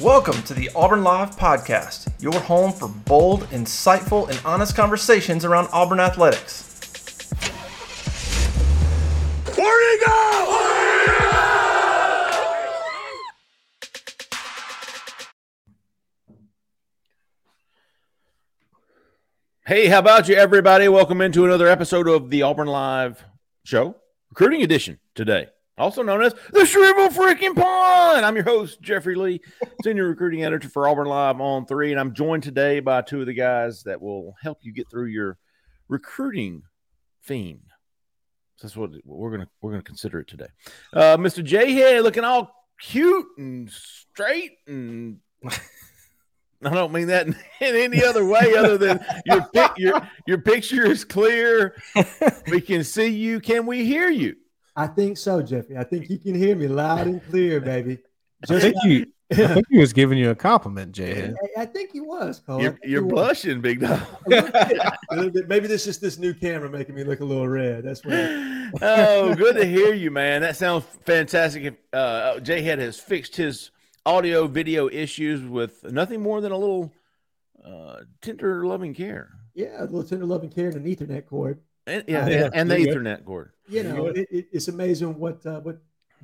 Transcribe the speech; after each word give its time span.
Welcome 0.00 0.42
to 0.44 0.54
the 0.54 0.70
Auburn 0.74 1.04
Live 1.04 1.36
Podcast, 1.36 2.10
your 2.22 2.32
home 2.32 2.72
for 2.72 2.88
bold, 2.88 3.42
insightful, 3.50 4.30
and 4.30 4.40
honest 4.46 4.74
conversations 4.74 5.44
around 5.44 5.68
Auburn 5.74 6.00
athletics. 6.00 7.28
Where 9.56 9.92
you 9.92 10.06
go? 10.06 10.16
Hey, 19.66 19.88
how 19.88 19.98
about 19.98 20.30
you, 20.30 20.34
everybody? 20.34 20.88
Welcome 20.88 21.20
into 21.20 21.44
another 21.44 21.68
episode 21.68 22.08
of 22.08 22.30
the 22.30 22.40
Auburn 22.40 22.68
Live 22.68 23.22
Show, 23.64 23.96
recruiting 24.30 24.62
edition 24.62 24.98
today, 25.14 25.48
also 25.80 26.02
known 26.02 26.22
as 26.22 26.34
the 26.52 26.66
Shrivel 26.66 27.08
Freaking 27.08 27.56
Pond. 27.56 28.24
I'm 28.24 28.36
your 28.36 28.44
host, 28.44 28.80
Jeffrey 28.82 29.14
Lee, 29.14 29.40
senior 29.82 30.08
recruiting 30.08 30.44
editor 30.44 30.68
for 30.68 30.86
Auburn 30.86 31.06
Live 31.06 31.40
on 31.40 31.66
three, 31.66 31.90
and 31.90 31.98
I'm 31.98 32.12
joined 32.12 32.42
today 32.42 32.80
by 32.80 33.00
two 33.00 33.20
of 33.20 33.26
the 33.26 33.32
guys 33.32 33.82
that 33.84 34.00
will 34.00 34.34
help 34.42 34.58
you 34.62 34.72
get 34.72 34.90
through 34.90 35.06
your 35.06 35.38
recruiting 35.88 36.62
fiend. 37.22 37.62
So 38.56 38.66
that's 38.66 38.76
what 38.76 38.90
we're 39.04 39.30
gonna 39.30 39.48
we're 39.62 39.70
gonna 39.72 39.82
consider 39.82 40.20
it 40.20 40.28
today. 40.28 40.48
Uh, 40.92 41.16
Mr. 41.16 41.42
J 41.42 41.72
Head 41.72 42.02
looking 42.02 42.24
all 42.24 42.54
cute 42.78 43.26
and 43.38 43.70
straight 43.70 44.52
and 44.66 45.18
I 46.62 46.74
don't 46.74 46.92
mean 46.92 47.06
that 47.06 47.26
in, 47.26 47.36
in 47.60 47.74
any 47.74 48.04
other 48.04 48.26
way 48.26 48.54
other 48.54 48.76
than 48.76 49.02
your 49.24 49.46
pic, 49.54 49.70
your 49.78 50.08
your 50.26 50.38
picture 50.38 50.84
is 50.84 51.04
clear. 51.04 51.74
We 52.50 52.60
can 52.60 52.84
see 52.84 53.06
you. 53.06 53.40
Can 53.40 53.64
we 53.64 53.84
hear 53.84 54.10
you? 54.10 54.34
I 54.76 54.86
think 54.86 55.18
so, 55.18 55.42
Jeffrey. 55.42 55.76
I 55.76 55.84
think 55.84 56.08
you 56.08 56.18
can 56.18 56.34
hear 56.34 56.56
me 56.56 56.68
loud 56.68 57.06
and 57.06 57.24
clear, 57.28 57.60
baby. 57.60 57.98
I 58.42 58.46
Just 58.46 58.62
think 58.62 58.76
you. 58.84 59.06
I 59.32 59.54
think 59.54 59.66
he 59.70 59.78
was 59.78 59.92
giving 59.92 60.18
you 60.18 60.30
a 60.30 60.34
compliment, 60.34 60.90
Jay. 60.92 61.32
I, 61.56 61.62
I 61.62 61.66
think 61.66 61.92
he 61.92 62.00
was. 62.00 62.40
Cole. 62.40 62.60
You're, 62.60 62.78
you're 62.82 63.02
he 63.02 63.04
was. 63.04 63.12
blushing, 63.12 63.60
big 63.60 63.80
dog. 63.80 64.00
A 64.26 64.30
little 64.30 64.50
bit. 64.50 64.78
A 65.10 65.14
little 65.14 65.30
bit. 65.30 65.48
Maybe 65.48 65.68
this 65.68 65.86
is 65.86 65.98
this 65.98 66.18
new 66.18 66.34
camera 66.34 66.68
making 66.68 66.96
me 66.96 67.04
look 67.04 67.20
a 67.20 67.24
little 67.24 67.46
red. 67.48 67.84
That's 67.84 68.04
what. 68.04 68.14
oh, 68.82 69.34
good 69.36 69.54
to 69.56 69.64
hear 69.64 69.94
you, 69.94 70.10
man. 70.10 70.42
That 70.42 70.56
sounds 70.56 70.84
fantastic. 71.04 71.62
If, 71.64 71.74
Uh, 71.92 72.40
J 72.40 72.62
Head 72.62 72.80
has 72.80 72.98
fixed 72.98 73.36
his 73.36 73.70
audio 74.04 74.48
video 74.48 74.88
issues 74.88 75.42
with 75.42 75.84
nothing 75.84 76.20
more 76.20 76.40
than 76.40 76.50
a 76.50 76.58
little 76.58 76.92
uh, 77.64 78.00
tender 78.22 78.66
loving 78.66 78.94
care. 78.94 79.30
Yeah, 79.54 79.80
a 79.80 79.84
little 79.84 80.02
tender 80.02 80.26
loving 80.26 80.50
care 80.50 80.68
and 80.68 80.76
an 80.76 80.84
Ethernet 80.84 81.26
cord. 81.26 81.60
And, 81.86 82.04
yeah, 82.06 82.28
Yeah, 82.28 82.50
and 82.52 82.70
the 82.70 82.74
there 82.76 82.86
you. 82.86 82.94
Ethernet 82.94 83.24
cord. 83.24 83.50
You 83.68 83.82
know, 83.84 84.06
it, 84.06 84.26
it, 84.30 84.46
it's 84.52 84.68
amazing 84.68 85.18
what 85.18 85.44
uh, 85.46 85.60
what 85.60 85.78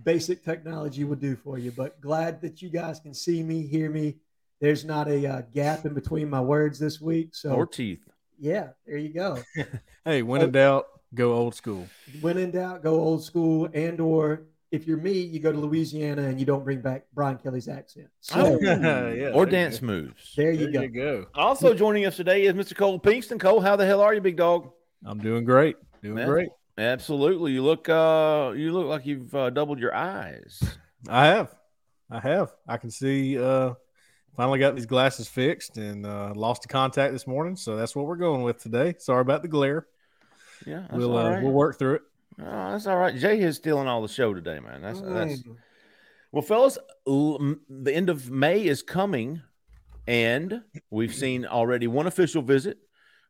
basic 0.04 0.44
technology 0.44 1.04
will 1.04 1.16
do 1.16 1.36
for 1.36 1.58
you. 1.58 1.70
But 1.72 2.00
glad 2.00 2.40
that 2.42 2.60
you 2.62 2.68
guys 2.68 3.00
can 3.00 3.14
see 3.14 3.42
me, 3.42 3.62
hear 3.66 3.88
me. 3.90 4.16
There's 4.60 4.84
not 4.84 5.08
a 5.08 5.26
uh, 5.26 5.42
gap 5.54 5.84
in 5.86 5.94
between 5.94 6.28
my 6.30 6.40
words 6.40 6.78
this 6.78 7.00
week. 7.00 7.34
So 7.34 7.50
Or 7.50 7.66
teeth. 7.66 8.00
yeah, 8.38 8.68
there 8.86 8.96
you 8.98 9.10
go. 9.10 9.38
Hey, 10.04 10.22
when 10.22 10.40
in 10.40 10.50
doubt, 10.52 10.86
go 11.14 11.32
old 11.34 11.54
school. 11.56 11.86
when 12.20 12.38
in 12.38 12.52
doubt, 12.52 12.82
go 12.82 12.94
old 13.00 13.24
school, 13.24 13.68
and 13.74 14.00
or 14.00 14.42
if 14.70 14.86
you're 14.86 14.98
me, 14.98 15.12
you 15.12 15.40
go 15.40 15.50
to 15.52 15.58
Louisiana 15.58 16.22
and 16.22 16.38
you 16.40 16.46
don't 16.46 16.62
bring 16.64 16.80
back 16.80 17.06
Brian 17.14 17.38
Kelly's 17.38 17.68
accent. 17.68 18.08
So 18.20 18.34
Oh. 18.40 18.58
Yeah, 18.60 19.30
or 19.34 19.46
dance 19.46 19.78
go. 19.80 19.86
moves. 19.86 20.32
there 20.36 20.54
There 20.54 20.62
you 20.66 20.72
go. 20.72 20.80
you 20.82 20.88
go. 20.88 21.26
Also 21.34 21.74
joining 21.74 22.04
us 22.06 22.16
today 22.16 22.44
is 22.46 22.54
Mr. 22.54 22.76
Cole 22.76 22.98
Pinkston. 23.00 23.38
Cole, 23.40 23.60
how 23.60 23.74
the 23.76 23.84
hell 23.86 24.00
are 24.00 24.14
you, 24.14 24.20
big 24.20 24.36
dog? 24.36 24.70
I'm 25.04 25.18
doing 25.18 25.44
great. 25.44 25.76
Doing 26.02 26.18
Yeah. 26.18 26.26
great. 26.26 26.48
Absolutely. 26.78 27.52
You 27.52 27.62
look 27.64 27.88
uh 27.88 28.52
you 28.56 28.72
look 28.72 28.86
like 28.86 29.06
you've 29.06 29.34
uh, 29.34 29.50
doubled 29.50 29.78
your 29.78 29.94
eyes. 29.94 30.62
I 31.08 31.26
have. 31.26 31.54
I 32.10 32.20
have. 32.20 32.52
I 32.68 32.76
can 32.76 32.90
see. 32.90 33.38
Uh, 33.38 33.74
finally 34.36 34.58
got 34.58 34.74
these 34.76 34.86
glasses 34.86 35.26
fixed 35.28 35.76
and 35.78 36.04
uh, 36.06 36.32
lost 36.36 36.62
the 36.62 36.68
contact 36.68 37.12
this 37.12 37.26
morning, 37.26 37.56
so 37.56 37.76
that's 37.76 37.96
what 37.96 38.06
we're 38.06 38.16
going 38.16 38.42
with 38.42 38.58
today. 38.62 38.94
Sorry 38.98 39.20
about 39.22 39.42
the 39.42 39.48
glare. 39.48 39.86
Yeah, 40.66 40.80
that's 40.82 40.92
we'll 40.92 41.16
all 41.16 41.26
uh, 41.26 41.40
we'll 41.40 41.52
work 41.52 41.78
through 41.78 41.94
it. 41.96 42.02
Oh, 42.40 42.72
that's 42.72 42.86
all 42.86 42.96
right. 42.98 43.16
Jay 43.16 43.40
is 43.40 43.56
stealing 43.56 43.88
all 43.88 44.02
the 44.02 44.08
show 44.08 44.34
today, 44.34 44.60
man. 44.60 44.82
That's 44.82 45.00
that's 45.00 45.42
Mm. 45.42 45.56
well, 46.32 46.42
fellas. 46.42 46.76
l- 47.06 47.38
m- 47.40 47.60
The 47.70 47.94
end 47.94 48.10
of 48.10 48.30
May 48.30 48.64
is 48.66 48.82
coming, 48.82 49.40
and 50.06 50.62
we've 50.90 51.14
seen 51.14 51.46
already 51.46 51.86
one 51.86 52.06
official 52.06 52.42
visit. 52.42 52.78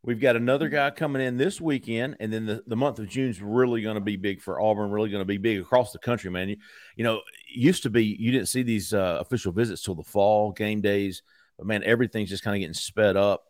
We've 0.06 0.20
got 0.20 0.36
another 0.36 0.68
guy 0.68 0.88
coming 0.92 1.20
in 1.20 1.36
this 1.36 1.60
weekend, 1.60 2.18
and 2.20 2.32
then 2.32 2.46
the, 2.46 2.62
the 2.68 2.76
month 2.76 3.00
of 3.00 3.08
June 3.08 3.28
is 3.28 3.42
really 3.42 3.82
going 3.82 3.96
to 3.96 4.00
be 4.00 4.14
big 4.14 4.40
for 4.40 4.60
Auburn. 4.60 4.92
Really 4.92 5.10
going 5.10 5.20
to 5.20 5.24
be 5.24 5.36
big 5.36 5.58
across 5.58 5.90
the 5.90 5.98
country, 5.98 6.30
man. 6.30 6.48
You, 6.48 6.56
you 6.94 7.02
know, 7.02 7.22
used 7.52 7.82
to 7.82 7.90
be 7.90 8.04
you 8.04 8.30
didn't 8.30 8.46
see 8.46 8.62
these 8.62 8.94
uh, 8.94 9.18
official 9.20 9.50
visits 9.50 9.82
till 9.82 9.96
the 9.96 10.04
fall 10.04 10.52
game 10.52 10.80
days, 10.80 11.22
but 11.58 11.66
man, 11.66 11.82
everything's 11.82 12.28
just 12.28 12.44
kind 12.44 12.54
of 12.54 12.60
getting 12.60 12.72
sped 12.72 13.16
up. 13.16 13.46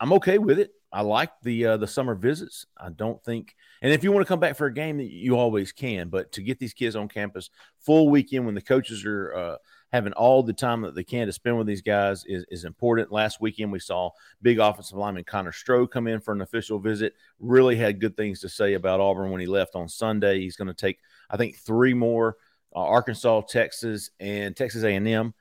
I'm 0.00 0.14
okay 0.14 0.38
with 0.38 0.58
it. 0.58 0.70
I 0.90 1.02
like 1.02 1.30
the 1.42 1.66
uh, 1.66 1.76
the 1.76 1.86
summer 1.86 2.14
visits. 2.14 2.64
I 2.78 2.88
don't 2.88 3.22
think, 3.22 3.54
and 3.82 3.92
if 3.92 4.02
you 4.02 4.10
want 4.10 4.26
to 4.26 4.28
come 4.28 4.40
back 4.40 4.56
for 4.56 4.64
a 4.66 4.72
game, 4.72 5.00
you 5.00 5.36
always 5.36 5.72
can. 5.72 6.08
But 6.08 6.32
to 6.32 6.42
get 6.42 6.58
these 6.58 6.72
kids 6.72 6.96
on 6.96 7.08
campus 7.08 7.50
full 7.80 8.08
weekend 8.08 8.46
when 8.46 8.54
the 8.54 8.62
coaches 8.62 9.04
are 9.04 9.34
uh, 9.34 9.56
having 9.92 10.12
all 10.12 10.42
the 10.42 10.52
time 10.52 10.82
that 10.82 10.94
they 10.94 11.04
can 11.04 11.26
to 11.26 11.32
spend 11.32 11.56
with 11.56 11.66
these 11.66 11.82
guys 11.82 12.24
is, 12.26 12.44
is 12.50 12.64
important. 12.64 13.10
Last 13.10 13.40
weekend 13.40 13.72
we 13.72 13.78
saw 13.78 14.10
big 14.42 14.58
offensive 14.58 14.98
lineman 14.98 15.24
Connor 15.24 15.52
Stroh 15.52 15.90
come 15.90 16.06
in 16.06 16.20
for 16.20 16.32
an 16.32 16.42
official 16.42 16.78
visit. 16.78 17.14
Really 17.40 17.76
had 17.76 18.00
good 18.00 18.16
things 18.16 18.40
to 18.40 18.48
say 18.48 18.74
about 18.74 19.00
Auburn 19.00 19.30
when 19.30 19.40
he 19.40 19.46
left 19.46 19.74
on 19.74 19.88
Sunday. 19.88 20.40
He's 20.40 20.56
going 20.56 20.68
to 20.68 20.74
take, 20.74 20.98
I 21.30 21.36
think, 21.36 21.56
three 21.56 21.94
more: 21.94 22.36
uh, 22.74 22.80
Arkansas, 22.80 23.42
Texas, 23.42 24.10
and 24.20 24.56
Texas 24.56 24.84
A&M. 24.84 25.34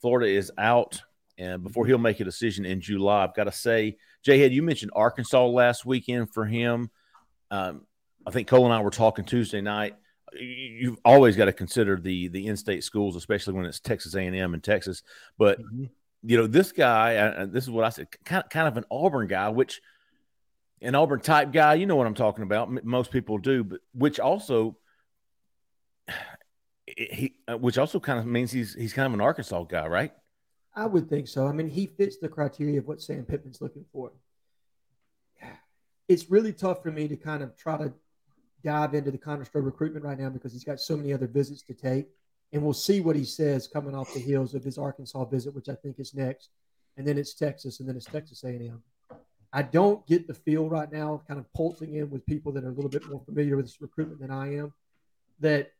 Florida 0.00 0.30
is 0.30 0.50
out 0.56 1.02
and 1.40 1.62
before 1.62 1.86
he'll 1.86 1.98
make 1.98 2.20
a 2.20 2.24
decision 2.24 2.66
in 2.66 2.80
July. 2.80 3.24
I've 3.24 3.34
got 3.34 3.44
to 3.44 3.52
say, 3.52 3.96
Jay 4.22 4.38
Head, 4.38 4.52
you 4.52 4.62
mentioned 4.62 4.92
Arkansas 4.94 5.46
last 5.46 5.86
weekend 5.86 6.32
for 6.32 6.44
him. 6.44 6.90
Um, 7.50 7.86
I 8.26 8.30
think 8.30 8.46
Cole 8.46 8.66
and 8.66 8.74
I 8.74 8.80
were 8.80 8.90
talking 8.90 9.24
Tuesday 9.24 9.62
night. 9.62 9.94
You- 10.34 10.40
You've 10.80 10.98
always 11.04 11.36
got 11.36 11.46
to 11.46 11.52
consider 11.52 11.96
the 11.96 12.28
the 12.28 12.46
in-state 12.46 12.84
schools, 12.84 13.16
especially 13.16 13.54
when 13.54 13.66
it's 13.66 13.80
Texas 13.80 14.14
A&M 14.14 14.54
and 14.54 14.62
Texas. 14.62 15.02
But 15.38 15.58
you 16.22 16.36
know, 16.36 16.46
this 16.46 16.72
guy, 16.72 17.16
uh, 17.16 17.46
this 17.46 17.64
is 17.64 17.70
what 17.70 17.84
I 17.84 17.88
said, 17.90 18.08
kind 18.24 18.44
kind 18.50 18.68
of 18.68 18.76
an 18.76 18.84
Auburn 18.90 19.26
guy, 19.26 19.48
which 19.48 19.80
an 20.82 20.94
Auburn 20.94 21.20
type 21.20 21.52
guy. 21.52 21.74
You 21.74 21.86
know 21.86 21.96
what 21.96 22.06
I'm 22.06 22.14
talking 22.14 22.42
about. 22.44 22.84
Most 22.84 23.10
people 23.10 23.38
do, 23.38 23.64
but 23.64 23.80
which 23.94 24.20
also 24.20 24.76
he, 26.86 27.34
uh, 27.48 27.56
which 27.56 27.78
also 27.78 28.00
kind 28.00 28.18
of 28.18 28.26
means 28.26 28.50
he's 28.52 28.74
he's 28.74 28.92
kind 28.92 29.06
of 29.06 29.14
an 29.14 29.20
Arkansas 29.20 29.64
guy, 29.64 29.86
right? 29.86 30.12
I 30.74 30.86
would 30.86 31.08
think 31.08 31.26
so. 31.28 31.46
I 31.46 31.52
mean, 31.52 31.68
he 31.68 31.86
fits 31.86 32.18
the 32.18 32.28
criteria 32.28 32.78
of 32.78 32.86
what 32.86 33.00
Sam 33.02 33.24
Pittman's 33.24 33.60
looking 33.60 33.84
for. 33.92 34.12
It's 36.08 36.28
really 36.28 36.52
tough 36.52 36.82
for 36.82 36.90
me 36.90 37.06
to 37.06 37.16
kind 37.16 37.40
of 37.40 37.56
try 37.56 37.78
to 37.78 37.92
dive 38.62 38.94
into 38.94 39.10
the 39.10 39.18
Stroh 39.18 39.64
recruitment 39.64 40.04
right 40.04 40.18
now 40.18 40.28
because 40.28 40.52
he's 40.52 40.64
got 40.64 40.80
so 40.80 40.96
many 40.96 41.12
other 41.12 41.26
visits 41.26 41.62
to 41.62 41.74
take. 41.74 42.08
And 42.52 42.62
we'll 42.62 42.72
see 42.72 43.00
what 43.00 43.16
he 43.16 43.24
says 43.24 43.68
coming 43.68 43.94
off 43.94 44.12
the 44.12 44.20
heels 44.20 44.54
of 44.54 44.64
his 44.64 44.78
Arkansas 44.78 45.24
visit, 45.26 45.54
which 45.54 45.68
I 45.68 45.74
think 45.74 45.98
is 45.98 46.14
next. 46.14 46.50
And 46.96 47.06
then 47.06 47.16
it's 47.16 47.34
Texas, 47.34 47.80
and 47.80 47.88
then 47.88 47.96
it's 47.96 48.06
Texas 48.06 48.42
A&M. 48.44 48.82
I 49.52 49.62
don't 49.62 50.04
get 50.06 50.26
the 50.26 50.34
feel 50.34 50.68
right 50.68 50.90
now, 50.90 51.22
kind 51.26 51.38
of 51.38 51.52
pulsing 51.52 51.94
in 51.94 52.10
with 52.10 52.26
people 52.26 52.52
that 52.52 52.64
are 52.64 52.70
a 52.70 52.72
little 52.72 52.90
bit 52.90 53.08
more 53.08 53.22
familiar 53.24 53.56
with 53.56 53.66
this 53.66 53.80
recruitment 53.80 54.20
than 54.20 54.30
I 54.30 54.56
am, 54.56 54.72
that 55.40 55.72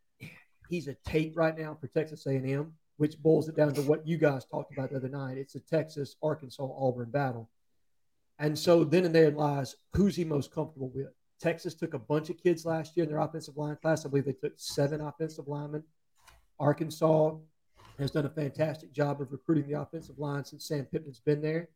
he's 0.69 0.89
a 0.89 0.95
tape 1.05 1.37
right 1.37 1.57
now 1.59 1.77
for 1.81 1.89
Texas 1.89 2.27
A&M 2.27 2.73
which 3.01 3.19
boils 3.23 3.49
it 3.49 3.57
down 3.57 3.73
to 3.73 3.81
what 3.81 4.07
you 4.07 4.19
guys 4.19 4.45
talked 4.45 4.75
about 4.75 4.91
the 4.91 4.97
other 4.97 5.09
night. 5.09 5.39
It's 5.39 5.55
a 5.55 5.61
Texas, 5.61 6.17
Arkansas, 6.23 6.63
Auburn 6.63 7.09
battle. 7.09 7.49
And 8.39 8.59
so 8.59 8.85
then 8.85 9.07
and 9.07 9.15
there 9.15 9.31
lies 9.31 9.75
who's 9.95 10.17
he 10.17 10.25
most 10.25 10.53
comfortable 10.53 10.93
with. 10.95 11.09
Texas 11.41 11.75
took 11.75 11.95
a 11.95 11.99
bunch 11.99 12.29
of 12.29 12.43
kids 12.43 12.67
last 12.67 12.97
year 12.97 13.05
in 13.05 13.11
their 13.11 13.21
offensive 13.21 13.57
line 13.57 13.77
class. 13.81 14.05
I 14.05 14.09
believe 14.11 14.27
they 14.27 14.33
took 14.33 14.53
seven 14.57 15.01
offensive 15.01 15.49
linemen. 15.49 15.83
Arkansas 16.59 17.37
has 17.99 18.11
done 18.11 18.27
a 18.27 18.31
fantastic 18.31 18.93
job 18.93 19.21
of 19.21 19.33
recruiting 19.33 19.67
the 19.67 19.81
offensive 19.81 20.19
line 20.19 20.45
since 20.45 20.67
Sam 20.67 20.85
Pittman's 20.85 21.21
been 21.21 21.41
there. 21.41 21.69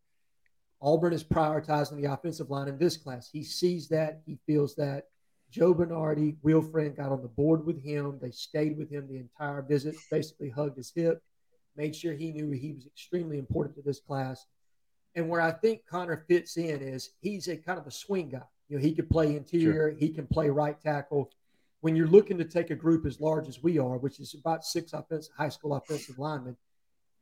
Auburn 0.82 1.14
is 1.14 1.24
prioritizing 1.24 1.96
the 1.96 2.12
offensive 2.12 2.50
line 2.50 2.68
in 2.68 2.76
this 2.76 2.98
class. 2.98 3.30
He 3.32 3.42
sees 3.42 3.88
that. 3.88 4.20
He 4.26 4.38
feels 4.46 4.74
that. 4.76 5.04
Joe 5.50 5.72
Bernardi, 5.72 6.36
Will 6.42 6.60
Friend 6.60 6.94
got 6.94 7.12
on 7.12 7.22
the 7.22 7.28
board 7.28 7.64
with 7.64 7.82
him. 7.82 8.18
They 8.20 8.32
stayed 8.32 8.76
with 8.76 8.90
him 8.90 9.06
the 9.08 9.18
entire 9.18 9.62
visit, 9.62 9.94
basically 10.10 10.50
hugged 10.50 10.76
his 10.76 10.92
hip. 10.94 11.22
made 11.76 11.96
sure 11.96 12.12
he 12.12 12.32
knew 12.32 12.50
he 12.50 12.72
was 12.72 12.86
extremely 12.86 13.38
important 13.38 13.76
to 13.76 13.82
this 13.82 14.00
class. 14.00 14.44
And 15.14 15.28
where 15.28 15.40
I 15.40 15.52
think 15.52 15.86
Connor 15.88 16.24
fits 16.28 16.56
in 16.56 16.82
is 16.82 17.10
he's 17.20 17.48
a 17.48 17.56
kind 17.56 17.78
of 17.78 17.86
a 17.86 17.90
swing 17.90 18.30
guy. 18.30 18.42
You 18.68 18.76
know, 18.76 18.82
he 18.82 18.94
could 18.94 19.10
play 19.10 19.36
interior, 19.36 19.90
sure. 19.90 19.98
he 19.98 20.08
can 20.08 20.26
play 20.26 20.48
right 20.48 20.80
tackle. 20.80 21.30
When 21.80 21.94
you're 21.94 22.06
looking 22.06 22.38
to 22.38 22.44
take 22.44 22.70
a 22.70 22.74
group 22.74 23.04
as 23.04 23.20
large 23.20 23.46
as 23.46 23.62
we 23.62 23.78
are, 23.78 23.98
which 23.98 24.18
is 24.18 24.34
about 24.34 24.64
six 24.64 24.92
offensive 24.92 25.32
high 25.36 25.50
school 25.50 25.74
offensive 25.74 26.18
linemen, 26.18 26.56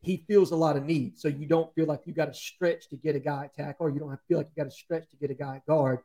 he 0.02 0.24
feels 0.28 0.50
a 0.50 0.56
lot 0.56 0.76
of 0.76 0.84
need. 0.84 1.18
So 1.18 1.28
you 1.28 1.46
don't 1.46 1.72
feel 1.74 1.86
like 1.86 2.02
you 2.06 2.12
got 2.12 2.26
to 2.26 2.34
stretch 2.34 2.88
to 2.88 2.96
get 2.96 3.16
a 3.16 3.20
guy 3.20 3.44
at 3.44 3.54
tackle, 3.54 3.86
or 3.86 3.90
you 3.90 3.98
don't 4.00 4.10
have 4.10 4.20
to 4.20 4.26
feel 4.26 4.38
like 4.38 4.50
you 4.54 4.62
got 4.62 4.70
to 4.70 4.76
stretch 4.76 5.08
to 5.10 5.16
get 5.16 5.30
a 5.30 5.34
guy 5.34 5.56
at 5.56 5.66
guard. 5.66 6.00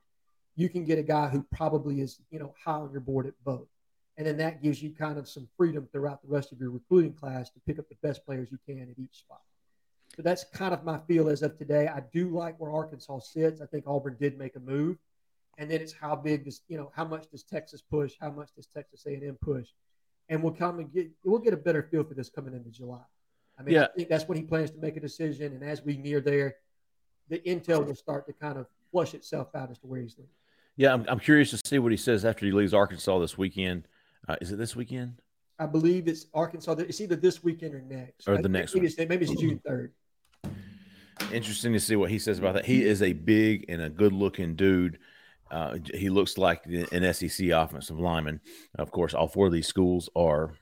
You 0.56 0.69
can 0.69 0.86
get 0.86 0.98
a 0.98 1.04
guy 1.04 1.28
who 1.28 1.45
probably 1.51 2.01
is, 2.01 2.19
you 2.31 2.39
know, 2.39 2.54
high 2.63 2.74
on 2.74 2.92
your 2.92 3.01
board 3.01 3.28
at 3.28 3.34
both. 3.44 3.68
And 4.18 4.25
then 4.25 4.38
that 4.38 4.63
gives 4.63 4.81
you 4.81 4.92
kind 4.92 5.19
of 5.19 5.30
some 5.30 5.48
freedom 5.56 5.88
throughout 5.92 6.24
the 6.24 6.28
rest 6.28 6.51
of 6.51 6.60
your 6.60 6.72
recruiting 6.72 7.13
class 7.13 7.51
to 7.51 7.60
pick 7.68 7.78
up 7.78 7.88
the 7.89 7.98
best 8.01 8.25
players 8.25 8.50
you 8.51 8.57
can 8.66 8.81
at 8.81 8.98
each 8.98 9.19
spot. 9.19 9.42
So 10.16 10.24
that's 10.24 10.44
kind 10.45 10.74
of 10.74 10.84
my 10.84 10.98
feel 11.07 11.30
as 11.30 11.44
of 11.44 11.57
today. 11.57 11.88
I 11.88 12.01
do 12.12 12.30
like 12.30 12.60
where 12.60 12.72
Arkansas 12.72 13.19
sits. 13.19 13.62
I 13.62 13.68
think 13.68 13.84
Auburn 13.86 14.18
did 14.19 14.39
make 14.39 14.56
a 14.56 14.60
move. 14.60 14.98
And 15.57 15.69
then 15.69 15.81
it's 15.81 15.94
how 15.94 16.15
big 16.15 16.45
does, 16.45 16.62
you 16.68 16.77
know, 16.77 16.92
how 16.95 17.06
much 17.06 17.30
does 17.31 17.44
Texas 17.44 17.81
push? 17.81 18.13
How 18.19 18.30
much 18.30 18.50
does 18.56 18.68
Texas 18.68 19.06
A&M 19.07 19.38
push? 19.42 19.68
And 20.30 20.44
we'll 20.44 20.54
come 20.54 20.80
and 20.80 20.92
get, 20.92 21.09
we'll 21.24 21.39
get 21.39 21.54
a 21.54 21.57
better 21.57 21.83
feel 21.83 22.04
for 22.04 22.13
this 22.13 22.30
coming 22.30 22.54
into 22.54 22.69
July. 22.69 23.01
I 23.59 23.63
mean, 23.63 23.75
yeah. 23.75 23.86
I 23.86 23.88
think 23.95 24.09
that's 24.09 24.27
when 24.27 24.38
he 24.38 24.44
plans 24.44 24.71
to 24.71 24.77
make 24.77 24.98
a 24.98 25.00
decision. 25.00 25.54
And 25.54 25.63
as 25.63 25.81
we 25.83 25.98
near 25.98 26.21
there, 26.21 26.56
the 27.30 27.39
intel 27.39 27.86
will 27.86 27.95
start 27.95 28.27
to 28.27 28.33
kind 28.33 28.57
of 28.57 28.68
flush 28.92 29.13
itself 29.13 29.50
out 29.56 29.71
as 29.71 29.80
to 29.80 29.88
where 29.88 30.01
he's 30.01 30.15
leaving. 30.18 30.31
Yeah, 30.75 30.94
I'm, 30.94 31.06
I'm 31.07 31.19
curious 31.19 31.50
to 31.51 31.57
see 31.65 31.80
what 31.80 31.92
he 31.92 31.98
says 31.98 32.24
after 32.24 32.45
he 32.45 32.51
leaves 32.51 32.74
Arkansas 32.74 33.18
this 33.19 33.38
weekend. 33.38 33.88
Uh, 34.27 34.36
is 34.42 34.51
it 34.51 34.57
this 34.57 34.75
weekend? 34.75 35.21
I 35.60 35.65
believe 35.65 36.07
it's 36.07 36.27
Arkansas. 36.36 36.75
It's 36.77 37.01
either 37.01 37.15
this 37.15 37.44
weekend 37.44 37.74
or 37.74 37.81
next. 37.81 38.27
Or 38.27 38.39
the 38.39 38.48
next 38.48 38.75
maybe 38.75 38.86
It's, 38.86 38.98
maybe 38.98 39.25
it's 39.25 39.42
June 39.42 39.60
3rd. 39.68 39.89
Interesting 41.33 41.74
to 41.74 41.80
see 41.80 41.95
what 41.95 42.12
he 42.12 42.19
says 42.19 42.38
about 42.38 42.53
that. 42.53 42.65
He 42.65 42.86
is 42.86 43.01
a 43.01 43.13
big 43.13 43.65
and 43.69 43.81
a 43.81 43.89
good 43.89 44.13
looking 44.13 44.56
dude. 44.56 45.00
Uh, 45.52 45.78
he 45.94 46.10
looks 46.10 46.38
like 46.38 46.66
an 46.66 47.14
SEC 47.14 47.50
offensive 47.50 48.00
lineman. 48.00 48.42
Of 48.76 48.92
course, 48.92 49.14
all 49.14 49.28
four 49.28 49.48
of 49.48 49.54
these 49.54 49.68
schools 49.68 50.10
are 50.16 50.54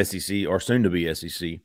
SEC 0.00 0.46
or 0.46 0.60
soon 0.60 0.82
to 0.82 0.90
be 0.90 1.12
SEC. 1.14 1.60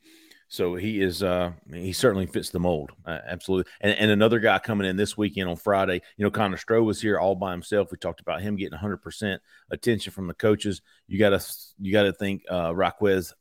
So 0.51 0.73
he 0.73 0.99
is, 0.99 1.21
uh, 1.21 1.51
he 1.71 1.93
certainly 1.93 2.25
fits 2.25 2.49
the 2.49 2.59
mold. 2.59 2.91
Uh, 3.05 3.19
absolutely. 3.27 3.71
And, 3.81 3.93
and 3.93 4.09
another 4.09 4.39
guy 4.39 4.57
coming 4.57 4.87
in 4.87 4.97
this 4.97 5.15
weekend 5.15 5.47
on 5.47 5.57
Friday, 5.57 6.01
you 6.17 6.23
know, 6.23 6.31
Connor 6.31 6.57
Stroh 6.57 6.83
was 6.83 6.99
here 6.99 7.19
all 7.19 7.35
by 7.35 7.51
himself. 7.51 7.91
We 7.91 7.99
talked 7.99 8.19
about 8.19 8.41
him 8.41 8.55
getting 8.55 8.77
100% 8.77 9.37
attention 9.69 10.11
from 10.11 10.25
the 10.25 10.33
coaches. 10.33 10.81
You 11.07 11.19
got 11.19 11.39
to, 11.39 11.55
you 11.77 11.91
got 11.91 12.03
to 12.03 12.13
think, 12.13 12.43
uh, 12.49 12.73
Raquez 12.73 13.35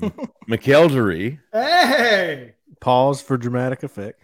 McElderry. 0.48 1.40
Hey, 1.52 2.54
pause 2.80 3.20
for 3.20 3.36
dramatic 3.36 3.82
effect. 3.82 4.18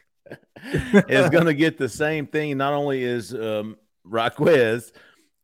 Is 0.64 1.30
going 1.30 1.46
to 1.46 1.54
get 1.54 1.78
the 1.78 1.88
same 1.88 2.26
thing. 2.26 2.56
Not 2.56 2.72
only 2.72 3.02
is 3.02 3.34
um, 3.34 3.76
Raquez 4.04 4.92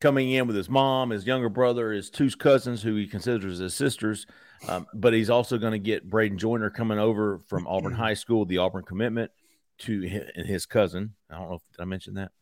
coming 0.00 0.31
in 0.31 0.46
with 0.46 0.56
his 0.56 0.69
mom, 0.69 1.10
his 1.10 1.26
younger 1.26 1.48
brother, 1.48 1.92
his 1.92 2.10
two 2.10 2.31
cousins, 2.31 2.82
who 2.82 2.94
he 2.96 3.06
considers 3.06 3.58
his 3.58 3.75
sisters, 3.75 4.26
um, 4.69 4.86
but 4.94 5.12
he's 5.12 5.31
also 5.31 5.58
going 5.58 5.72
to 5.72 5.78
get 5.78 6.08
Braden 6.08 6.38
Joyner 6.38 6.70
coming 6.70 6.98
over 6.98 7.38
from 7.38 7.66
Auburn 7.66 7.94
High 7.94 8.14
School, 8.14 8.44
the 8.44 8.58
Auburn 8.58 8.84
commitment, 8.84 9.31
to 9.78 10.00
his, 10.02 10.25
his 10.34 10.66
cousin. 10.66 11.14
I 11.30 11.38
don't 11.38 11.48
know 11.48 11.54
if 11.56 11.80
I 11.80 11.84
mention 11.84 12.14
that. 12.14 12.32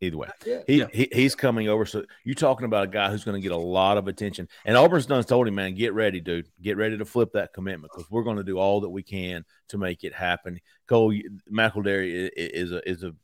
Either 0.00 0.16
way, 0.16 0.28
he, 0.66 0.78
yeah. 0.78 0.86
he 0.92 1.08
he's 1.12 1.34
coming 1.34 1.68
over. 1.68 1.86
So 1.86 2.04
you're 2.24 2.34
talking 2.34 2.66
about 2.66 2.84
a 2.84 2.88
guy 2.88 3.10
who's 3.10 3.24
going 3.24 3.40
to 3.40 3.40
get 3.40 3.52
a 3.52 3.56
lot 3.56 3.96
of 3.96 4.08
attention. 4.08 4.48
And 4.64 4.76
Auburn's 4.76 5.06
done 5.06 5.22
told 5.24 5.48
him, 5.48 5.54
man, 5.54 5.74
get 5.74 5.94
ready, 5.94 6.20
dude. 6.20 6.48
Get 6.60 6.76
ready 6.76 6.98
to 6.98 7.04
flip 7.04 7.32
that 7.34 7.52
commitment 7.52 7.92
because 7.92 8.10
we're 8.10 8.24
going 8.24 8.36
to 8.36 8.44
do 8.44 8.58
all 8.58 8.80
that 8.80 8.90
we 8.90 9.02
can 9.02 9.44
to 9.68 9.78
make 9.78 10.04
it 10.04 10.12
happen. 10.12 10.60
Cole 10.88 11.14
McElderry 11.50 12.28
is 12.36 12.72
a 12.72 12.88
is 12.88 13.02
a 13.02 13.14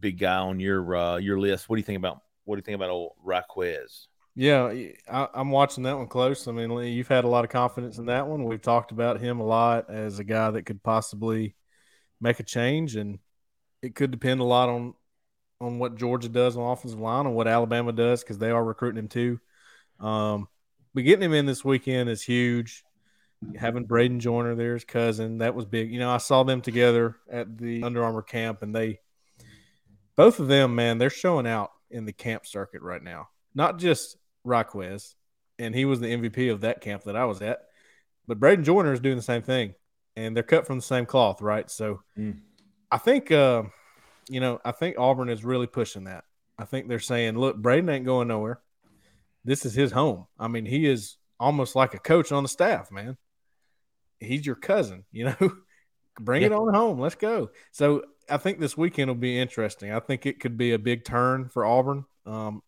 big 0.00 0.18
guy 0.18 0.38
on 0.38 0.60
your 0.60 0.96
uh, 0.96 1.16
your 1.16 1.38
list. 1.38 1.68
What 1.68 1.76
do 1.76 1.80
you 1.80 1.84
think 1.84 1.98
about 1.98 2.22
what 2.44 2.56
do 2.56 2.58
you 2.60 2.62
think 2.62 2.76
about 2.76 2.90
old 2.90 3.12
Raquez? 3.22 4.08
Yeah, 4.38 4.72
I, 5.10 5.28
am 5.34 5.50
watching 5.50 5.84
that 5.84 5.96
one 5.96 6.08
close. 6.08 6.46
I 6.46 6.52
mean, 6.52 6.70
you've 6.70 7.08
had 7.08 7.24
a 7.24 7.28
lot 7.28 7.44
of 7.44 7.50
confidence 7.50 7.96
in 7.96 8.06
that 8.06 8.26
one. 8.26 8.44
We've 8.44 8.60
talked 8.60 8.92
about 8.92 9.18
him 9.18 9.40
a 9.40 9.46
lot 9.46 9.88
as 9.88 10.18
a 10.18 10.24
guy 10.24 10.50
that 10.50 10.66
could 10.66 10.82
possibly 10.82 11.56
make 12.20 12.38
a 12.38 12.42
change, 12.42 12.96
and 12.96 13.18
it 13.80 13.94
could 13.94 14.10
depend 14.10 14.40
a 14.40 14.44
lot 14.44 14.68
on 14.68 14.92
on 15.60 15.78
what 15.78 15.96
Georgia 15.96 16.28
does 16.28 16.56
on 16.56 16.70
offensive 16.70 17.00
line 17.00 17.26
and 17.26 17.34
what 17.34 17.48
Alabama 17.48 17.92
does 17.92 18.22
because 18.22 18.38
they 18.38 18.50
are 18.50 18.64
recruiting 18.64 18.98
him 18.98 19.08
too. 19.08 19.40
Um, 20.00 20.48
but 20.94 21.04
getting 21.04 21.22
him 21.22 21.34
in 21.34 21.46
this 21.46 21.64
weekend 21.64 22.08
is 22.08 22.22
huge. 22.22 22.82
Having 23.54 23.84
Braden 23.84 24.20
Joyner 24.20 24.54
there, 24.54 24.74
his 24.74 24.84
cousin, 24.84 25.38
that 25.38 25.54
was 25.54 25.66
big. 25.66 25.92
You 25.92 25.98
know, 25.98 26.10
I 26.10 26.18
saw 26.18 26.42
them 26.42 26.62
together 26.62 27.16
at 27.30 27.58
the 27.58 27.82
Under 27.82 28.02
Armour 28.02 28.22
camp, 28.22 28.62
and 28.62 28.74
they 28.74 29.00
both 30.16 30.40
of 30.40 30.48
them, 30.48 30.74
man, 30.74 30.96
they're 30.98 31.10
showing 31.10 31.46
out 31.46 31.70
in 31.90 32.06
the 32.06 32.12
camp 32.12 32.46
circuit 32.46 32.80
right 32.82 33.02
now. 33.02 33.28
Not 33.54 33.78
just 33.78 34.16
Raquez, 34.42 35.14
and 35.58 35.74
he 35.74 35.84
was 35.84 36.00
the 36.00 36.06
MVP 36.06 36.50
of 36.50 36.62
that 36.62 36.80
camp 36.80 37.04
that 37.04 37.16
I 37.16 37.26
was 37.26 37.42
at. 37.42 37.60
But 38.26 38.40
Braden 38.40 38.64
Joyner 38.64 38.92
is 38.92 39.00
doing 39.00 39.16
the 39.16 39.22
same 39.22 39.42
thing, 39.42 39.74
and 40.16 40.34
they're 40.34 40.42
cut 40.42 40.66
from 40.66 40.78
the 40.78 40.82
same 40.82 41.06
cloth, 41.06 41.42
right? 41.42 41.70
So 41.70 42.00
mm. 42.18 42.40
I 42.90 42.98
think, 42.98 43.30
uh, 43.30 43.64
you 44.28 44.40
know, 44.40 44.60
I 44.64 44.72
think 44.72 44.98
Auburn 44.98 45.28
is 45.28 45.44
really 45.44 45.66
pushing 45.66 46.04
that. 46.04 46.24
I 46.58 46.64
think 46.64 46.88
they're 46.88 46.98
saying, 46.98 47.38
look, 47.38 47.56
Braden 47.56 47.88
ain't 47.88 48.04
going 48.04 48.28
nowhere. 48.28 48.60
This 49.44 49.64
is 49.64 49.74
his 49.74 49.92
home. 49.92 50.26
I 50.38 50.48
mean, 50.48 50.66
he 50.66 50.86
is 50.86 51.16
almost 51.38 51.76
like 51.76 51.94
a 51.94 51.98
coach 51.98 52.32
on 52.32 52.42
the 52.42 52.48
staff, 52.48 52.90
man. 52.90 53.16
He's 54.18 54.44
your 54.44 54.56
cousin, 54.56 55.04
you 55.12 55.26
know. 55.26 55.50
Bring 56.18 56.42
yeah. 56.42 56.46
it 56.46 56.52
on 56.52 56.72
home. 56.72 56.98
Let's 56.98 57.14
go. 57.14 57.50
So 57.72 58.02
I 58.30 58.38
think 58.38 58.58
this 58.58 58.76
weekend 58.76 59.10
will 59.10 59.16
be 59.16 59.38
interesting. 59.38 59.92
I 59.92 60.00
think 60.00 60.24
it 60.24 60.40
could 60.40 60.56
be 60.56 60.72
a 60.72 60.78
big 60.78 61.04
turn 61.04 61.50
for 61.50 61.66
Auburn. 61.66 62.06
Um, 62.24 62.62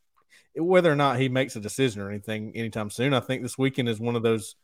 whether 0.55 0.93
or 0.93 0.97
not 0.97 1.19
he 1.19 1.29
makes 1.29 1.57
a 1.57 1.61
decision 1.61 2.03
or 2.03 2.11
anything 2.11 2.53
anytime 2.55 2.91
soon. 2.91 3.15
I 3.15 3.21
think 3.21 3.43
this 3.43 3.57
weekend 3.57 3.89
is 3.89 4.01
one 4.01 4.17
of 4.17 4.23
those 4.23 4.55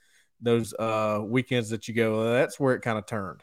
those 0.41 0.75
uh, 0.75 1.21
weekends 1.25 1.71
that 1.71 1.89
you 1.89 1.95
go. 1.95 2.19
Well, 2.19 2.33
that's 2.33 2.61
where 2.61 2.75
it 2.75 2.83
kind 2.83 2.99
of 2.99 3.07
turned. 3.07 3.43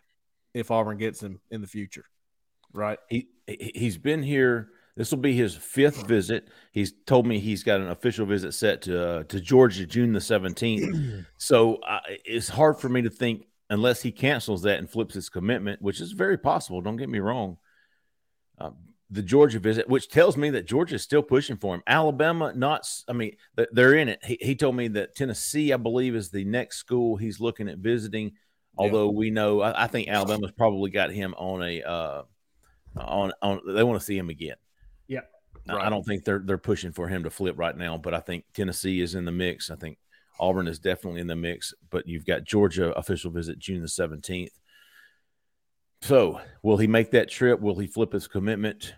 If 0.54 0.70
Auburn 0.70 0.98
gets 0.98 1.22
him 1.24 1.40
in 1.50 1.62
the 1.62 1.68
future, 1.68 2.06
right? 2.74 3.00
He 3.10 3.28
he's 3.48 3.98
been 3.98 4.24
here. 4.24 4.70
This 4.98 5.12
will 5.12 5.20
be 5.20 5.34
his 5.34 5.56
fifth 5.56 6.06
visit. 6.06 6.50
He's 6.72 6.94
told 7.06 7.26
me 7.26 7.40
he's 7.40 7.64
got 7.64 7.80
an 7.80 7.90
official 7.90 8.26
visit 8.26 8.54
set 8.54 8.82
to 8.84 9.08
uh, 9.08 9.24
to 9.24 9.40
Georgia 9.40 9.86
June 9.86 10.14
the 10.14 10.22
seventeenth. 10.22 11.26
so 11.38 11.76
uh, 11.78 12.00
it's 12.08 12.50
hard 12.50 12.80
for 12.80 12.90
me 12.90 13.02
to 13.02 13.10
think 13.10 13.46
unless 13.70 14.02
he 14.02 14.12
cancels 14.12 14.64
that 14.64 14.80
and 14.80 14.90
flips 14.90 15.14
his 15.14 15.30
commitment, 15.30 15.82
which 15.82 16.02
is 16.02 16.12
very 16.12 16.38
possible. 16.38 16.82
Don't 16.82 16.98
get 16.98 17.10
me 17.10 17.20
wrong. 17.20 17.58
Uh, 18.60 18.72
the 19.12 19.22
Georgia 19.22 19.60
visit, 19.60 19.90
which 19.90 20.10
tells 20.10 20.38
me 20.38 20.50
that 20.52 20.66
Georgia 20.66 20.96
is 20.96 21.04
still 21.04 21.22
pushing 21.22 21.58
for 21.58 21.76
him. 21.76 21.84
Alabama, 21.86 22.54
not, 22.56 22.88
I 23.10 23.14
mean, 23.14 23.36
they're 23.74 23.96
in 23.96 24.08
it. 24.08 24.24
He, 24.24 24.38
he 24.40 24.56
told 24.56 24.76
me 24.76 24.88
that 24.90 25.16
Tennessee, 25.16 25.74
I 25.74 25.78
believe, 25.78 26.16
is 26.16 26.30
the 26.30 26.46
next 26.46 26.78
school 26.78 27.18
he's 27.18 27.40
looking 27.40 27.68
at 27.68 27.78
visiting. 27.78 28.32
Although 28.78 29.12
yeah. 29.12 29.18
we 29.18 29.30
know, 29.30 29.60
I, 29.60 29.84
I, 29.84 29.88
think 29.88 30.08
Alabama's 30.08 30.54
probably 30.54 30.92
got 30.92 31.12
him 31.12 31.34
on 31.38 31.62
a, 31.62 31.82
uh, 31.82 32.22
on, 32.98 33.32
on, 33.42 33.62
they 33.68 33.84
want 33.84 34.00
to 34.00 34.06
see 34.06 34.18
him 34.18 34.30
again. 34.30 34.56
Yeah. 35.08 35.22
Right. 35.68 35.86
I 35.86 35.90
don't 35.90 36.04
think 36.04 36.24
they're, 36.24 36.42
they're 36.44 36.58
pushing 36.58 36.92
for 36.92 37.08
him 37.08 37.24
to 37.24 37.30
flip 37.30 37.58
right 37.58 37.78
now, 37.78 37.98
but 37.98 38.14
I 38.14 38.20
think 38.20 38.46
Tennessee 38.54 39.02
is 39.02 39.16
in 39.16 39.26
the 39.26 39.32
mix. 39.32 39.70
I 39.70 39.76
think 39.76 39.98
Auburn 40.40 40.68
is 40.68 40.80
definitely 40.80 41.22
in 41.22 41.28
the 41.28 41.36
mix, 41.36 41.74
but 41.90 42.08
you've 42.08 42.26
got 42.26 42.44
Georgia 42.44 42.92
official 42.94 43.32
visit 43.32 43.60
June 43.60 43.82
the 43.82 43.88
17th. 43.88 44.52
So, 46.02 46.42
will 46.64 46.78
he 46.78 46.88
make 46.88 47.12
that 47.12 47.30
trip? 47.30 47.60
Will 47.60 47.78
he 47.78 47.86
flip 47.86 48.12
his 48.12 48.28
commitment? 48.28 48.96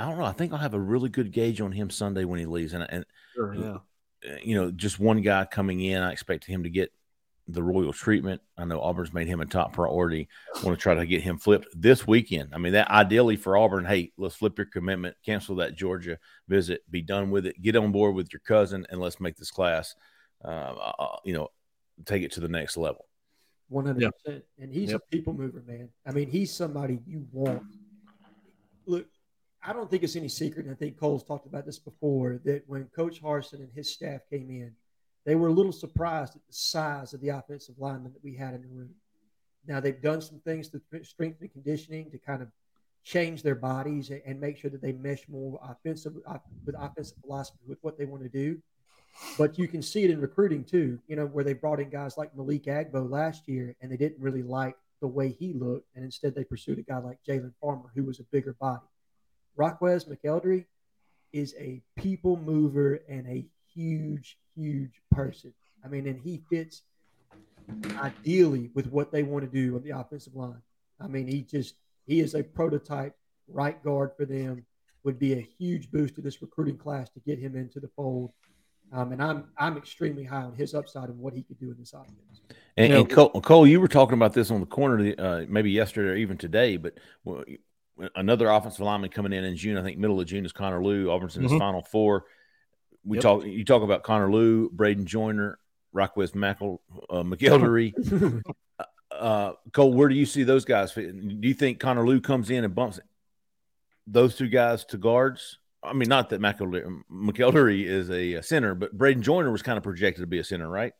I 0.00 0.08
don't 0.08 0.18
know. 0.18 0.24
I 0.24 0.32
think 0.32 0.52
I'll 0.52 0.58
have 0.58 0.74
a 0.74 0.80
really 0.80 1.08
good 1.08 1.32
gauge 1.32 1.60
on 1.60 1.70
him 1.70 1.90
Sunday 1.90 2.24
when 2.24 2.40
he 2.40 2.46
leaves. 2.46 2.72
And, 2.72 2.86
and 2.88 3.04
sure, 3.34 3.54
yeah. 3.54 4.36
you 4.42 4.56
know, 4.56 4.72
just 4.72 4.98
one 4.98 5.22
guy 5.22 5.44
coming 5.44 5.80
in, 5.80 6.02
I 6.02 6.10
expect 6.10 6.44
him 6.44 6.64
to 6.64 6.70
get 6.70 6.92
the 7.48 7.62
royal 7.62 7.92
treatment. 7.92 8.42
I 8.58 8.64
know 8.64 8.80
Auburn's 8.80 9.14
made 9.14 9.26
him 9.26 9.40
a 9.40 9.46
top 9.46 9.72
priority. 9.72 10.28
I 10.54 10.62
want 10.64 10.78
to 10.78 10.82
try 10.82 10.94
to 10.94 11.06
get 11.06 11.22
him 11.22 11.38
flipped 11.38 11.68
this 11.74 12.06
weekend. 12.06 12.50
I 12.52 12.58
mean, 12.58 12.74
that 12.74 12.90
ideally 12.90 13.36
for 13.36 13.56
Auburn, 13.56 13.86
hey, 13.86 14.12
let's 14.18 14.36
flip 14.36 14.58
your 14.58 14.66
commitment, 14.66 15.16
cancel 15.24 15.56
that 15.56 15.74
Georgia 15.74 16.18
visit, 16.46 16.82
be 16.90 17.00
done 17.00 17.30
with 17.30 17.46
it, 17.46 17.60
get 17.60 17.74
on 17.74 17.90
board 17.90 18.14
with 18.14 18.32
your 18.32 18.40
cousin, 18.40 18.86
and 18.90 19.00
let's 19.00 19.18
make 19.18 19.36
this 19.36 19.50
class, 19.50 19.94
uh, 20.44 20.48
uh, 20.48 20.92
uh 20.98 21.16
you 21.24 21.32
know, 21.32 21.48
take 22.04 22.22
it 22.22 22.32
to 22.32 22.40
the 22.40 22.48
next 22.48 22.76
level. 22.76 23.06
100%. 23.72 24.00
Yep. 24.00 24.42
And 24.58 24.72
he's 24.72 24.92
yep. 24.92 25.00
a 25.00 25.10
people 25.10 25.32
mover, 25.32 25.62
man. 25.66 25.88
I 26.06 26.12
mean, 26.12 26.30
he's 26.30 26.54
somebody 26.54 27.00
you 27.06 27.26
want. 27.32 27.62
Look, 28.86 29.06
I 29.62 29.72
don't 29.72 29.90
think 29.90 30.02
it's 30.02 30.16
any 30.16 30.28
secret, 30.28 30.66
and 30.66 30.74
I 30.74 30.78
think 30.78 30.98
Cole's 30.98 31.24
talked 31.24 31.46
about 31.46 31.66
this 31.66 31.78
before, 31.78 32.40
that 32.44 32.62
when 32.66 32.84
Coach 32.86 33.22
Harsin 33.22 33.54
and 33.54 33.70
his 33.74 33.92
staff 33.92 34.20
came 34.30 34.50
in, 34.50 34.72
they 35.28 35.34
were 35.34 35.48
a 35.48 35.52
little 35.52 35.72
surprised 35.72 36.36
at 36.36 36.46
the 36.46 36.54
size 36.54 37.12
of 37.12 37.20
the 37.20 37.28
offensive 37.28 37.74
lineman 37.78 38.14
that 38.14 38.24
we 38.24 38.34
had 38.34 38.54
in 38.54 38.62
the 38.62 38.68
room. 38.68 38.94
Now 39.66 39.78
they've 39.78 40.00
done 40.00 40.22
some 40.22 40.40
things 40.40 40.70
to 40.70 40.80
strengthen 41.02 41.50
conditioning 41.50 42.10
to 42.12 42.18
kind 42.18 42.40
of 42.40 42.48
change 43.04 43.42
their 43.42 43.54
bodies 43.54 44.10
and 44.24 44.40
make 44.40 44.56
sure 44.56 44.70
that 44.70 44.80
they 44.80 44.92
mesh 44.92 45.28
more 45.28 45.60
offensive 45.62 46.14
with 46.64 46.74
offensive 46.78 47.18
philosophy 47.20 47.58
with 47.66 47.76
what 47.82 47.98
they 47.98 48.06
want 48.06 48.22
to 48.22 48.30
do. 48.30 48.58
But 49.36 49.58
you 49.58 49.68
can 49.68 49.82
see 49.82 50.02
it 50.02 50.10
in 50.10 50.18
recruiting 50.18 50.64
too, 50.64 50.98
you 51.06 51.16
know, 51.16 51.26
where 51.26 51.44
they 51.44 51.52
brought 51.52 51.80
in 51.80 51.90
guys 51.90 52.16
like 52.16 52.34
Malik 52.34 52.64
Agbo 52.64 53.10
last 53.10 53.48
year 53.48 53.76
and 53.82 53.92
they 53.92 53.98
didn't 53.98 54.22
really 54.22 54.42
like 54.42 54.76
the 55.02 55.08
way 55.08 55.36
he 55.38 55.52
looked. 55.52 55.88
And 55.94 56.06
instead 56.06 56.34
they 56.34 56.44
pursued 56.44 56.78
a 56.78 56.82
guy 56.82 57.00
like 57.00 57.18
Jalen 57.28 57.52
Farmer, 57.60 57.90
who 57.94 58.04
was 58.04 58.18
a 58.18 58.24
bigger 58.32 58.56
body. 58.58 58.86
Rockwez 59.58 60.08
McElderry 60.08 60.64
is 61.34 61.54
a 61.58 61.82
people 61.96 62.38
mover 62.38 63.00
and 63.10 63.26
a 63.26 63.46
huge, 63.74 64.38
huge 64.58 65.00
person. 65.10 65.52
I 65.84 65.88
mean, 65.88 66.06
and 66.06 66.20
he 66.20 66.42
fits 66.50 66.82
ideally 67.96 68.70
with 68.74 68.90
what 68.90 69.12
they 69.12 69.22
want 69.22 69.44
to 69.44 69.50
do 69.50 69.76
on 69.76 69.82
the 69.82 69.90
offensive 69.90 70.34
line. 70.34 70.62
I 71.00 71.06
mean, 71.06 71.26
he 71.26 71.42
just 71.42 71.74
he 72.06 72.20
is 72.20 72.34
a 72.34 72.42
prototype 72.42 73.14
right 73.46 73.82
guard 73.82 74.10
for 74.16 74.24
them. 74.24 74.64
Would 75.04 75.18
be 75.18 75.34
a 75.34 75.48
huge 75.58 75.90
boost 75.90 76.16
to 76.16 76.20
this 76.20 76.42
recruiting 76.42 76.76
class 76.76 77.08
to 77.10 77.20
get 77.20 77.38
him 77.38 77.56
into 77.56 77.80
the 77.80 77.88
fold. 77.88 78.32
Um, 78.92 79.12
and 79.12 79.22
I'm 79.22 79.44
I'm 79.56 79.76
extremely 79.76 80.24
high 80.24 80.42
on 80.42 80.54
his 80.54 80.74
upside 80.74 81.08
and 81.08 81.18
what 81.18 81.34
he 81.34 81.42
could 81.42 81.58
do 81.60 81.70
in 81.70 81.76
this 81.78 81.92
offense. 81.92 82.42
And, 82.76 82.92
and 82.92 83.10
Cole, 83.10 83.30
Cole, 83.40 83.66
you 83.66 83.80
were 83.80 83.88
talking 83.88 84.14
about 84.14 84.34
this 84.34 84.50
on 84.50 84.60
the 84.60 84.66
corner, 84.66 85.14
uh, 85.18 85.44
maybe 85.48 85.70
yesterday 85.70 86.10
or 86.10 86.16
even 86.16 86.36
today, 86.36 86.76
but 86.76 86.94
another 88.14 88.48
offensive 88.48 88.80
lineman 88.80 89.10
coming 89.10 89.32
in 89.32 89.44
in 89.44 89.56
June. 89.56 89.76
I 89.76 89.82
think 89.82 89.98
middle 89.98 90.20
of 90.20 90.26
June 90.26 90.44
is 90.44 90.52
Connor 90.52 90.82
Lew. 90.82 91.10
Auburn's 91.10 91.36
in 91.36 91.42
his 91.42 91.52
mm-hmm. 91.52 91.58
final 91.58 91.82
four. 91.82 92.24
We 93.08 93.16
yep. 93.16 93.22
talk. 93.22 93.44
You 93.46 93.64
talk 93.64 93.82
about 93.82 94.02
Connor 94.02 94.30
Lew, 94.30 94.68
Braden 94.70 95.06
Joyner, 95.06 95.58
Rockwez 95.94 96.34
Mackle, 96.34 96.82
uh, 97.10 97.22
McElderry. 97.22 97.94
Uh, 98.80 98.84
uh, 99.14 99.52
Cole, 99.72 99.92
where 99.94 100.08
do 100.08 100.14
you 100.14 100.26
see 100.26 100.44
those 100.44 100.64
guys? 100.64 100.92
Do 100.92 101.02
you 101.42 101.54
think 101.54 101.80
Connor 101.80 102.06
Lew 102.06 102.20
comes 102.20 102.50
in 102.50 102.62
and 102.62 102.72
bumps 102.72 103.00
those 104.06 104.36
two 104.36 104.48
guys 104.48 104.84
to 104.84 104.98
guards? 104.98 105.58
I 105.82 105.94
mean, 105.94 106.08
not 106.08 106.28
that 106.28 106.40
McElderry 106.40 107.84
is 107.84 108.10
a, 108.10 108.40
center, 108.42 108.74
but 108.76 108.96
Braden 108.96 109.22
Joyner 109.22 109.50
was 109.50 109.62
kind 109.62 109.78
of 109.78 109.82
projected 109.82 110.22
to 110.22 110.26
be 110.26 110.38
a 110.38 110.44
center, 110.44 110.68
right? 110.68 110.92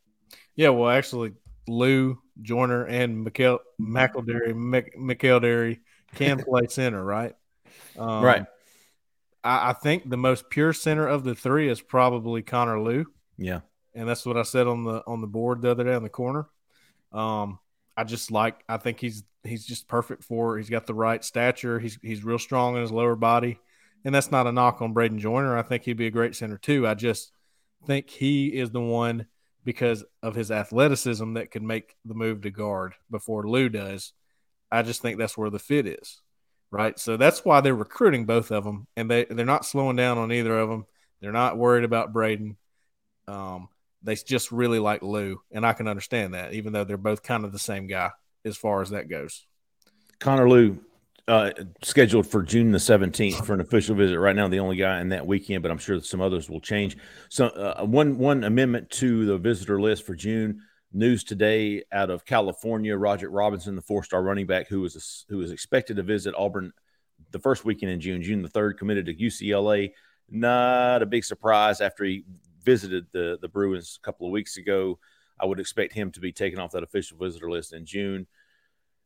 Yeah, 0.57 0.71
well, 0.71 0.91
actually, 0.91 1.35
Lew 1.69 2.19
Joyner, 2.43 2.87
and 2.87 3.25
McEl- 3.25 3.61
McElderry, 3.81 4.55
McElderry 4.97 5.79
can 6.17 6.43
play 6.43 6.67
center, 6.69 7.05
right? 7.05 7.37
Um, 7.97 8.25
right. 8.25 8.47
I, 9.49 9.71
I, 9.71 9.73
think 9.73 10.09
the 10.09 10.17
most 10.17 10.51
pure 10.51 10.73
center 10.73 11.07
of 11.07 11.25
the 11.25 11.35
three 11.35 11.69
is 11.69 11.81
probably 11.81 12.43
Connor 12.43 12.81
Lew. 12.81 13.07
Yeah, 13.37 13.61
and 13.95 14.09
that's 14.09 14.27
what 14.27 14.37
I 14.37 14.43
said 14.43 14.67
on 14.67 14.85
the 14.85 15.03
on 15.07 15.21
the 15.21 15.27
board 15.27 15.63
the 15.63 15.71
other 15.71 15.85
day 15.85 15.95
on 15.95 16.03
the 16.03 16.09
corner. 16.09 16.47
Um, 17.13 17.59
I 17.97 18.05
just 18.05 18.31
like 18.31 18.63
I 18.69 18.77
think 18.77 19.01
he's 19.01 19.25
he's 19.45 19.67
just 19.67 19.89
perfect 19.89 20.25
for. 20.25 20.59
He's 20.59 20.71
got 20.71 20.87
the 20.87 20.95
right 20.95 21.25
stature. 21.25 21.79
He's 21.79 21.99
he's 22.03 22.25
real 22.25 22.39
strong 22.39 22.77
in 22.77 22.83
his 22.83 22.93
lower 22.93 23.17
body, 23.17 23.59
and 24.05 24.15
that's 24.15 24.31
not 24.31 24.47
a 24.47 24.53
knock 24.53 24.83
on 24.83 24.93
Braden 24.93 25.19
Joyner. 25.19 25.57
I 25.57 25.63
think 25.63 25.85
he'd 25.85 25.97
be 25.97 26.07
a 26.07 26.13
great 26.13 26.37
center 26.37 26.59
too. 26.59 26.87
I 26.87 26.95
just 26.95 27.33
think 27.87 28.11
he 28.11 28.49
is 28.49 28.71
the 28.71 28.81
one 28.81 29.27
because 29.65 30.05
of 30.23 30.35
his 30.35 30.51
athleticism 30.51 31.35
that 31.35 31.51
could 31.51 31.63
make 31.63 31.97
the 32.05 32.15
move 32.15 32.43
to 32.43 32.51
guard 32.51 32.95
before 33.11 33.49
Lew 33.49 33.69
does. 33.69 34.13
I 34.71 34.83
just 34.83 35.01
think 35.01 35.19
that's 35.19 35.39
where 35.39 35.51
the 35.51 35.59
fit 35.59 35.87
is, 35.87 36.21
right? 36.71 36.99
So 36.99 37.17
that's 37.17 37.45
why 37.45 37.61
they're 37.61 37.75
recruiting 37.75 38.27
both 38.27 38.51
of 38.51 38.65
them, 38.65 38.87
and 38.97 39.11
they 39.11 39.25
they're 39.25 39.47
not 39.47 39.65
slowing 39.65 39.97
down 39.97 40.19
on 40.19 40.33
either 40.33 40.59
of 40.59 40.69
them. 40.69 40.87
They're 41.21 41.33
not 41.33 41.59
worried 41.59 41.85
about 41.85 42.13
Braden. 42.13 42.57
Um, 43.27 43.69
they 44.03 44.15
just 44.15 44.53
really 44.53 44.79
like 44.79 45.03
Lew, 45.03 45.41
and 45.51 45.67
I 45.67 45.73
can 45.73 45.89
understand 45.89 46.35
that, 46.35 46.53
even 46.53 46.73
though 46.73 46.85
they're 46.85 46.97
both 46.97 47.23
kind 47.23 47.45
of 47.45 47.53
the 47.53 47.59
same 47.59 47.87
guy 47.87 48.11
as 48.45 48.57
far 48.57 48.81
as 48.81 48.91
that 48.91 49.09
goes. 49.09 49.47
Connor 50.21 50.49
Lew, 50.49 50.79
uh, 51.29 51.51
scheduled 51.83 52.27
for 52.27 52.43
June 52.43 52.71
the 52.71 52.79
17th 52.79 53.45
for 53.45 53.55
an 53.55 53.61
official 53.61 53.95
visit. 53.95 54.19
Right 54.19 54.35
now, 54.35 54.49
the 54.49 54.61
only 54.61 54.77
guy 54.77 55.01
in 55.01 55.11
that 55.11 55.27
weekend, 55.27 55.63
but 55.63 55.71
I'm 55.71 55.79
sure 55.79 56.01
some 56.01 56.21
others 56.21 56.49
will 56.49 56.61
change. 56.61 56.97
So, 57.29 57.47
uh, 57.49 57.85
one 57.85 58.19
one 58.19 58.45
amendment 58.45 58.91
to 58.93 59.27
the 59.27 59.37
visitor 59.37 59.81
list 59.81 60.07
for 60.07 60.15
June. 60.15 60.63
News 60.93 61.25
today 61.25 61.85
out 61.93 62.11
of 62.11 62.25
California: 62.25 62.97
Roger 62.97 63.31
Robinson, 63.31 63.77
the 63.77 63.83
four-star 63.83 64.23
running 64.23 64.47
back, 64.47 64.69
who 64.69 64.81
was 64.81 65.27
who 65.29 65.39
was 65.39 65.53
expected 65.53 65.97
to 65.97 66.03
visit 66.03 66.35
Auburn 66.37 66.73
the 67.31 67.39
first 67.39 67.65
weekend 67.65 67.93
in 67.93 68.01
June, 68.01 68.23
June 68.23 68.43
the 68.43 68.49
third, 68.49 68.79
committed 68.79 69.07
to 69.07 69.15
UCLA. 69.15 69.93
Not 70.31 71.03
a 71.03 71.07
big 71.07 71.25
surprise 71.25 71.81
after 71.81 72.05
he 72.05 72.25
visited 72.63 73.07
the 73.13 73.39
the 73.41 73.49
Bruins 73.49 73.99
a 74.03 74.05
couple 74.05 74.27
of 74.27 74.33
weeks 74.33 74.57
ago. 74.57 74.99
I 75.41 75.47
would 75.47 75.61
expect 75.61 75.93
him 75.93 76.11
to 76.13 76.21
be 76.21 76.33
taken 76.33 76.59
off 76.59 76.73
that 76.73 76.83
official 76.83 77.19
visitor 77.19 77.51
list 77.51 77.73
in 77.73 77.85
June. 77.85 78.27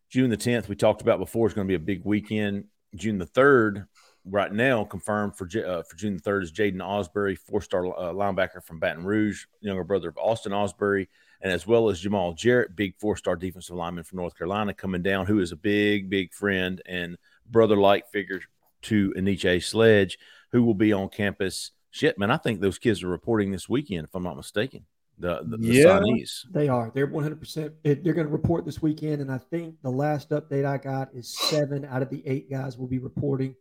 June 0.09 0.31
the 0.31 0.37
10th, 0.37 0.69
we 0.69 0.77
talked 0.77 1.03
about 1.03 1.19
before, 1.19 1.47
is 1.47 1.55
going 1.55 1.67
to 1.67 1.71
be 1.71 1.75
a 1.77 1.79
big 1.79 2.05
weekend. 2.05 2.65
June 2.95 3.19
the 3.19 3.27
3rd, 3.27 3.87
right 4.25 4.53
now, 4.53 4.85
confirmed 4.85 5.37
for 5.37 5.47
uh, 5.47 5.83
for 5.83 5.97
June 5.97 6.17
the 6.17 6.23
3rd 6.23 6.43
is 6.43 6.53
Jaiden 6.53 6.77
Ausberry, 6.77 7.37
four 7.37 7.61
star 7.61 7.87
uh, 7.87 8.13
linebacker 8.13 8.63
from 8.63 8.79
Baton 8.79 9.05
Rouge, 9.05 9.45
younger 9.61 9.85
brother 9.85 10.09
of 10.09 10.19
Austin 10.19 10.53
Ausberry, 10.53 11.09
and 11.43 11.53
as 11.53 11.67
well 11.67 11.91
as 11.91 12.01
Jamal 12.01 12.33
Jarrett, 12.33 12.75
big 12.75 12.95
four 12.99 13.17
star 13.17 13.37
defensive 13.37 13.77
lineman 13.77 14.05
from 14.05 14.19
North 14.19 14.37
Carolina, 14.37 14.73
coming 14.73 15.03
down, 15.03 15.27
who 15.27 15.41
is 15.41 15.53
a 15.53 15.57
big, 15.57 16.09
big 16.09 16.33
friend 16.33 16.81
and 16.87 17.19
brother 17.51 17.77
like 17.77 18.09
figure 18.11 18.41
to 18.83 19.13
Enyce 19.17 19.65
Sledge, 19.65 20.19
who 20.53 20.63
will 20.63 20.75
be 20.75 20.93
on 20.93 21.09
campus 21.09 21.73
shit, 21.93 22.19
man, 22.19 22.31
I 22.31 22.39
think 22.39 22.61
those 22.61 22.79
kids 22.79 23.05
are 23.05 23.09
reporting 23.09 23.53
this 23.53 23.69
weekend, 23.69 24.05
if 24.05 24.15
I'm 24.15 24.25
not 24.25 24.37
mistaken. 24.37 24.85
The, 25.19 25.43
the, 25.45 25.59
the 25.59 25.69
yeah, 25.69 25.85
signees. 25.85 26.47
They 26.51 26.69
are. 26.69 26.91
They're 26.93 27.07
100%. 27.07 27.73
They're 27.85 27.95
going 27.95 28.27
to 28.27 28.33
report 28.33 28.65
this 28.65 28.83
weekend. 28.83 29.21
And 29.21 29.31
I 29.31 29.39
think 29.39 29.77
the 29.83 29.91
last 29.91 30.31
update 30.31 30.65
I 30.65 30.79
got 30.79 31.15
is 31.15 31.39
seven 31.39 31.85
out 31.85 32.03
of 32.03 32.11
the 32.11 32.27
eight 32.27 32.51
guys 32.51 32.77
will 32.77 32.89
be 32.89 32.99
reporting. 32.99 33.55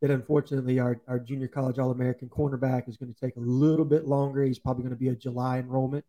That 0.00 0.10
unfortunately, 0.10 0.80
our, 0.80 1.00
our 1.06 1.20
junior 1.20 1.46
college 1.46 1.78
All 1.78 1.90
American 1.92 2.28
cornerback 2.28 2.88
is 2.88 2.96
going 2.96 3.12
to 3.12 3.20
take 3.20 3.36
a 3.36 3.40
little 3.40 3.84
bit 3.84 4.06
longer. 4.06 4.42
He's 4.42 4.58
probably 4.58 4.82
going 4.82 4.94
to 4.94 4.98
be 4.98 5.08
a 5.08 5.14
July 5.14 5.58
enrollment. 5.58 6.04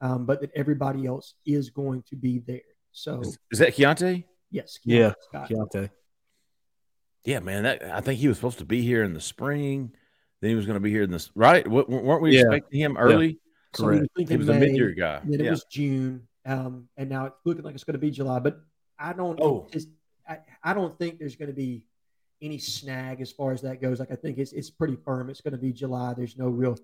Um, 0.00 0.26
but 0.26 0.40
that 0.42 0.50
everybody 0.54 1.06
else 1.06 1.34
is 1.46 1.70
going 1.70 2.04
to 2.08 2.16
be 2.16 2.38
there. 2.40 2.60
So 2.92 3.20
is, 3.20 3.38
is 3.50 3.58
that 3.60 3.74
Keionte? 3.74 4.24
Yes. 4.50 4.78
Keionte 4.78 4.98
yeah. 4.98 5.12
Scott. 5.28 5.50
Keionte. 5.50 5.90
Yeah, 7.24 7.40
man. 7.40 7.64
That, 7.64 7.82
I 7.82 8.00
think 8.00 8.20
he 8.20 8.28
was 8.28 8.36
supposed 8.36 8.58
to 8.58 8.64
be 8.64 8.82
here 8.82 9.02
in 9.02 9.14
the 9.14 9.20
spring. 9.20 9.92
Then 10.40 10.50
he 10.50 10.54
was 10.54 10.66
going 10.66 10.74
to 10.74 10.80
be 10.80 10.90
here 10.90 11.02
in 11.02 11.10
this, 11.10 11.30
right? 11.34 11.66
weren't 11.66 12.22
we 12.22 12.36
yeah. 12.36 12.42
expecting 12.42 12.80
him 12.80 12.96
early? 12.96 13.26
Yeah. 13.26 13.32
So 13.74 13.84
Correct. 13.84 14.06
We 14.16 14.24
he 14.24 14.36
was 14.36 14.46
May, 14.46 14.56
a 14.56 14.60
mid-year 14.60 14.90
guy. 14.92 15.20
Then 15.24 15.40
yeah. 15.40 15.46
it 15.46 15.50
was 15.50 15.64
June, 15.64 16.28
um, 16.44 16.88
and 16.96 17.10
now 17.10 17.26
it's 17.26 17.36
looking 17.44 17.64
like 17.64 17.74
it's 17.74 17.84
going 17.84 17.94
to 17.94 17.98
be 17.98 18.10
July. 18.10 18.38
But 18.38 18.60
I 18.98 19.12
don't. 19.12 19.38
Oh. 19.40 19.68
I, 20.28 20.38
I 20.62 20.74
don't 20.74 20.96
think 20.98 21.18
there's 21.18 21.36
going 21.36 21.48
to 21.48 21.54
be 21.54 21.86
any 22.42 22.58
snag 22.58 23.20
as 23.20 23.32
far 23.32 23.52
as 23.52 23.62
that 23.62 23.80
goes. 23.80 23.98
Like 23.98 24.10
I 24.10 24.16
think 24.16 24.38
it's 24.38 24.52
it's 24.52 24.70
pretty 24.70 24.96
firm. 24.96 25.30
It's 25.30 25.40
going 25.40 25.52
to 25.52 25.58
be 25.58 25.72
July. 25.72 26.14
There's 26.14 26.36
no 26.36 26.48
real 26.48 26.76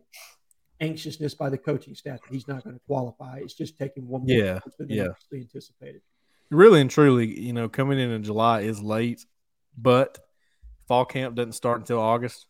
anxiousness 0.83 1.35
by 1.35 1.49
the 1.49 1.57
coaching 1.57 1.95
staff 1.95 2.21
that 2.23 2.35
he's 2.35 2.49
not 2.49 2.65
going 2.65 2.75
to 2.75 2.83
qualify. 2.87 3.39
It's 3.39 3.55
just 3.55 3.79
taking 3.79 4.07
one 4.09 4.23
more 4.27 4.37
yeah, 4.37 4.59
than 4.79 4.91
yeah. 4.91 5.09
anticipated. 5.33 6.03
Really 6.51 6.83
and 6.83 6.91
truly, 6.91 7.41
you 7.41 7.55
know, 7.55 7.69
coming 7.69 7.99
in 7.99 8.11
in 8.11 8.25
July 8.25 8.61
is 8.61 8.83
late, 8.83 9.25
but 9.79 10.19
fall 10.87 11.07
camp 11.07 11.35
doesn't 11.35 11.53
start 11.53 11.81
until 11.81 11.99
August. 11.99 12.47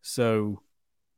So 0.00 0.62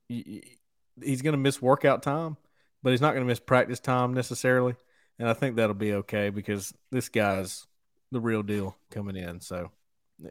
he's 0.09 1.23
going 1.23 1.35
to 1.35 1.39
miss 1.39 1.63
workout 1.63 2.03
time, 2.03 2.37
but 2.83 2.91
he's 2.91 3.01
not 3.01 3.13
going 3.13 3.25
to 3.25 3.29
miss 3.29 3.39
practice 3.39 3.79
time 3.79 4.15
necessarily. 4.15 4.75
And 5.19 5.29
I 5.29 5.35
think 5.35 5.57
that'll 5.57 5.75
be 5.75 5.95
okay 5.95 6.31
because 6.31 6.75
this 6.91 7.09
guy's 7.09 7.67
the 8.11 8.21
real 8.21 8.43
deal 8.43 8.77
coming 8.91 9.17
in. 9.17 9.41
So 9.41 9.71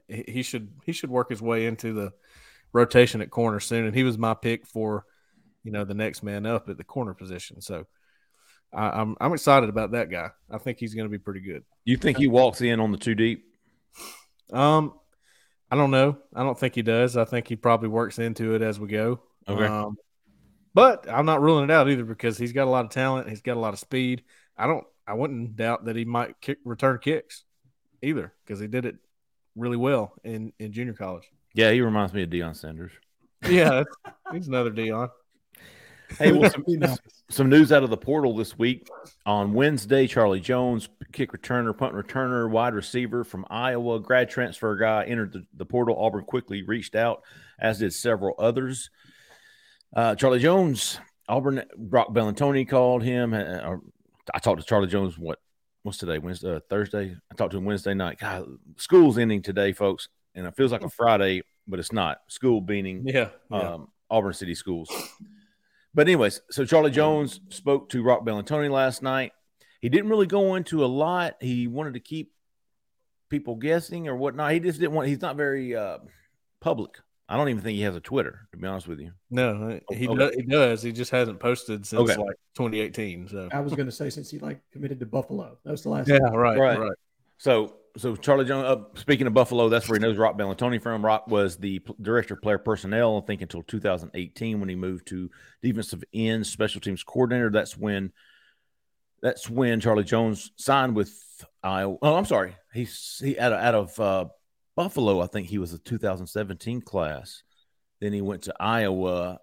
he 0.07 0.43
should 0.43 0.71
he 0.83 0.91
should 0.91 1.09
work 1.09 1.29
his 1.29 1.41
way 1.41 1.65
into 1.65 1.93
the 1.93 2.13
rotation 2.73 3.21
at 3.21 3.31
corner 3.31 3.59
soon. 3.59 3.85
And 3.85 3.95
he 3.95 4.03
was 4.03 4.17
my 4.17 4.33
pick 4.33 4.65
for 4.65 5.05
you 5.65 5.71
know 5.71 5.83
the 5.83 5.93
next 5.93 6.23
man 6.23 6.45
up 6.45 6.69
at 6.69 6.77
the 6.77 6.83
corner 6.83 7.13
position. 7.13 7.59
So 7.59 7.85
I, 8.71 8.87
am 8.87 8.93
I'm, 8.93 9.17
I'm 9.19 9.33
excited 9.33 9.67
about 9.67 9.91
that 9.91 10.09
guy. 10.09 10.29
I 10.49 10.59
think 10.59 10.77
he's 10.79 10.93
going 10.93 11.07
to 11.07 11.11
be 11.11 11.17
pretty 11.17 11.41
good. 11.41 11.63
You 11.83 11.97
think 11.97 12.17
he 12.17 12.27
walks 12.27 12.61
in 12.61 12.79
on 12.79 12.91
the 12.91 12.97
two 12.97 13.15
deep? 13.15 13.43
Um, 14.53 14.93
I 15.71 15.75
don't 15.75 15.91
know. 15.91 16.17
I 16.33 16.43
don't 16.43 16.57
think 16.57 16.75
he 16.75 16.83
does. 16.83 17.17
I 17.17 17.25
think 17.25 17.47
he 17.47 17.55
probably 17.55 17.89
works 17.89 18.19
into 18.19 18.53
it 18.55 18.61
as 18.61 18.79
we 18.79 18.87
go. 18.87 19.21
Okay. 19.47 19.65
Um, 19.65 19.97
but 20.73 21.09
I'm 21.09 21.25
not 21.25 21.41
ruling 21.41 21.65
it 21.65 21.71
out 21.71 21.89
either 21.89 22.03
because 22.03 22.37
he's 22.37 22.53
got 22.53 22.67
a 22.67 22.69
lot 22.69 22.85
of 22.85 22.91
talent. 22.91 23.29
He's 23.29 23.41
got 23.41 23.57
a 23.57 23.59
lot 23.59 23.73
of 23.73 23.79
speed. 23.79 24.23
I 24.57 24.67
don't. 24.67 24.85
I 25.07 25.13
wouldn't 25.13 25.55
doubt 25.55 25.85
that 25.85 25.95
he 25.95 26.03
might 26.05 26.39
kick, 26.41 26.57
return 26.65 26.99
kicks 26.99 27.43
either 28.01 28.33
because 28.43 28.59
he 28.59 28.67
did 28.67 28.85
it 28.85 28.95
really 29.55 29.77
well 29.77 30.13
in 30.23 30.53
in 30.59 30.71
junior 30.71 30.93
college. 30.93 31.23
Yeah, 31.53 31.71
he 31.71 31.81
reminds 31.81 32.13
me 32.13 32.23
of 32.23 32.29
Deion 32.29 32.55
Sanders. 32.55 32.91
Yeah, 33.47 33.83
he's 34.33 34.47
another 34.47 34.71
Deion. 34.71 35.09
Hey, 36.17 36.31
well, 36.31 36.49
some, 36.51 36.65
some, 37.29 37.49
news 37.49 37.71
out 37.71 37.83
of 37.83 37.89
the 37.89 37.97
portal 37.97 38.35
this 38.35 38.57
week. 38.57 38.87
On 39.25 39.53
Wednesday, 39.53 40.07
Charlie 40.07 40.39
Jones, 40.39 40.89
kick 41.11 41.31
returner, 41.31 41.77
punt 41.77 41.93
returner, 41.93 42.49
wide 42.49 42.73
receiver 42.73 43.23
from 43.23 43.45
Iowa, 43.49 43.99
grad 43.99 44.29
transfer 44.29 44.75
guy, 44.75 45.05
entered 45.05 45.33
the, 45.33 45.45
the 45.55 45.65
portal. 45.65 45.97
Auburn 45.97 46.25
quickly 46.25 46.63
reached 46.63 46.95
out, 46.95 47.23
as 47.59 47.79
did 47.79 47.93
several 47.93 48.35
others. 48.39 48.89
Uh, 49.95 50.15
Charlie 50.15 50.39
Jones, 50.39 50.99
Auburn, 51.27 51.63
Brock 51.77 52.09
Bellantoni 52.09 52.67
called 52.67 53.03
him. 53.03 53.33
Uh, 53.33 53.77
I 54.33 54.39
talked 54.39 54.61
to 54.61 54.65
Charlie 54.65 54.87
Jones, 54.87 55.17
what, 55.17 55.39
what's 55.83 55.97
today? 55.97 56.19
Wednesday, 56.19 56.55
uh, 56.55 56.59
Thursday? 56.69 57.15
I 57.31 57.35
talked 57.35 57.51
to 57.51 57.57
him 57.57 57.65
Wednesday 57.65 57.93
night. 57.93 58.19
God, 58.19 58.45
school's 58.77 59.17
ending 59.17 59.41
today, 59.41 59.73
folks. 59.73 60.09
And 60.33 60.45
it 60.45 60.55
feels 60.55 60.71
like 60.71 60.83
a 60.83 60.89
Friday, 60.89 61.43
but 61.67 61.79
it's 61.79 61.93
not. 61.93 62.17
School 62.27 62.59
beating 62.59 63.07
yeah, 63.07 63.29
yeah. 63.49 63.57
Um, 63.57 63.87
Auburn 64.09 64.33
City 64.33 64.53
schools. 64.53 64.91
But 65.95 66.07
anyways, 66.07 66.41
so 66.51 66.65
Charlie 66.65 66.91
Jones 66.91 67.39
spoke 67.49 67.89
to 67.89 68.03
Rock 68.03 68.25
tony 68.45 68.67
last 68.67 69.01
night. 69.01 69.31
He 69.79 69.87
didn't 69.87 70.09
really 70.09 70.27
go 70.27 70.55
into 70.55 70.83
a 70.83 70.87
lot. 70.87 71.35
He 71.39 71.67
wanted 71.67 71.93
to 71.93 71.99
keep 72.01 72.33
people 73.29 73.55
guessing 73.55 74.07
or 74.09 74.15
whatnot. 74.15 74.51
He 74.51 74.59
just 74.59 74.79
didn't 74.79 74.93
want. 74.93 75.07
He's 75.07 75.21
not 75.21 75.37
very 75.37 75.73
uh, 75.75 75.99
public. 76.59 76.91
I 77.29 77.37
don't 77.37 77.49
even 77.49 77.63
think 77.63 77.77
he 77.77 77.83
has 77.83 77.95
a 77.95 78.01
Twitter, 78.01 78.47
to 78.51 78.57
be 78.57 78.67
honest 78.67 78.87
with 78.87 78.99
you. 78.99 79.13
No, 79.31 79.79
he, 79.89 80.07
Okay. 80.07 80.15
does, 80.15 80.35
he 80.35 80.41
does. 80.43 80.83
He 80.83 80.91
just 80.91 81.11
hasn't 81.11 81.39
posted 81.39 81.85
since 81.85 82.01
Okay. 82.11 82.21
like 82.21 82.35
2018. 82.55 83.29
So 83.29 83.49
I 83.51 83.61
was 83.61 83.73
going 83.73 83.87
to 83.87 83.91
say 83.91 84.09
since 84.09 84.29
he 84.29 84.37
like 84.37 84.59
committed 84.71 84.99
to 84.99 85.05
Buffalo, 85.05 85.57
that 85.63 85.71
was 85.71 85.83
the 85.83 85.89
last. 85.89 86.07
yeah, 86.09 86.17
right, 86.17 86.59
Right. 86.59 86.77
right, 86.79 86.97
So, 87.37 87.77
so 87.97 88.15
Charlie 88.15 88.45
Jones. 88.45 88.65
Uh, 88.65 88.99
speaking 88.99 89.27
of 89.27 89.33
Buffalo, 89.33 89.69
that's 89.69 89.87
where 89.87 89.97
he 89.97 90.03
knows 90.05 90.17
Roc 90.17 90.37
Bellantoni 90.37 90.81
from. 90.81 91.03
Roc 91.03 91.27
was 91.27 91.57
the 91.57 91.79
p- 91.79 91.93
director 92.01 92.33
of 92.33 92.41
player 92.41 92.57
personnel, 92.57 93.21
I 93.21 93.25
think, 93.25 93.41
until 93.41 93.63
2018 93.63 94.59
when 94.59 94.69
he 94.69 94.75
moved 94.75 95.07
to 95.07 95.29
defensive 95.61 96.03
end 96.13 96.45
special 96.45 96.81
teams 96.81 97.03
coordinator. 97.03 97.49
That's 97.49 97.77
when, 97.77 98.11
that's 99.21 99.49
when 99.49 99.79
Charlie 99.79 100.03
Jones 100.03 100.51
signed 100.57 100.95
with 100.95 101.13
Iowa. 101.63 101.97
Oh, 102.01 102.15
I'm 102.15 102.25
sorry, 102.25 102.55
he's 102.73 103.21
he 103.23 103.39
out 103.39 103.53
of, 103.53 103.59
out 103.59 103.75
of 103.75 103.99
uh, 103.99 104.25
Buffalo. 104.75 105.21
I 105.21 105.27
think 105.27 105.47
he 105.47 105.57
was 105.57 105.73
a 105.73 105.79
2017 105.79 106.81
class. 106.81 107.43
Then 108.01 108.11
he 108.11 108.21
went 108.21 108.43
to 108.43 108.55
Iowa, 108.59 109.39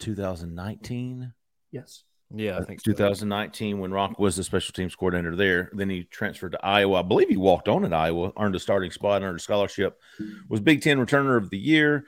2019. 0.00 1.32
Yes. 1.70 2.02
Yeah, 2.34 2.58
I 2.58 2.64
think 2.64 2.80
so. 2.80 2.90
2019 2.90 3.78
when 3.78 3.92
Roc 3.92 4.18
was 4.18 4.36
the 4.36 4.42
special 4.42 4.72
teams 4.72 4.96
coordinator 4.96 5.36
there. 5.36 5.70
Then 5.72 5.88
he 5.88 6.04
transferred 6.04 6.52
to 6.52 6.64
Iowa. 6.64 7.00
I 7.00 7.02
believe 7.02 7.28
he 7.28 7.36
walked 7.36 7.68
on 7.68 7.84
at 7.84 7.92
Iowa, 7.92 8.32
earned 8.38 8.56
a 8.56 8.60
starting 8.60 8.90
spot, 8.90 9.22
earned 9.22 9.38
a 9.38 9.42
scholarship, 9.42 10.00
was 10.48 10.60
Big 10.60 10.82
Ten 10.82 10.98
returner 10.98 11.36
of 11.36 11.50
the 11.50 11.58
year, 11.58 12.04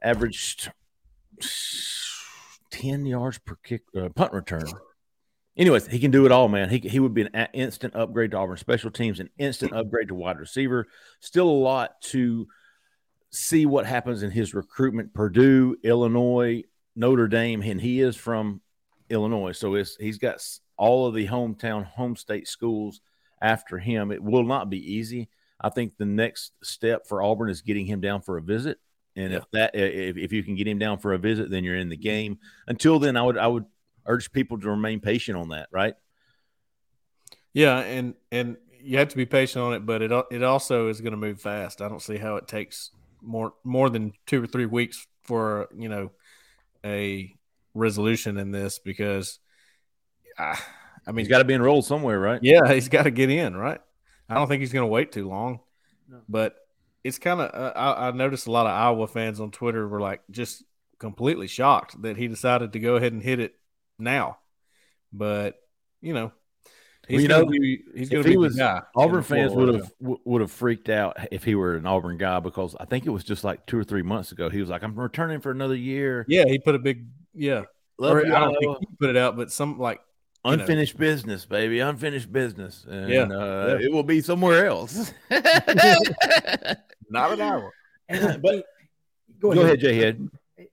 averaged 0.00 0.70
10 2.70 3.04
yards 3.04 3.38
per 3.38 3.56
kick 3.64 3.82
uh, 3.96 4.08
punt 4.10 4.32
return. 4.32 4.64
Anyways, 5.56 5.86
he 5.86 5.98
can 5.98 6.10
do 6.10 6.24
it 6.24 6.32
all, 6.32 6.48
man. 6.48 6.70
He, 6.70 6.78
he 6.78 6.98
would 6.98 7.12
be 7.12 7.28
an 7.34 7.48
instant 7.52 7.94
upgrade 7.94 8.30
to 8.30 8.38
Auburn 8.38 8.56
special 8.56 8.90
teams, 8.90 9.20
an 9.20 9.28
instant 9.38 9.72
upgrade 9.74 10.08
to 10.08 10.14
wide 10.14 10.38
receiver. 10.38 10.86
Still 11.20 11.48
a 11.48 11.50
lot 11.50 12.00
to 12.02 12.46
see 13.30 13.66
what 13.66 13.86
happens 13.86 14.22
in 14.22 14.30
his 14.30 14.54
recruitment. 14.54 15.12
Purdue, 15.12 15.76
Illinois, 15.82 16.62
Notre 16.96 17.28
Dame, 17.28 17.60
and 17.62 17.80
he 17.80 18.00
is 18.00 18.16
from 18.16 18.62
Illinois. 19.12 19.52
So 19.52 19.74
it's 19.74 19.96
he's 19.96 20.18
got 20.18 20.42
all 20.76 21.06
of 21.06 21.14
the 21.14 21.28
hometown, 21.28 21.84
home 21.84 22.16
state 22.16 22.48
schools 22.48 23.00
after 23.40 23.78
him. 23.78 24.10
It 24.10 24.22
will 24.22 24.44
not 24.44 24.70
be 24.70 24.94
easy. 24.94 25.28
I 25.60 25.68
think 25.68 25.96
the 25.96 26.06
next 26.06 26.52
step 26.62 27.06
for 27.06 27.22
Auburn 27.22 27.50
is 27.50 27.62
getting 27.62 27.86
him 27.86 28.00
down 28.00 28.22
for 28.22 28.36
a 28.36 28.42
visit. 28.42 28.78
And 29.14 29.34
if 29.34 29.44
that 29.52 29.74
if, 29.74 30.16
if 30.16 30.32
you 30.32 30.42
can 30.42 30.56
get 30.56 30.66
him 30.66 30.78
down 30.78 30.98
for 30.98 31.12
a 31.12 31.18
visit, 31.18 31.50
then 31.50 31.64
you're 31.64 31.76
in 31.76 31.90
the 31.90 31.96
mm-hmm. 31.96 32.02
game. 32.02 32.38
Until 32.66 32.98
then, 32.98 33.16
I 33.16 33.22
would 33.22 33.38
I 33.38 33.46
would 33.46 33.66
urge 34.06 34.32
people 34.32 34.58
to 34.58 34.70
remain 34.70 35.00
patient 35.00 35.36
on 35.36 35.50
that, 35.50 35.68
right? 35.70 35.94
Yeah, 37.52 37.78
and 37.80 38.14
and 38.30 38.56
you 38.80 38.98
have 38.98 39.08
to 39.08 39.16
be 39.16 39.26
patient 39.26 39.62
on 39.62 39.74
it, 39.74 39.86
but 39.86 40.00
it 40.02 40.10
it 40.30 40.42
also 40.42 40.88
is 40.88 41.00
going 41.00 41.12
to 41.12 41.18
move 41.18 41.40
fast. 41.40 41.82
I 41.82 41.88
don't 41.88 42.00
see 42.00 42.16
how 42.16 42.36
it 42.36 42.48
takes 42.48 42.90
more 43.20 43.52
more 43.64 43.90
than 43.90 44.12
two 44.26 44.42
or 44.42 44.46
three 44.46 44.66
weeks 44.66 45.06
for 45.22 45.68
you 45.76 45.88
know 45.88 46.10
a 46.84 47.34
resolution 47.74 48.36
in 48.38 48.50
this 48.50 48.78
because 48.78 49.38
I, 50.38 50.58
I 51.06 51.12
mean, 51.12 51.24
He's 51.24 51.28
got 51.28 51.38
to 51.38 51.44
be 51.44 51.54
enrolled 51.54 51.84
somewhere, 51.84 52.18
right? 52.18 52.40
yeah, 52.42 52.72
he's 52.72 52.88
got 52.88 53.04
to 53.04 53.10
get 53.10 53.30
in, 53.30 53.56
right? 53.56 53.80
I 54.28 54.34
don't 54.34 54.48
think 54.48 54.60
he's 54.60 54.72
going 54.72 54.84
to 54.84 54.90
wait 54.92 55.12
too 55.12 55.28
long, 55.28 55.60
No. 56.08 56.20
but 56.28 56.56
it's 57.04 57.18
kind 57.18 57.40
of 57.40 57.50
uh, 57.54 57.72
I, 57.76 58.08
I 58.08 58.10
noticed 58.12 58.46
a 58.46 58.50
lot 58.52 58.66
of 58.66 58.72
Iowa 58.72 59.06
fans 59.06 59.40
on 59.40 59.50
Twitter 59.50 59.86
were 59.86 60.00
like 60.00 60.22
just 60.30 60.62
completely 60.98 61.48
shocked 61.48 62.00
that 62.02 62.16
he 62.16 62.28
decided 62.28 62.72
to 62.74 62.78
go 62.78 62.96
ahead 62.96 63.12
and 63.12 63.22
hit 63.22 63.40
it 63.40 63.54
now, 63.98 64.38
but 65.12 65.56
you 66.00 66.14
know. 66.14 66.32
He's 67.08 67.16
Well, 67.16 67.22
you 67.22 67.28
gonna 67.28 67.42
know, 67.42 67.50
be, 67.50 67.80
he's 67.96 68.06
if 68.06 68.10
going 68.12 68.22
to 68.22 68.28
he 68.28 68.34
be 68.36 68.38
was- 68.38 68.54
the 68.54 68.60
guy. 68.60 68.82
Auburn 68.94 69.24
fans 69.24 69.52
would 69.52 69.74
have 69.74 69.92
would 69.98 70.40
have 70.40 70.52
freaked 70.52 70.88
out 70.88 71.16
if 71.32 71.42
he 71.42 71.56
were 71.56 71.74
an 71.74 71.84
Auburn 71.84 72.16
guy 72.16 72.38
because 72.38 72.76
I 72.78 72.84
think 72.84 73.06
it 73.06 73.10
was 73.10 73.24
just 73.24 73.42
like 73.42 73.66
two 73.66 73.76
or 73.76 73.82
three 73.82 74.02
months 74.02 74.30
ago. 74.30 74.48
He 74.48 74.60
was 74.60 74.70
like, 74.70 74.84
"I'm 74.84 74.94
returning 74.98 75.40
for 75.40 75.50
another 75.50 75.74
year." 75.74 76.24
Yeah, 76.28 76.44
he 76.46 76.60
put 76.60 76.76
a 76.76 76.78
big 76.78 77.06
yeah. 77.34 77.62
Love 77.98 78.16
or 78.16 78.26
you, 78.26 78.34
I 78.34 78.40
don't 78.40 78.56
think 78.58 78.78
he 78.80 78.86
put 78.98 79.10
it 79.10 79.16
out, 79.16 79.36
but 79.36 79.52
some 79.52 79.78
like 79.78 80.00
you 80.44 80.50
know. 80.56 80.60
unfinished 80.62 80.96
business, 80.98 81.44
baby, 81.44 81.80
unfinished 81.80 82.32
business, 82.32 82.84
and 82.88 83.08
Yeah, 83.08 83.22
uh, 83.24 83.76
yeah. 83.80 83.86
it 83.86 83.92
will 83.92 84.02
be 84.02 84.20
somewhere 84.20 84.66
else. 84.66 85.12
not 87.10 87.32
an 87.32 87.40
hour. 87.40 87.72
And 88.08 88.42
But- 88.42 88.64
go 89.38 89.52
Go 89.54 89.60
ahead, 89.62 89.64
ahead, 89.64 89.80
Jay 89.80 89.94
Head. 89.96 90.28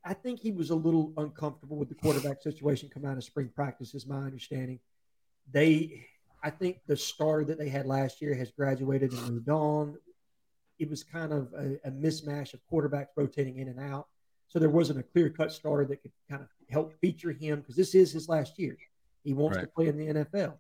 I 0.06 0.14
think 0.14 0.40
he 0.40 0.52
was 0.52 0.70
a 0.70 0.76
little 0.76 1.14
uncomfortable 1.18 1.78
with 1.78 1.90
the 1.90 1.96
quarterback 1.96 2.42
situation 2.42 2.90
coming 2.90 3.10
out 3.10 3.18
of 3.18 3.24
spring 3.24 3.50
practice, 3.54 3.94
is 3.96 4.06
my 4.08 4.18
understanding. 4.18 4.80
They, 5.52 6.06
I 6.44 6.52
think 6.52 6.80
the 6.88 6.96
starter 6.96 7.46
that 7.46 7.58
they 7.58 7.70
had 7.70 7.86
last 7.86 8.22
year 8.22 8.34
has 8.36 8.52
graduated 8.52 9.12
and 9.12 9.30
moved 9.30 9.50
on. 9.50 9.98
It 10.78 10.90
was 10.90 11.04
kind 11.04 11.34
of 11.34 11.54
a, 11.54 11.80
a 11.88 11.92
mismatch 11.92 12.54
of 12.54 12.60
quarterbacks 12.72 13.08
rotating 13.16 13.58
in 13.58 13.68
and 13.68 13.80
out. 13.80 14.08
So 14.50 14.60
there 14.60 14.70
wasn't 14.70 15.00
a 15.00 15.04
clear 15.04 15.30
cut 15.30 15.52
starter 15.52 15.86
that 15.86 16.02
could 16.02 16.12
kind 16.30 16.42
of 16.42 16.48
help 16.70 16.94
feature 17.00 17.32
him 17.32 17.62
because 17.62 17.76
this 17.76 17.96
is 17.96 18.12
his 18.12 18.28
last 18.28 18.60
year. 18.60 18.78
He 19.24 19.34
wants 19.34 19.58
to 19.58 19.68
play 19.68 19.88
in 19.88 19.98
the 19.98 20.08
NFL. 20.08 20.56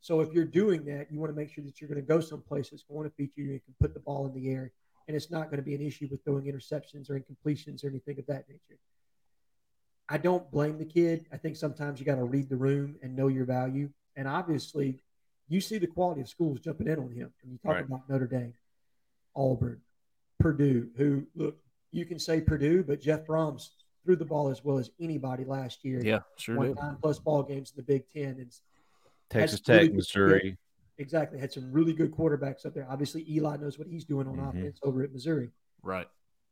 So 0.00 0.20
if 0.20 0.32
you're 0.32 0.44
doing 0.44 0.84
that, 0.86 1.10
you 1.10 1.18
want 1.18 1.32
to 1.32 1.36
make 1.36 1.50
sure 1.50 1.64
that 1.64 1.80
you're 1.80 1.88
going 1.88 2.00
to 2.00 2.06
go 2.06 2.20
someplace 2.20 2.70
that's 2.70 2.82
going 2.84 3.08
to 3.08 3.14
feature 3.16 3.40
you 3.42 3.50
and 3.52 3.64
can 3.64 3.74
put 3.80 3.94
the 3.94 4.00
ball 4.00 4.26
in 4.26 4.34
the 4.34 4.50
air 4.50 4.72
and 5.08 5.16
it's 5.16 5.30
not 5.30 5.46
going 5.46 5.56
to 5.56 5.62
be 5.62 5.74
an 5.74 5.80
issue 5.82 6.06
with 6.10 6.22
throwing 6.24 6.44
interceptions 6.44 7.10
or 7.10 7.18
incompletions 7.18 7.82
or 7.82 7.88
anything 7.88 8.18
of 8.18 8.26
that 8.26 8.48
nature. 8.48 8.78
I 10.08 10.18
don't 10.18 10.48
blame 10.50 10.78
the 10.78 10.84
kid. 10.84 11.26
I 11.32 11.36
think 11.36 11.56
sometimes 11.56 11.98
you 11.98 12.06
got 12.06 12.16
to 12.16 12.24
read 12.24 12.48
the 12.48 12.56
room 12.56 12.96
and 13.02 13.16
know 13.16 13.28
your 13.28 13.44
value. 13.44 13.90
And 14.16 14.28
obviously, 14.28 15.00
you 15.48 15.60
see 15.60 15.78
the 15.78 15.86
quality 15.86 16.20
of 16.20 16.28
schools 16.28 16.60
jumping 16.60 16.86
in 16.88 16.98
on 16.98 17.10
him. 17.10 17.32
And 17.42 17.52
you 17.52 17.58
talk 17.58 17.74
Right. 17.74 17.84
about 17.84 18.08
Notre 18.08 18.26
Dame, 18.26 18.54
Auburn, 19.34 19.80
Purdue, 20.38 20.90
who 20.96 21.26
look, 21.34 21.58
you 21.92 22.04
can 22.06 22.18
say 22.18 22.40
Purdue, 22.40 22.82
but 22.82 23.00
Jeff 23.00 23.26
Brohm 23.26 23.60
threw 24.04 24.16
the 24.16 24.24
ball 24.24 24.48
as 24.48 24.64
well 24.64 24.78
as 24.78 24.90
anybody 25.00 25.44
last 25.44 25.84
year. 25.84 26.00
Yeah, 26.04 26.20
sure 26.36 26.56
won 26.56 26.66
did. 26.68 26.76
nine 26.76 26.96
plus 27.00 27.18
ball 27.18 27.42
games 27.42 27.70
in 27.70 27.76
the 27.76 27.82
Big 27.82 28.08
Ten, 28.10 28.38
and 28.38 28.50
Texas 29.28 29.60
That's 29.60 29.68
really 29.68 29.80
Tech, 29.80 29.88
good. 29.90 29.96
Missouri. 29.96 30.58
exactly 30.98 31.38
had 31.38 31.52
some 31.52 31.70
really 31.72 31.92
good 31.92 32.10
quarterbacks 32.12 32.66
up 32.66 32.74
there. 32.74 32.86
Obviously, 32.88 33.24
Eli 33.30 33.56
knows 33.56 33.78
what 33.78 33.88
he's 33.88 34.04
doing 34.04 34.26
on 34.26 34.36
Mhm. 34.36 34.48
offense 34.50 34.78
over 34.82 35.02
at 35.02 35.12
Missouri. 35.12 35.50
Right. 35.82 36.08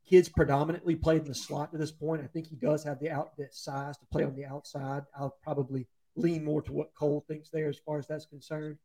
Kids 0.07 0.29
predominantly 0.31 0.97
played 0.97 1.23
in 1.23 1.29
the 1.29 1.35
slot 1.35 1.71
to 1.73 1.77
this 1.79 1.93
point. 1.93 2.23
I 2.23 2.27
think 2.27 2.47
he 2.47 2.57
does 2.57 2.83
have 2.85 2.99
the 2.99 3.11
out 3.11 3.37
that 3.37 3.55
size 3.55 3.99
to 3.99 4.07
play 4.07 4.25
on 4.25 4.35
the 4.35 4.47
outside. 4.47 5.05
I'll 5.15 5.37
probably 5.43 5.87
lean 6.17 6.45
more 6.45 6.63
to 6.63 6.73
what 6.73 6.95
Cole 6.95 7.21
thinks 7.29 7.51
there 7.51 7.69
as 7.69 7.79
far 7.79 7.99
as 7.99 8.07
that's 8.07 8.25
concerned. 8.25 8.79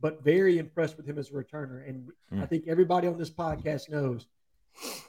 But 0.00 0.22
very 0.22 0.58
impressed 0.58 0.96
with 0.98 1.06
him 1.06 1.18
as 1.18 1.30
a 1.30 1.32
returner. 1.32 1.88
And 1.88 2.12
I 2.30 2.34
Mm. 2.44 2.48
think 2.50 2.68
everybody 2.68 3.08
on 3.08 3.16
this 3.18 3.30
podcast 3.30 3.88
knows, 3.88 4.26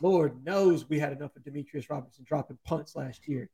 Lord 0.01 0.43
knows 0.45 0.87
we 0.89 0.99
had 0.99 1.11
enough 1.11 1.35
of 1.35 1.43
Demetris 1.43 1.89
Robertson 1.89 2.25
dropping 2.27 2.57
punts 2.65 2.95
last 2.95 3.27
year. 3.27 3.49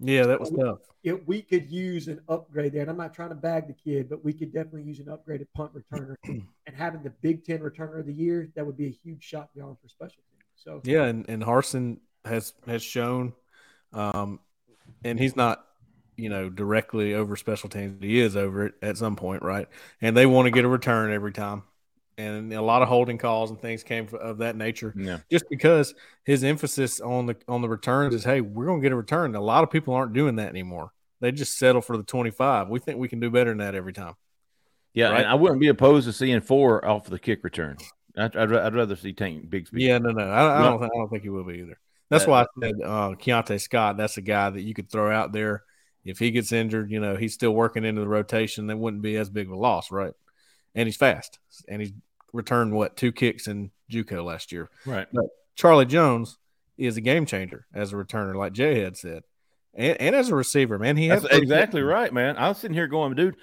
Yeah, 0.00 0.26
that 0.26 0.38
was 0.38 0.50
tough. 0.50 0.78
If 1.02 1.26
we 1.26 1.42
could 1.42 1.70
use 1.70 2.06
an 2.06 2.20
upgrade 2.28 2.72
there, 2.72 2.82
and 2.82 2.90
I'm 2.90 2.96
not 2.96 3.14
trying 3.14 3.30
to 3.30 3.34
bag 3.34 3.66
the 3.66 3.72
kid, 3.72 4.08
but 4.08 4.24
we 4.24 4.32
could 4.32 4.52
definitely 4.52 4.84
use 4.84 5.00
an 5.00 5.06
upgraded 5.06 5.46
punt 5.54 5.72
returner. 5.74 6.14
and 6.24 6.76
having 6.76 7.02
the 7.02 7.10
Big 7.10 7.44
Ten 7.44 7.58
returner 7.58 7.98
of 8.00 8.06
the 8.06 8.12
year, 8.12 8.50
that 8.54 8.64
would 8.64 8.76
be 8.76 8.86
a 8.86 8.98
huge 9.02 9.22
shot 9.24 9.52
beyond 9.54 9.76
for 9.82 9.88
special 9.88 10.22
teams. 10.30 10.44
So 10.54 10.80
Yeah, 10.84 11.04
and, 11.04 11.28
and 11.28 11.42
Harsin 11.42 11.98
has 12.24 12.52
has 12.66 12.82
shown, 12.82 13.32
um, 13.92 14.38
and 15.02 15.18
he's 15.18 15.34
not, 15.34 15.64
you 16.16 16.28
know, 16.28 16.48
directly 16.48 17.14
over 17.14 17.34
special 17.34 17.68
teams. 17.68 18.00
He 18.00 18.20
is 18.20 18.36
over 18.36 18.66
it 18.66 18.74
at 18.82 18.98
some 18.98 19.16
point, 19.16 19.42
right? 19.42 19.68
And 20.00 20.16
they 20.16 20.26
want 20.26 20.46
to 20.46 20.50
get 20.50 20.64
a 20.64 20.68
return 20.68 21.12
every 21.12 21.32
time, 21.32 21.64
and 22.18 22.52
a 22.52 22.60
lot 22.60 22.82
of 22.82 22.88
holding 22.88 23.16
calls 23.16 23.50
and 23.50 23.58
things 23.60 23.82
came 23.82 24.08
of 24.20 24.38
that 24.38 24.56
nature. 24.56 24.92
Yeah, 24.96 25.18
Just 25.30 25.44
because 25.48 25.94
his 26.24 26.44
emphasis 26.44 27.00
on 27.00 27.26
the 27.26 27.36
on 27.48 27.62
the 27.62 27.68
returns 27.68 28.14
is, 28.14 28.24
hey, 28.24 28.40
we're 28.42 28.66
going 28.66 28.80
to 28.80 28.84
get 28.84 28.92
a 28.92 28.96
return. 28.96 29.34
A 29.34 29.40
lot 29.40 29.62
of 29.64 29.70
people 29.70 29.94
aren't 29.94 30.12
doing 30.12 30.36
that 30.36 30.48
anymore. 30.50 30.90
They 31.20 31.32
just 31.32 31.56
settle 31.56 31.80
for 31.80 31.96
the 31.96 32.02
twenty 32.02 32.30
five. 32.30 32.68
We 32.68 32.80
think 32.80 32.98
we 32.98 33.08
can 33.08 33.20
do 33.20 33.30
better 33.30 33.50
than 33.50 33.58
that 33.58 33.74
every 33.74 33.92
time. 33.92 34.14
yeah, 34.92 35.08
Right. 35.10 35.20
and 35.20 35.26
I 35.28 35.34
wouldn't 35.34 35.60
be 35.60 35.68
opposed 35.68 36.06
to 36.06 36.12
seeing 36.12 36.40
four 36.40 36.84
off 36.86 37.06
the 37.06 37.18
kick 37.18 37.42
return. 37.44 37.76
I'd, 38.16 38.36
I'd, 38.36 38.52
I'd 38.52 38.74
rather 38.74 38.96
see 38.96 39.12
Tank 39.12 39.48
Bigsby. 39.48 39.68
Yeah, 39.74 39.98
no, 39.98 40.10
no, 40.10 40.24
I, 40.24 40.60
I 40.60 40.62
don't. 40.64 40.82
I 40.82 40.88
don't 40.88 41.08
think 41.08 41.22
he 41.22 41.28
will 41.28 41.44
be 41.44 41.54
either. 41.60 41.78
That's 42.10 42.24
That- 42.24 42.30
why 42.30 42.42
I 42.42 42.46
said 42.62 42.74
uh, 42.84 43.10
Keionte 43.14 43.60
Scott. 43.60 43.96
That's 43.96 44.16
a 44.16 44.22
guy 44.22 44.50
that 44.50 44.62
you 44.62 44.74
could 44.74 44.90
throw 44.90 45.10
out 45.14 45.32
there. 45.32 45.62
If 46.04 46.18
he 46.18 46.30
gets 46.30 46.52
injured, 46.52 46.90
you 46.90 47.00
know 47.00 47.16
he's 47.16 47.34
still 47.34 47.50
working 47.52 47.84
into 47.84 48.00
the 48.00 48.08
rotation. 48.08 48.68
That 48.68 48.78
wouldn't 48.78 49.02
be 49.02 49.16
as 49.16 49.28
big 49.28 49.46
of 49.46 49.52
a 49.52 49.56
loss, 49.56 49.90
right? 49.92 50.14
And 50.74 50.86
he's 50.86 50.96
fast, 50.96 51.38
and 51.68 51.80
he's 51.82 51.92
returned 52.32 52.72
what 52.72 52.96
two 52.96 53.12
kicks 53.12 53.46
in 53.46 53.70
JUCO 53.90 54.24
last 54.24 54.52
year. 54.52 54.70
right. 54.86 55.06
Charlie 55.56 55.86
Jones 55.86 56.38
is 56.76 56.96
a 56.96 57.00
game 57.00 57.26
changer 57.26 57.66
as 57.74 57.92
a 57.92 57.96
returner, 57.96 58.36
like 58.36 58.52
Jay 58.52 58.80
had 58.80 58.96
said, 58.96 59.24
and, 59.74 60.00
and 60.00 60.14
as 60.14 60.28
a 60.28 60.34
receiver. 60.34 60.78
Man, 60.78 60.96
he 60.96 61.08
has 61.08 61.24
exactly 61.24 61.82
right, 61.82 62.12
man. 62.12 62.36
I 62.36 62.48
was 62.48 62.58
sitting 62.58 62.74
here 62.74 62.86
going, 62.86 63.14
dude. 63.14 63.36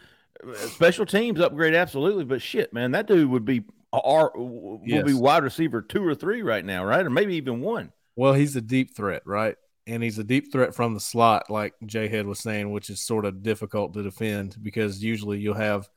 Special 0.55 1.05
teams 1.05 1.39
upgrade 1.39 1.73
absolutely, 1.73 2.25
but 2.25 2.41
shit, 2.41 2.73
man, 2.73 2.91
that 2.91 3.07
dude 3.07 3.29
would 3.29 3.45
be 3.45 3.63
our 3.93 4.31
would 4.35 5.05
be 5.05 5.13
wide 5.13 5.43
receiver 5.43 5.81
two 5.81 6.05
or 6.05 6.13
three 6.13 6.41
right 6.41 6.63
now, 6.63 6.83
right, 6.85 7.05
or 7.05 7.09
maybe 7.09 7.35
even 7.35 7.61
one. 7.61 7.91
Well, 8.15 8.33
he's 8.33 8.55
a 8.55 8.61
deep 8.61 8.95
threat, 8.95 9.23
right? 9.25 9.55
and 9.87 10.01
he's 10.01 10.17
a 10.17 10.23
deep 10.23 10.51
threat 10.51 10.73
from 10.73 10.93
the 10.93 10.99
slot, 10.99 11.49
like 11.49 11.73
Jay 11.85 12.07
Head 12.07 12.25
was 12.25 12.39
saying, 12.39 12.71
which 12.71 12.89
is 12.89 12.99
sort 12.99 13.25
of 13.25 13.43
difficult 13.43 13.93
to 13.93 14.03
defend 14.03 14.57
because 14.61 15.03
usually 15.03 15.39
you'll 15.39 15.53
have, 15.53 15.87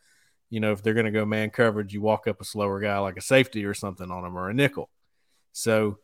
you 0.50 0.60
know, 0.60 0.72
if 0.72 0.82
they're 0.82 0.94
going 0.94 1.06
to 1.06 1.12
go 1.12 1.24
man 1.24 1.50
coverage, 1.50 1.92
you 1.92 2.00
walk 2.00 2.26
up 2.26 2.40
a 2.40 2.44
slower 2.44 2.80
guy 2.80 2.98
like 2.98 3.16
a 3.16 3.22
safety 3.22 3.64
or 3.64 3.74
something 3.74 4.10
on 4.10 4.24
him 4.24 4.36
or 4.36 4.48
a 4.48 4.54
nickel. 4.54 4.88
So 5.52 5.98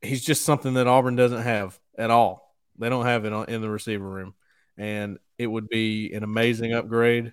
he's 0.00 0.24
just 0.24 0.44
something 0.44 0.74
that 0.74 0.86
Auburn 0.86 1.16
doesn't 1.16 1.42
have 1.42 1.78
at 1.98 2.10
all. 2.10 2.54
They 2.78 2.88
don't 2.88 3.06
have 3.06 3.24
it 3.24 3.32
in 3.48 3.60
the 3.60 3.70
receiver 3.70 4.08
room, 4.08 4.34
and 4.76 5.18
it 5.38 5.46
would 5.46 5.68
be 5.68 6.12
an 6.12 6.24
amazing 6.24 6.72
upgrade. 6.72 7.32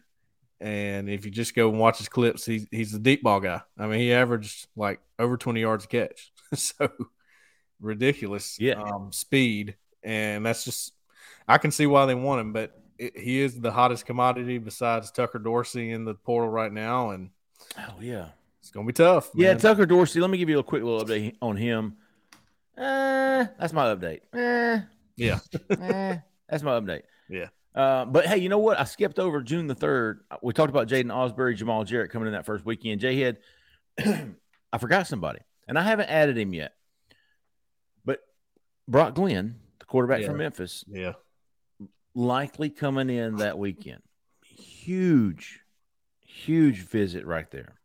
And 0.59 1.09
if 1.09 1.25
you 1.25 1.31
just 1.31 1.55
go 1.55 1.69
and 1.69 1.79
watch 1.79 1.97
his 1.97 2.09
clips, 2.09 2.45
he's 2.45 2.67
he's 2.69 2.93
a 2.93 2.99
deep 2.99 3.23
ball 3.23 3.39
guy. 3.39 3.61
I 3.77 3.87
mean, 3.87 3.99
he 3.99 4.13
averaged 4.13 4.67
like 4.75 4.99
over 5.17 5.37
twenty 5.37 5.61
yards 5.61 5.85
a 5.85 5.87
catch, 5.87 6.31
so 6.53 6.89
ridiculous 7.79 8.59
yeah. 8.59 8.73
um, 8.73 9.11
speed, 9.11 9.77
and 10.03 10.45
that's 10.45 10.63
just 10.63 10.93
I 11.47 11.57
can 11.57 11.71
see 11.71 11.87
why 11.87 12.05
they 12.05 12.15
want 12.15 12.41
him, 12.41 12.53
but 12.53 12.79
it, 13.01 13.17
he 13.17 13.41
is 13.41 13.59
the 13.59 13.71
hottest 13.71 14.05
commodity 14.05 14.57
besides 14.57 15.11
Tucker 15.11 15.39
Dorsey 15.39 15.91
in 15.91 16.05
the 16.05 16.13
portal 16.13 16.49
right 16.49 16.71
now, 16.71 17.09
and 17.11 17.29
oh 17.77 17.95
yeah, 17.99 18.27
it's 18.59 18.71
gonna 18.71 18.85
be 18.87 18.93
tough. 18.93 19.29
Yeah. 19.35 19.55
Tucker 19.55 19.85
Dorsey. 19.85 20.19
Let 20.21 20.29
me 20.29 20.37
give 20.37 20.49
you 20.49 20.59
a 20.59 20.63
quick 20.63 20.83
little 20.83 21.03
update 21.03 21.35
on 21.41 21.57
him. 21.57 21.97
Uh, 22.77 23.45
that's 23.59 23.73
my 23.73 23.93
update. 23.93 24.21
Eh, 24.33 24.81
yeah, 25.17 25.39
eh, 25.69 26.17
that's 26.49 26.63
my 26.63 26.79
update. 26.79 27.03
Yeah. 27.29 27.47
Uh, 27.73 28.05
but 28.05 28.25
hey, 28.25 28.37
you 28.37 28.49
know 28.49 28.59
what? 28.59 28.79
I 28.79 28.83
skipped 28.83 29.17
over 29.19 29.41
June 29.41 29.67
the 29.67 29.75
third. 29.75 30.21
We 30.41 30.53
talked 30.53 30.69
about 30.69 30.87
Jaiden 30.87 31.05
Ausberry, 31.05 31.55
Jamal 31.55 31.83
Jarrett 31.85 32.11
coming 32.11 32.27
in 32.27 32.33
that 32.33 32.45
first 32.45 32.65
weekend. 32.65 32.99
Jay 32.99 33.17
had, 33.19 33.37
I 34.73 34.77
forgot 34.77 35.07
somebody, 35.07 35.39
and 35.67 35.79
I 35.79 35.83
haven't 35.83 36.09
added 36.09 36.37
him 36.37 36.53
yet. 36.53 36.73
But 38.03 38.19
Brock 38.87 39.15
Glenn, 39.15 39.55
the 39.79 39.85
quarterback 39.85 40.21
Yeah. 40.21 40.27
from 40.27 40.37
Memphis, 40.37 40.83
yeah, 40.87 41.13
likely 42.15 42.69
coming 42.69 43.09
in 43.09 43.37
that 43.37 43.57
weekend. 43.57 44.01
Huge, 44.45 45.59
huge 46.25 46.79
visit 46.87 47.25
right 47.25 47.49
there. 47.51 47.75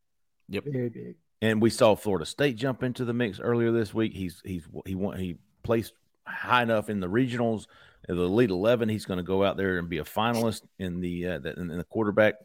Yep. 0.49 0.65
Very 0.67 0.89
big. 0.89 1.15
And 1.43 1.61
we 1.61 1.71
saw 1.71 1.95
Florida 1.95 2.25
State 2.27 2.57
jump 2.57 2.83
into 2.83 3.05
the 3.05 3.13
mix 3.13 3.41
earlier 3.41 3.71
this 3.73 3.93
week. 3.93 4.15
He's 4.15 4.41
he's 4.45 4.67
he 4.85 4.95
won 4.95 5.19
he 5.19 5.37
placed 5.63 5.93
high 6.27 6.63
enough 6.63 6.89
in 6.89 7.01
the 7.01 7.09
regionals, 7.09 7.67
in 8.09 8.17
the 8.17 8.23
Elite 8.23 8.51
Eleven. 8.51 8.89
He's 8.89 9.05
going 9.05 9.19
to 9.19 9.23
go 9.25 9.45
out 9.45 9.57
there 9.57 9.79
and 9.79 9.89
be 9.89 9.99
a 9.99 10.05
finalist 10.05 10.63
in 10.79 11.01
the 11.01 11.27
uh, 11.27 11.39
the- 11.41 11.55
in 11.55 11.69
the 11.69 11.85
quarterback 11.85 12.37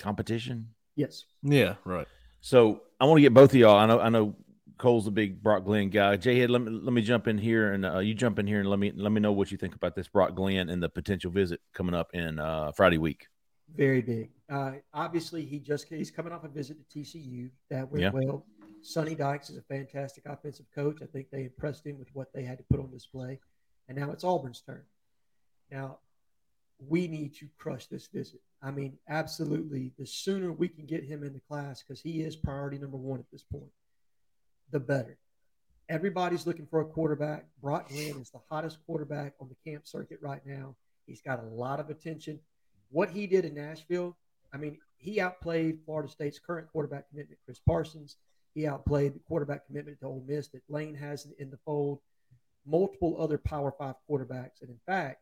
competition. 0.00 0.68
Yes. 0.96 1.24
yeah, 1.42 1.74
right. 1.84 2.06
So 2.40 2.82
I 3.00 3.04
want 3.06 3.18
to 3.18 3.22
get 3.22 3.34
both 3.34 3.50
of 3.50 3.56
y'all. 3.56 3.76
I 3.76 3.86
know 3.86 4.00
I 4.00 4.08
know 4.10 4.34
Cole's 4.76 5.06
a 5.06 5.10
big 5.10 5.42
Brock 5.42 5.64
Glenn 5.64 5.88
guy. 5.88 6.16
Jay 6.16 6.38
Head, 6.38 6.50
let 6.50 6.62
me 6.62 6.70
let 6.70 6.92
me 6.92 7.02
jump 7.02 7.28
in 7.28 7.38
here 7.38 7.72
and 7.72 7.86
uh, 7.86 7.98
you 7.98 8.14
jump 8.14 8.38
in 8.38 8.46
here 8.46 8.60
and 8.60 8.68
let 8.68 8.78
me 8.78 8.92
let 8.94 9.12
me 9.12 9.20
know 9.20 9.32
what 9.32 9.50
you 9.52 9.56
think 9.58 9.74
about 9.74 9.94
this 9.94 10.08
Brock 10.08 10.34
Glenn 10.34 10.68
and 10.68 10.82
the 10.82 10.88
potential 10.88 11.30
visit 11.30 11.60
coming 11.72 11.94
up 11.94 12.10
in 12.12 12.38
uh, 12.38 12.72
Friday 12.72 12.98
week. 12.98 13.28
Very 13.76 14.02
big. 14.02 14.30
Uh, 14.50 14.72
obviously, 14.92 15.44
he 15.44 15.58
just 15.58 15.88
he's 15.88 16.10
coming 16.10 16.32
off 16.32 16.44
a 16.44 16.48
visit 16.48 16.76
to 16.90 16.98
TCU. 16.98 17.50
That 17.70 17.90
went 17.90 18.02
Yeah. 18.02 18.10
well. 18.12 18.46
Sonny 18.82 19.14
Dykes 19.14 19.48
is 19.48 19.56
a 19.56 19.62
fantastic 19.62 20.26
offensive 20.26 20.66
coach. 20.74 20.98
I 21.02 21.06
think 21.06 21.30
they 21.30 21.44
impressed 21.44 21.86
him 21.86 21.98
with 21.98 22.08
what 22.12 22.32
they 22.34 22.42
had 22.44 22.58
to 22.58 22.64
put 22.70 22.80
on 22.80 22.90
display. 22.90 23.40
And 23.88 23.96
now 23.96 24.10
it's 24.10 24.24
Auburn's 24.24 24.60
turn. 24.60 24.82
Now, 25.70 25.98
we 26.86 27.08
need 27.08 27.34
to 27.36 27.48
crush 27.56 27.86
this 27.86 28.08
visit. 28.08 28.40
I 28.62 28.70
mean, 28.70 28.98
absolutely. 29.08 29.92
The 29.98 30.06
sooner 30.06 30.52
we 30.52 30.68
can 30.68 30.84
get 30.84 31.02
him 31.02 31.22
in 31.22 31.32
the 31.32 31.40
class, 31.40 31.82
because 31.82 32.02
he 32.02 32.20
is 32.20 32.36
priority 32.36 32.76
number 32.76 32.98
one 32.98 33.20
at 33.20 33.30
this 33.32 33.42
point, 33.42 33.70
the 34.70 34.80
better. 34.80 35.18
Everybody's 35.88 36.46
looking 36.46 36.66
for 36.66 36.80
a 36.80 36.84
quarterback. 36.84 37.46
Brock 37.62 37.88
Glenn 37.88 38.16
is 38.20 38.30
the 38.30 38.40
hottest 38.50 38.78
quarterback 38.86 39.34
on 39.40 39.48
the 39.48 39.70
camp 39.70 39.86
circuit 39.86 40.18
right 40.22 40.40
now. 40.46 40.74
He's 41.06 41.20
got 41.20 41.40
a 41.42 41.46
lot 41.46 41.80
of 41.80 41.90
attention. 41.90 42.40
What 42.90 43.10
he 43.10 43.26
did 43.26 43.44
in 43.44 43.54
Nashville, 43.54 44.16
I 44.52 44.56
mean, 44.56 44.78
he 44.96 45.20
outplayed 45.20 45.80
Florida 45.84 46.08
State's 46.08 46.38
current 46.38 46.68
quarterback 46.72 47.08
commitment, 47.10 47.38
Chris 47.44 47.58
Parsons. 47.58 48.16
He 48.54 48.66
outplayed 48.66 49.14
the 49.14 49.20
quarterback 49.20 49.66
commitment 49.66 50.00
to 50.00 50.06
Ole 50.06 50.24
Miss 50.26 50.48
that 50.48 50.62
Lane 50.68 50.94
has 50.94 51.26
in 51.38 51.50
the 51.50 51.58
fold. 51.64 51.98
Multiple 52.66 53.16
other 53.20 53.36
Power 53.36 53.74
Five 53.78 53.96
quarterbacks, 54.08 54.62
and 54.62 54.70
in 54.70 54.80
fact, 54.86 55.20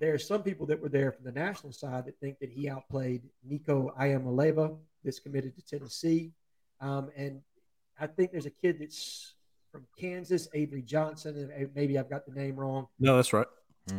there 0.00 0.14
are 0.14 0.18
some 0.18 0.42
people 0.42 0.64
that 0.66 0.80
were 0.80 0.88
there 0.88 1.12
from 1.12 1.24
the 1.24 1.32
national 1.32 1.72
side 1.72 2.06
that 2.06 2.18
think 2.20 2.38
that 2.38 2.50
he 2.50 2.70
outplayed 2.70 3.22
Nico 3.44 3.92
Iamaleava, 4.00 4.76
that's 5.04 5.18
committed 5.18 5.54
to 5.56 5.62
Tennessee, 5.62 6.32
um, 6.80 7.10
and 7.16 7.40
I 8.00 8.06
think 8.06 8.32
there's 8.32 8.46
a 8.46 8.50
kid 8.50 8.78
that's 8.80 9.34
from 9.72 9.86
Kansas, 9.98 10.48
Avery 10.54 10.82
Johnson, 10.82 11.50
and 11.54 11.70
maybe 11.74 11.98
I've 11.98 12.08
got 12.08 12.26
the 12.26 12.32
name 12.32 12.56
wrong 12.56 12.86
No, 12.98 13.16
that's 13.16 13.32
right. 13.32 13.46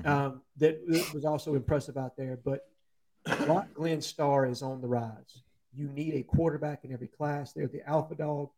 um, 0.05 0.41
that 0.57 0.79
was 1.13 1.25
also 1.25 1.55
impressive 1.55 1.97
out 1.97 2.15
there. 2.17 2.39
But 2.43 2.67
Brock 3.45 3.67
Glenn 3.73 4.01
Star 4.01 4.45
is 4.45 4.61
on 4.61 4.81
the 4.81 4.87
rise. 4.87 5.43
You 5.73 5.87
need 5.89 6.15
a 6.15 6.23
quarterback 6.23 6.83
in 6.83 6.91
every 6.91 7.07
class. 7.07 7.53
They're 7.53 7.67
the 7.67 7.87
alpha 7.87 8.15
dog. 8.15 8.49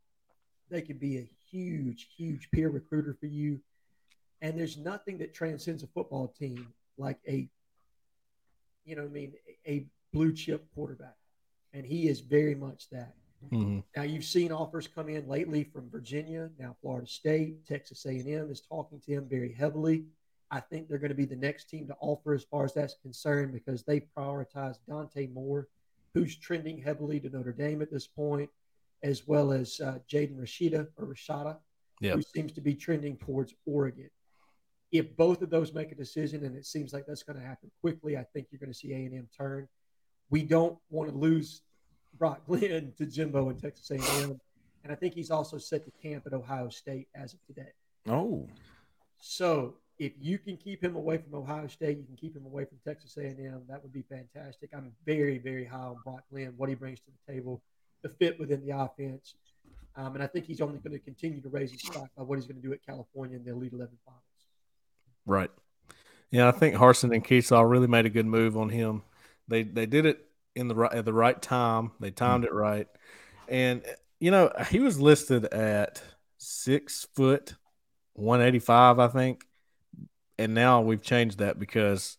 They 0.69 0.81
can 0.81 0.97
be 0.97 1.17
a 1.17 1.29
huge, 1.51 2.07
huge 2.15 2.49
peer 2.51 2.69
recruiter 2.69 3.15
for 3.19 3.25
you. 3.25 3.59
And 4.41 4.57
there's 4.57 4.77
nothing 4.77 5.17
that 5.19 5.33
transcends 5.33 5.83
a 5.83 5.87
football 5.87 6.33
team 6.39 6.67
like 6.97 7.19
a, 7.27 7.47
you 8.85 8.95
know, 8.95 9.03
what 9.03 9.11
I 9.11 9.13
mean, 9.13 9.33
a 9.67 9.85
blue 10.13 10.33
chip 10.33 10.65
quarterback. 10.73 11.15
And 11.73 11.85
he 11.85 12.07
is 12.07 12.21
very 12.21 12.55
much 12.55 12.89
that. 12.91 13.13
Mhm. 13.49 13.83
Now 13.95 14.03
you've 14.03 14.25
seen 14.25 14.51
offers 14.51 14.87
come 14.87 15.09
in 15.09 15.27
lately 15.27 15.63
from 15.63 15.89
Virginia, 15.89 16.51
now 16.57 16.75
Florida 16.81 17.07
State, 17.07 17.65
Texas 17.65 18.05
A&M 18.05 18.51
is 18.51 18.61
talking 18.61 18.99
to 19.01 19.11
him 19.11 19.27
very 19.27 19.51
heavily. 19.53 20.05
I 20.51 20.59
think 20.59 20.87
they're 20.87 20.97
going 20.99 21.09
to 21.09 21.15
be 21.15 21.25
the 21.25 21.35
next 21.35 21.69
team 21.69 21.87
to 21.87 21.95
offer 22.01 22.33
as 22.33 22.43
far 22.43 22.65
as 22.65 22.73
that's 22.73 22.95
concerned 23.01 23.53
because 23.53 23.83
they 23.83 24.01
prioritize 24.01 24.77
Dante 24.87 25.27
Moore, 25.27 25.69
who's 26.13 26.35
trending 26.37 26.77
heavily 26.77 27.19
to 27.21 27.29
Notre 27.29 27.53
Dame 27.53 27.81
at 27.81 27.89
this 27.91 28.05
point, 28.07 28.49
as 29.01 29.27
well 29.27 29.51
as 29.53 29.79
uh, 29.79 29.99
Jaden 30.09 30.37
Rashida 30.37 30.87
or 30.97 31.05
Rashada, 31.07 31.57
Yeah. 32.01 32.15
who 32.15 32.21
seems 32.21 32.51
to 32.53 32.61
be 32.61 32.75
trending 32.75 33.17
towards 33.17 33.55
Oregon. 33.65 34.09
If 34.91 35.15
both 35.15 35.41
of 35.41 35.49
those 35.49 35.73
make 35.73 35.93
a 35.93 35.95
decision, 35.95 36.43
and 36.43 36.55
it 36.57 36.65
seems 36.65 36.91
like 36.91 37.05
that's 37.05 37.23
going 37.23 37.39
to 37.39 37.45
happen 37.45 37.71
quickly, 37.79 38.17
I 38.17 38.23
think 38.25 38.47
you're 38.51 38.59
going 38.59 38.73
to 38.73 38.77
see 38.77 38.91
A&M 38.93 39.29
turn. 39.35 39.69
We 40.29 40.43
don't 40.43 40.77
want 40.89 41.09
to 41.09 41.15
lose 41.17 41.61
Brock 42.17 42.41
Glenn 42.47 42.93
to 42.97 43.05
Jimbo 43.05 43.49
and 43.49 43.61
Texas 43.61 43.89
A&M, 43.91 44.39
and 44.83 44.91
I 44.91 44.95
think 44.95 45.13
he's 45.13 45.31
also 45.31 45.57
set 45.57 45.85
to 45.85 45.91
camp 46.01 46.23
at 46.25 46.33
Ohio 46.33 46.69
State 46.69 47.07
as 47.15 47.33
of 47.33 47.39
today. 47.45 47.71
Oh, 48.07 48.47
So 49.19 49.75
if 49.99 50.13
you 50.19 50.39
can 50.39 50.57
keep 50.57 50.83
him 50.83 50.95
away 50.95 51.17
from 51.17 51.35
Ohio 51.35 51.67
State, 51.67 51.97
you 51.97 52.05
can 52.05 52.15
keep 52.15 52.35
him 52.35 52.45
away 52.45 52.65
from 52.65 52.79
Texas 52.85 53.15
A&M. 53.17 53.61
That 53.69 53.83
would 53.83 53.93
be 53.93 54.03
fantastic. 54.03 54.71
I'm 54.75 54.91
very, 55.05 55.37
very 55.37 55.65
high 55.65 55.77
on 55.77 55.97
Brock 56.03 56.23
Glenn, 56.31 56.53
what 56.57 56.69
he 56.69 56.75
brings 56.75 56.99
to 57.01 57.05
the 57.11 57.33
table, 57.33 57.61
the 58.01 58.09
fit 58.09 58.39
within 58.39 58.65
the 58.65 58.75
offense, 58.75 59.35
um, 59.95 60.13
and 60.15 60.23
I 60.23 60.27
think 60.27 60.45
he's 60.45 60.61
only 60.61 60.79
going 60.79 60.93
to 60.93 60.99
continue 60.99 61.41
to 61.41 61.49
raise 61.49 61.71
his 61.71 61.81
stock 61.81 62.09
by 62.15 62.23
what 62.23 62.37
he's 62.37 62.47
going 62.47 62.61
to 62.61 62.67
do 62.67 62.73
at 62.73 62.85
California 62.85 63.37
in 63.37 63.43
the 63.43 63.51
Elite 63.51 63.73
Eleven 63.73 63.97
finals. 64.05 64.21
Right. 65.25 65.51
Yeah, 66.29 66.47
I 66.47 66.51
think 66.51 66.75
Harsin 66.75 67.13
and 67.13 67.25
Kiesau 67.25 67.69
really 67.69 67.87
made 67.87 68.05
a 68.05 68.09
good 68.09 68.25
move 68.25 68.55
on 68.55 68.69
him. 68.69 69.03
They 69.47 69.63
they 69.63 69.85
did 69.85 70.05
it 70.05 70.25
in 70.55 70.67
the 70.67 70.75
right 70.75 70.93
at 70.93 71.05
the 71.05 71.13
right 71.13 71.41
time. 71.41 71.91
They 71.99 72.09
hmm. 72.09 72.15
timed 72.15 72.45
it 72.45 72.53
right, 72.53 72.87
and 73.47 73.83
you 74.19 74.31
know 74.31 74.51
he 74.69 74.79
was 74.79 74.99
listed 74.99 75.45
at 75.45 76.01
six 76.37 77.07
foot, 77.15 77.55
one 78.13 78.41
eighty 78.41 78.59
five, 78.59 78.99
I 78.99 79.07
think, 79.07 79.45
and 80.37 80.53
now 80.53 80.81
we've 80.81 81.01
changed 81.01 81.39
that 81.39 81.59
because 81.59 82.17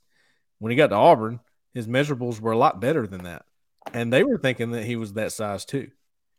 when 0.58 0.70
he 0.70 0.76
got 0.76 0.88
to 0.88 0.96
Auburn, 0.96 1.40
his 1.74 1.86
measurables 1.86 2.40
were 2.40 2.52
a 2.52 2.58
lot 2.58 2.80
better 2.80 3.06
than 3.06 3.24
that, 3.24 3.44
and 3.92 4.12
they 4.12 4.22
were 4.22 4.38
thinking 4.38 4.72
that 4.72 4.84
he 4.84 4.96
was 4.96 5.14
that 5.14 5.32
size 5.32 5.64
too. 5.64 5.90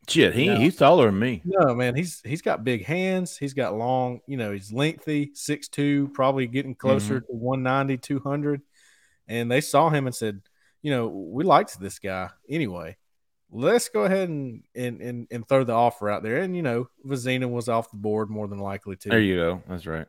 shit, 0.07 0.33
he 0.33 0.55
he's 0.55 0.77
taller 0.77 1.05
than 1.07 1.19
me. 1.19 1.41
No, 1.45 1.73
man, 1.75 1.95
he's 1.95 2.21
he's 2.23 2.41
got 2.41 2.63
big 2.63 2.85
hands. 2.85 3.37
He's 3.37 3.53
got 3.53 3.75
long, 3.75 4.21
you 4.27 4.37
know, 4.37 4.51
he's 4.51 4.71
lengthy, 4.71 5.31
6'2, 5.35 6.13
probably 6.13 6.47
getting 6.47 6.73
mm-hmm. 6.73 6.87
closer 6.87 7.19
to 7.19 7.31
190, 7.31 7.97
200. 7.97 8.61
And 9.25 9.49
they 9.49 9.61
saw 9.61 9.89
him 9.89 10.05
and 10.05 10.13
said, 10.13 10.41
you 10.83 10.91
know, 10.91 11.07
we 11.07 11.43
liked 11.43 11.79
this 11.79 11.97
guy 11.97 12.29
anyway. 12.47 12.97
Let's 13.49 13.89
go 13.89 14.03
ahead 14.03 14.29
and 14.29 14.63
and 14.75 15.01
and, 15.01 15.27
and 15.31 15.47
throw 15.47 15.63
the 15.63 15.73
offer 15.73 16.09
out 16.09 16.21
there. 16.21 16.37
And 16.37 16.55
you 16.55 16.61
know, 16.61 16.89
Vizina 17.03 17.49
was 17.49 17.69
off 17.69 17.89
the 17.89 17.97
board 17.97 18.29
more 18.29 18.47
than 18.47 18.59
likely 18.59 18.95
too. 18.95 19.09
There 19.09 19.19
you 19.19 19.37
go. 19.37 19.63
That's 19.67 19.87
right. 19.87 20.07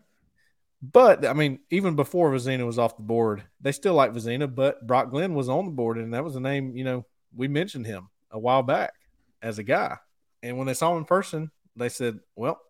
But 0.93 1.25
I 1.25 1.33
mean, 1.33 1.61
even 1.71 1.97
before 1.97 2.31
Vizina 2.31 2.67
was 2.67 2.79
off 2.79 2.97
the 2.97 3.03
board, 3.03 3.43
they 3.61 3.73
still 3.73 3.95
like 3.95 4.13
Vizina, 4.13 4.53
but 4.53 4.87
Brock 4.87 5.11
Glenn 5.11 5.35
was 5.35 5.49
on 5.49 5.65
the 5.65 5.71
board, 5.71 5.97
and 5.97 6.13
that 6.13 6.25
was 6.25 6.37
a 6.37 6.41
name, 6.41 6.77
you 6.77 6.85
know, 6.85 7.07
we 7.35 7.49
mentioned 7.49 7.87
him 7.87 8.11
a 8.31 8.39
while 8.39 8.63
back 8.63 8.93
as 9.41 9.59
a 9.59 9.63
guy. 9.63 9.97
And 10.43 10.59
when 10.59 10.67
they 10.67 10.75
saw 10.75 10.93
him 10.93 10.99
in 10.99 11.05
person, 11.05 11.51
they 11.77 11.89
said, 11.89 12.21
Well, 12.37 12.61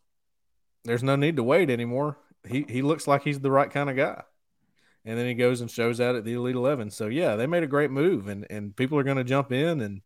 there's 0.84 1.02
no 1.02 1.16
need 1.16 1.36
to 1.36 1.42
wait 1.42 1.70
anymore. 1.70 2.18
He 2.46 2.64
he 2.68 2.82
looks 2.82 3.08
like 3.08 3.24
he's 3.24 3.40
the 3.40 3.50
right 3.50 3.70
kind 3.70 3.90
of 3.90 3.96
guy. 3.96 4.22
And 5.04 5.18
then 5.18 5.26
he 5.26 5.34
goes 5.34 5.60
and 5.60 5.70
shows 5.70 6.00
out 6.00 6.14
at 6.16 6.24
the 6.24 6.34
Elite 6.34 6.56
Eleven. 6.56 6.90
So 6.90 7.08
yeah, 7.08 7.36
they 7.36 7.46
made 7.46 7.62
a 7.62 7.66
great 7.68 7.90
move 7.90 8.28
and, 8.28 8.46
and 8.50 8.74
people 8.76 8.98
are 8.98 9.02
gonna 9.04 9.24
jump 9.24 9.52
in 9.52 9.80
and 9.80 10.02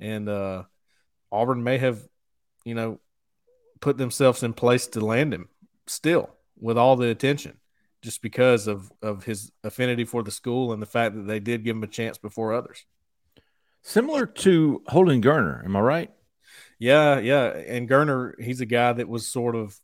and 0.00 0.28
uh 0.28 0.64
Auburn 1.32 1.62
may 1.64 1.78
have, 1.78 2.00
you 2.64 2.74
know, 2.74 3.00
put 3.80 3.98
themselves 3.98 4.42
in 4.42 4.54
place 4.54 4.86
to 4.88 5.00
land 5.00 5.34
him 5.34 5.48
still 5.86 6.30
with 6.58 6.78
all 6.78 6.96
the 6.96 7.08
attention. 7.10 7.58
just 8.02 8.22
because 8.22 8.66
of 8.68 8.92
of 9.02 9.24
his 9.24 9.50
affinity 9.64 10.04
for 10.04 10.22
the 10.22 10.30
school 10.30 10.72
and 10.72 10.82
the 10.82 10.86
fact 10.86 11.14
that 11.16 11.26
they 11.26 11.40
did 11.40 11.64
give 11.64 11.76
him 11.76 11.82
a 11.82 11.88
chance 11.88 12.18
before 12.18 12.52
others. 12.54 12.86
Similar 13.82 14.26
to 14.26 14.82
Holden 14.88 15.22
Geriner, 15.22 15.64
am 15.64 15.76
I 15.76 15.80
right? 15.80 16.10
Yeah, 16.78 17.18
yeah. 17.18 17.46
And 17.48 17.88
Geriner, 17.88 18.34
he's 18.40 18.60
a 18.60 18.66
guy 18.66 18.92
that 18.92 19.08
was 19.08 19.26
sort 19.26 19.56
of 19.56 19.78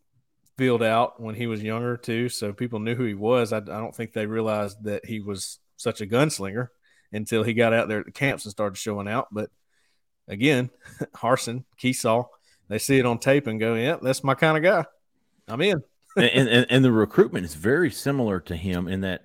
filled 0.63 0.83
out 0.85 1.21
when 1.21 1.35
he 1.35 1.49
was 1.49 1.61
younger 1.61 1.97
too, 1.97 2.29
so 2.29 2.53
people 2.53 2.79
knew 2.79 2.95
who 2.95 3.03
he 3.03 3.15
was. 3.15 3.53
I, 3.53 3.57
I 3.57 3.61
don't 3.61 3.93
think 3.93 4.13
they 4.13 4.27
realized 4.27 4.85
that 4.85 5.05
he 5.05 5.19
was 5.19 5.59
such 5.77 6.01
a 6.01 6.07
gunslinger 6.07 6.69
until 7.13 7.43
he 7.43 7.53
got 7.53 7.73
out 7.73 7.89
there 7.89 7.99
at 7.99 8.07
the 8.07 8.13
camps 8.13 8.45
and 8.45 8.53
started 8.53 8.77
showing 8.77 9.09
out. 9.09 9.27
But 9.33 9.51
again, 10.29 10.71
Harsin, 11.17 11.65
Kiesau, 11.83 12.27
they 12.69 12.79
see 12.79 13.01
it 13.01 13.07
on 13.07 13.19
tape 13.19 13.49
and 13.49 13.59
go, 13.59 13.75
"Yeah, 13.75 13.97
that's 14.01 14.23
my 14.23 14.35
kind 14.35 14.57
of 14.57 14.63
guy. 14.63 14.85
I'm 15.49 15.61
in." 15.63 15.83
and, 16.17 16.49
and 16.49 16.67
and 16.71 16.85
the 16.85 16.93
recruitment 16.93 17.45
is 17.45 17.57
very 17.57 17.91
similar 17.91 18.39
to 18.43 18.55
him 18.55 18.87
in 18.87 19.01
that 19.01 19.25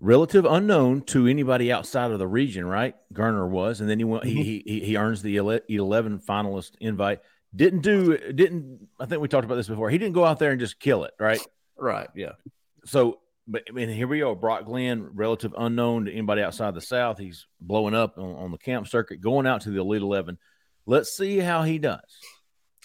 relative 0.00 0.46
unknown 0.46 1.02
to 1.02 1.26
anybody 1.26 1.70
outside 1.70 2.10
of 2.10 2.18
the 2.18 2.26
region, 2.26 2.64
right? 2.64 2.94
Garner 3.12 3.46
was, 3.46 3.82
and 3.82 3.90
then 3.90 3.98
he 3.98 4.04
went, 4.04 4.24
mm-hmm. 4.24 4.34
he, 4.34 4.62
he 4.64 4.80
he 4.80 4.96
earns 4.96 5.20
the 5.20 5.36
eleven 5.36 6.20
finalist 6.20 6.70
invite. 6.80 7.20
Didn't 7.56 7.80
do 7.80 8.16
didn't 8.32 8.88
I 9.00 9.06
think 9.06 9.22
we 9.22 9.28
talked 9.28 9.46
about 9.46 9.54
this 9.54 9.68
before. 9.68 9.88
He 9.88 9.98
didn't 9.98 10.14
go 10.14 10.24
out 10.24 10.38
there 10.38 10.50
and 10.50 10.60
just 10.60 10.78
kill 10.78 11.04
it, 11.04 11.14
right? 11.18 11.40
Right. 11.76 12.08
Yeah. 12.14 12.32
So, 12.84 13.20
but 13.48 13.62
I 13.68 13.72
mean, 13.72 13.88
here 13.88 14.06
we 14.06 14.18
go. 14.18 14.34
Brock 14.34 14.66
Glenn, 14.66 15.10
relative 15.14 15.54
unknown 15.56 16.04
to 16.04 16.12
anybody 16.12 16.42
outside 16.42 16.74
the 16.74 16.80
South. 16.80 17.18
He's 17.18 17.46
blowing 17.60 17.94
up 17.94 18.18
on, 18.18 18.34
on 18.36 18.50
the 18.52 18.58
camp 18.58 18.88
circuit, 18.88 19.20
going 19.20 19.46
out 19.46 19.62
to 19.62 19.70
the 19.70 19.80
Elite 19.80 20.02
Eleven. 20.02 20.38
Let's 20.84 21.16
see 21.16 21.38
how 21.38 21.62
he 21.62 21.78
does. 21.78 22.00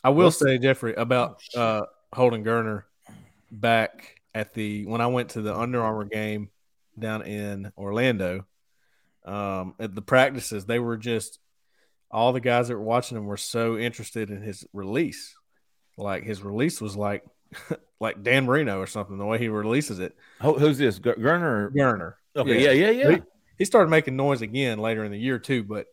I 0.04 0.10
will 0.10 0.26
Let's 0.26 0.40
say, 0.40 0.58
Jeffrey, 0.58 0.96
about 0.96 1.42
oh, 1.56 1.62
uh, 1.62 1.82
Holden 2.14 2.44
Geriner 2.44 2.84
back 3.52 4.22
at 4.34 4.54
the 4.54 4.86
when 4.86 5.02
I 5.02 5.08
went 5.08 5.30
to 5.30 5.42
the 5.42 5.56
Under 5.56 5.82
Armour 5.82 6.06
game 6.06 6.50
down 6.98 7.24
in 7.24 7.72
Orlando. 7.78 8.46
Um, 9.24 9.76
at 9.80 9.94
the 9.94 10.02
practices, 10.02 10.66
they 10.66 10.80
were 10.80 10.98
just 10.98 11.40
all 12.12 12.34
the 12.34 12.39
guys 12.39 12.67
that 12.67 12.76
were 12.76 12.84
watching 12.84 13.17
him 13.17 13.26
were 13.26 13.38
so 13.38 13.78
interested 13.78 14.30
in 14.30 14.41
his 14.41 14.65
release. 14.74 15.36
Like 15.97 16.24
his 16.24 16.43
release 16.43 16.82
was 16.82 16.95
like 16.95 17.24
like 18.00 18.24
Dan 18.24 18.45
Marino 18.45 18.80
or 18.80 18.88
something. 18.88 19.17
The 19.17 19.26
way 19.26 19.38
he 19.38 19.47
releases 19.47 20.00
it. 20.00 20.15
Who, 20.41 20.58
who's 20.58 20.78
this? 20.78 21.00
Geriner. 21.00 21.71
Geriner. 21.74 22.13
Okay. 22.36 22.63
Yeah. 22.63 22.71
Yeah. 22.71 22.89
Yeah. 22.89 23.10
yeah. 23.10 23.15
He, 23.15 23.21
he, 23.60 23.65
started 23.65 23.89
making 23.89 24.15
noise 24.15 24.41
again 24.41 24.80
later 24.80 25.04
in 25.04 25.12
the 25.12 25.19
year 25.19 25.39
too, 25.39 25.63
but 25.63 25.88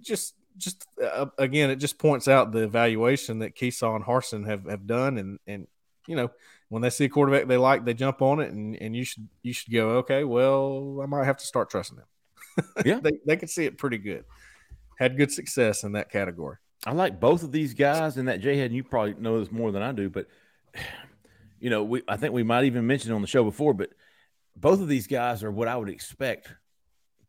just 0.00 0.34
just 0.56 0.86
uh, 1.02 1.26
again, 1.38 1.70
it 1.70 1.76
just 1.76 1.98
points 1.98 2.28
out 2.28 2.52
the 2.52 2.64
evaluation 2.64 3.40
that 3.40 3.56
Kiesau 3.56 3.96
and 3.96 4.04
Harsin 4.04 4.46
have 4.46 4.64
have 4.64 4.86
done, 4.86 5.18
and 5.18 5.38
and 5.46 5.66
you 6.06 6.16
know 6.16 6.30
when 6.68 6.82
they 6.82 6.90
see 6.90 7.04
a 7.06 7.08
quarterback 7.08 7.46
they 7.46 7.56
like, 7.56 7.84
they 7.84 7.94
jump 7.94 8.20
on 8.20 8.40
it, 8.40 8.52
and 8.52 8.76
and 8.76 8.94
you 8.94 9.04
should 9.04 9.28
you 9.42 9.52
should 9.52 9.72
go 9.72 9.90
okay. 9.98 10.24
Well, 10.24 11.00
I 11.02 11.06
might 11.06 11.24
have 11.24 11.38
to 11.38 11.46
start 11.46 11.70
trusting 11.70 11.96
them. 11.96 12.06
Yeah, 12.84 12.98
they 12.98 13.12
they 13.24 13.36
can 13.36 13.46
see 13.46 13.66
it 13.66 13.78
pretty 13.78 13.98
good. 13.98 14.24
Had 14.98 15.16
good 15.16 15.30
success 15.30 15.84
in 15.84 15.92
that 15.92 16.10
category. 16.10 16.56
I 16.86 16.92
like 16.92 17.20
both 17.20 17.42
of 17.42 17.52
these 17.52 17.74
guys 17.74 18.16
in 18.16 18.26
that 18.26 18.40
J 18.40 18.56
head. 18.56 18.72
You 18.72 18.84
probably 18.84 19.14
know 19.14 19.40
this 19.40 19.50
more 19.50 19.72
than 19.72 19.82
I 19.82 19.92
do, 19.92 20.08
but 20.08 20.26
you 21.60 21.70
know, 21.70 21.82
we 21.84 22.02
I 22.08 22.16
think 22.16 22.32
we 22.32 22.42
might 22.42 22.64
even 22.64 22.86
mention 22.86 23.12
on 23.12 23.20
the 23.20 23.26
show 23.26 23.44
before, 23.44 23.74
but 23.74 23.90
both 24.56 24.80
of 24.80 24.88
these 24.88 25.06
guys 25.06 25.42
are 25.44 25.50
what 25.50 25.68
I 25.68 25.76
would 25.76 25.88
expect 25.88 26.52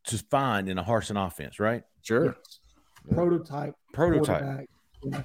to 0.05 0.17
find 0.17 0.67
in 0.69 0.77
a 0.77 0.83
Harsin 0.83 1.23
offense, 1.23 1.59
right? 1.59 1.83
Sure. 2.01 2.25
Yes. 2.25 2.59
Prototype. 3.11 3.75
Prototype. 3.93 4.69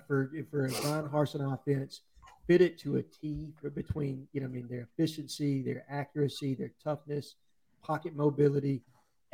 For, 0.06 0.30
for 0.50 0.66
a 0.66 0.68
Bryan 0.68 1.08
Harsin 1.08 1.52
offense, 1.52 2.02
fit 2.46 2.60
it 2.60 2.78
to 2.80 2.96
a 2.96 3.02
T 3.02 3.52
for 3.60 3.70
between, 3.70 4.28
you 4.32 4.40
know, 4.40 4.46
I 4.46 4.50
mean, 4.50 4.68
their 4.68 4.88
efficiency, 4.96 5.62
their 5.62 5.84
accuracy, 5.88 6.54
their 6.54 6.70
toughness, 6.82 7.36
pocket 7.82 8.14
mobility, 8.14 8.82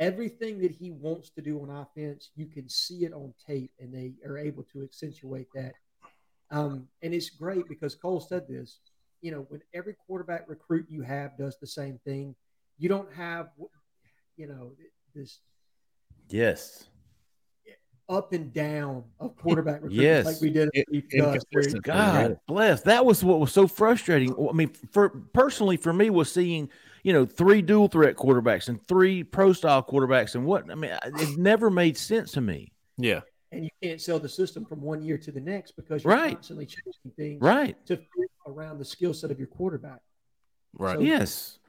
everything 0.01 0.57
that 0.59 0.71
he 0.71 0.89
wants 0.91 1.29
to 1.29 1.41
do 1.41 1.61
on 1.61 1.69
offense, 1.69 2.31
you 2.35 2.47
can 2.47 2.67
see 2.67 3.05
it 3.05 3.13
on 3.13 3.33
tape 3.47 3.71
and 3.79 3.93
they 3.93 4.13
are 4.27 4.37
able 4.37 4.63
to 4.73 4.83
accentuate 4.83 5.47
that. 5.53 5.73
Um, 6.49 6.87
and 7.03 7.13
it's 7.13 7.29
great 7.29 7.69
because 7.69 7.95
Cole 7.95 8.19
said 8.19 8.47
this, 8.49 8.79
you 9.21 9.31
know, 9.31 9.45
when 9.49 9.61
every 9.73 9.95
quarterback 10.05 10.49
recruit 10.49 10.87
you 10.89 11.03
have 11.03 11.37
does 11.37 11.55
the 11.61 11.67
same 11.67 11.99
thing, 12.03 12.35
you 12.79 12.89
don't 12.89 13.13
have, 13.13 13.49
you 14.35 14.47
know, 14.47 14.71
this. 15.15 15.39
Yes 16.29 16.87
up 18.09 18.33
and 18.33 18.53
down 18.53 19.05
of 19.21 19.35
quarterback 19.37 19.75
recruitment 19.81 20.01
yes. 20.01 20.25
like 20.25 20.41
we 20.41 20.49
did. 20.49 20.69
It, 20.73 21.81
God 21.83 22.37
bless. 22.45 22.81
That 22.81 23.05
was 23.05 23.23
what 23.23 23.39
was 23.39 23.53
so 23.53 23.67
frustrating. 23.67 24.35
I 24.49 24.51
mean, 24.51 24.73
for 24.91 25.09
personally 25.09 25.77
for 25.77 25.93
me 25.93 26.09
was 26.09 26.29
seeing 26.31 26.69
you 27.03 27.13
know 27.13 27.25
three 27.25 27.61
dual 27.61 27.87
threat 27.87 28.15
quarterbacks 28.15 28.69
and 28.69 28.85
three 28.87 29.23
pro 29.23 29.53
style 29.53 29.83
quarterbacks 29.83 30.35
and 30.35 30.45
what 30.45 30.69
I 30.69 30.75
mean 30.75 30.91
it 31.03 31.37
never 31.37 31.69
made 31.69 31.97
sense 31.97 32.31
to 32.33 32.41
me. 32.41 32.71
Yeah. 32.97 33.21
And 33.51 33.65
you 33.65 33.69
can't 33.83 33.99
sell 33.99 34.17
the 34.17 34.29
system 34.29 34.63
from 34.63 34.81
one 34.81 35.01
year 35.01 35.17
to 35.17 35.31
the 35.31 35.41
next 35.41 35.75
because 35.75 36.03
you're 36.03 36.13
right. 36.13 36.35
constantly 36.35 36.65
changing 36.65 37.11
things 37.17 37.41
right. 37.41 37.75
to 37.85 37.97
fit 37.97 38.31
around 38.47 38.77
the 38.77 38.85
skill 38.85 39.13
set 39.13 39.29
of 39.29 39.39
your 39.39 39.47
quarterback. 39.47 39.99
Right. 40.73 40.95
So, 40.95 41.01
yes. 41.01 41.59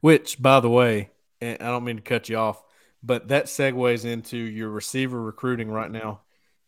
Which, 0.00 0.40
by 0.40 0.60
the 0.60 0.70
way, 0.70 1.10
and 1.40 1.60
I 1.60 1.66
don't 1.66 1.82
mean 1.82 1.96
to 1.96 2.02
cut 2.02 2.28
you 2.28 2.36
off, 2.36 2.62
but 3.02 3.28
that 3.28 3.46
segues 3.46 4.04
into 4.04 4.36
your 4.36 4.70
receiver 4.70 5.20
recruiting 5.20 5.68
right 5.68 5.90
now. 5.90 6.20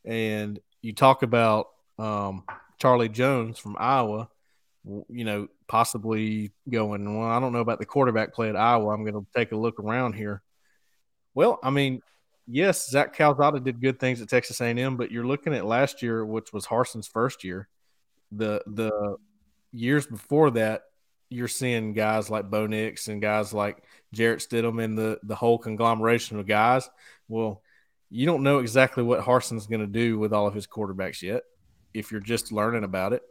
And 0.05 0.59
you 0.83 0.93
talk 0.93 1.23
about 1.23 1.69
um, 1.99 2.43
Charlie 2.79 3.09
Jones 3.09 3.59
from 3.59 3.77
Iowa, 3.79 4.29
you 4.85 5.25
know, 5.25 5.49
possibly 5.67 6.53
going, 6.69 7.19
well, 7.19 7.29
I 7.29 7.41
don't 7.41 7.53
know 7.53 7.61
about 7.61 7.79
the 7.79 7.87
quarterback 7.87 8.35
play 8.35 8.49
at 8.49 8.57
Iowa. 8.57 8.91
I'm 8.91 9.05
going 9.05 9.15
to 9.15 9.27
take 9.35 9.53
a 9.53 9.57
look 9.57 9.81
around 9.81 10.15
here. 10.15 10.43
Well, 11.35 11.59
I 11.63 11.71
mean, 11.71 12.01
yes, 12.47 12.89
Zach 12.89 13.17
Calzada 13.17 13.61
did 13.61 13.81
good 13.81 13.99
things 13.99 14.21
at 14.21 14.29
Texas 14.29 14.61
A&M, 14.61 14.97
but 14.97 15.11
you're 15.11 15.27
looking 15.27 15.55
at 15.55 15.65
last 15.65 16.03
year, 16.03 16.25
which 16.25 16.53
was 16.53 16.67
Harsin's 16.67 17.07
first 17.07 17.45
year. 17.45 17.69
The 18.33 18.63
the 18.67 19.17
years 19.73 20.07
before 20.07 20.51
that, 20.53 20.83
you're 21.31 21.49
seeing 21.49 21.93
guys 21.93 22.31
like 22.31 22.51
Bo 22.51 22.67
Nix 22.67 23.09
and 23.09 23.23
guys 23.23 23.53
like 23.53 23.83
Jarrett 24.13 24.41
Stidham 24.41 24.83
and 24.83 24.99
the 24.99 25.19
the 25.23 25.35
whole 25.35 25.59
conglomeration 25.59 26.39
of 26.39 26.47
guys. 26.47 26.89
Well, 27.29 27.63
you 28.11 28.27
don't 28.27 28.43
know 28.43 28.59
exactly 28.59 29.03
what 29.03 29.21
Harsin's 29.21 29.67
going 29.67 29.81
to 29.81 29.87
do 29.87 30.19
with 30.19 30.33
all 30.33 30.47
of 30.47 30.55
his 30.55 30.67
quarterbacks 30.67 31.23
yet 31.23 31.43
if 31.93 32.11
you're 32.11 32.21
just 32.21 32.53
learning 32.53 32.85
about 32.85 33.13
it. 33.13 33.23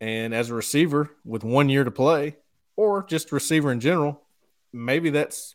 And 0.00 0.34
as 0.34 0.50
a 0.50 0.54
receiver 0.54 1.10
with 1.24 1.44
one 1.44 1.68
year 1.68 1.84
to 1.84 1.90
play, 1.90 2.36
or 2.76 3.02
just 3.02 3.32
receiver 3.32 3.70
in 3.70 3.80
general, 3.80 4.22
maybe 4.72 5.10
that's 5.10 5.54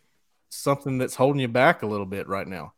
something 0.49 0.97
that's 0.97 1.15
holding 1.15 1.41
you 1.41 1.47
back 1.47 1.81
a 1.81 1.87
little 1.87 2.05
bit 2.05 2.27
right 2.27 2.47
now. 2.47 2.73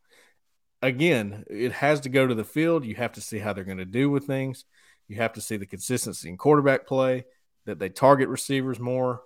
Again, 0.80 1.44
it 1.50 1.72
has 1.72 2.00
to 2.00 2.08
go 2.08 2.26
to 2.26 2.34
the 2.34 2.44
field. 2.44 2.84
You 2.84 2.94
have 2.94 3.12
to 3.12 3.20
see 3.20 3.38
how 3.38 3.52
they're 3.52 3.64
going 3.64 3.78
to 3.78 3.84
do 3.84 4.10
with 4.10 4.26
things. 4.26 4.64
You 5.08 5.16
have 5.16 5.32
to 5.34 5.40
see 5.40 5.56
the 5.56 5.66
consistency 5.66 6.28
in 6.28 6.36
quarterback 6.36 6.86
play 6.86 7.24
that 7.66 7.78
they 7.78 7.88
target 7.88 8.28
receivers 8.28 8.78
more, 8.78 9.22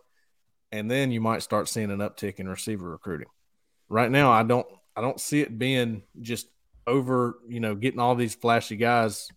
and 0.73 0.91
then 0.91 1.13
you 1.13 1.21
might 1.21 1.43
start 1.43 1.69
seeing 1.69 1.91
an 1.91 1.99
uptick 1.99 2.41
in 2.41 2.49
receiver 2.49 2.91
recruiting. 2.91 3.29
Right 3.89 4.11
now, 4.11 4.33
I 4.33 4.43
don't 4.43 4.67
I 4.97 5.01
don't 5.01 5.21
see 5.21 5.41
it 5.41 5.59
being 5.59 6.03
just 6.21 6.49
over, 6.87 7.39
you 7.49 7.61
know, 7.61 7.75
getting 7.75 8.01
all 8.01 8.15
these 8.15 8.35
flashy 8.35 8.77
guys. 8.77 9.29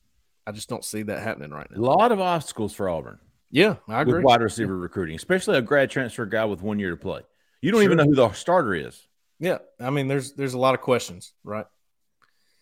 I 0.48 0.52
just 0.52 0.70
don't 0.70 0.86
see 0.86 1.04
that 1.04 1.22
happening 1.22 1.52
right 1.52 1.68
now. 1.72 1.80
A 1.80 1.82
lot 1.82 2.12
of 2.12 2.20
obstacles 2.20 2.74
for 2.74 2.90
Auburn. 2.90 3.20
Yeah, 3.52 3.76
I 3.88 4.02
agree. 4.02 4.16
With 4.16 4.24
wide 4.24 4.42
receiver 4.42 4.78
recruiting, 4.78 5.16
especially 5.16 5.58
a 5.58 5.62
grad 5.62 5.90
transfer 5.90 6.26
guy 6.26 6.46
with 6.46 6.62
one 6.62 6.80
year 6.80 6.92
to 6.92 6.98
play. 6.98 7.22
You 7.62 7.72
don't 7.72 7.80
sure. 7.80 7.86
even 7.86 7.98
know 7.98 8.06
who 8.06 8.16
the 8.16 8.32
starter 8.34 8.74
is. 8.74 9.08
Yeah, 9.40 9.60
I 9.80 9.90
mean, 9.90 10.08
there's 10.08 10.34
there's 10.34 10.54
a 10.54 10.60
lot 10.60 10.76
of 10.76 10.82
questions, 10.82 11.34
right? 11.44 11.66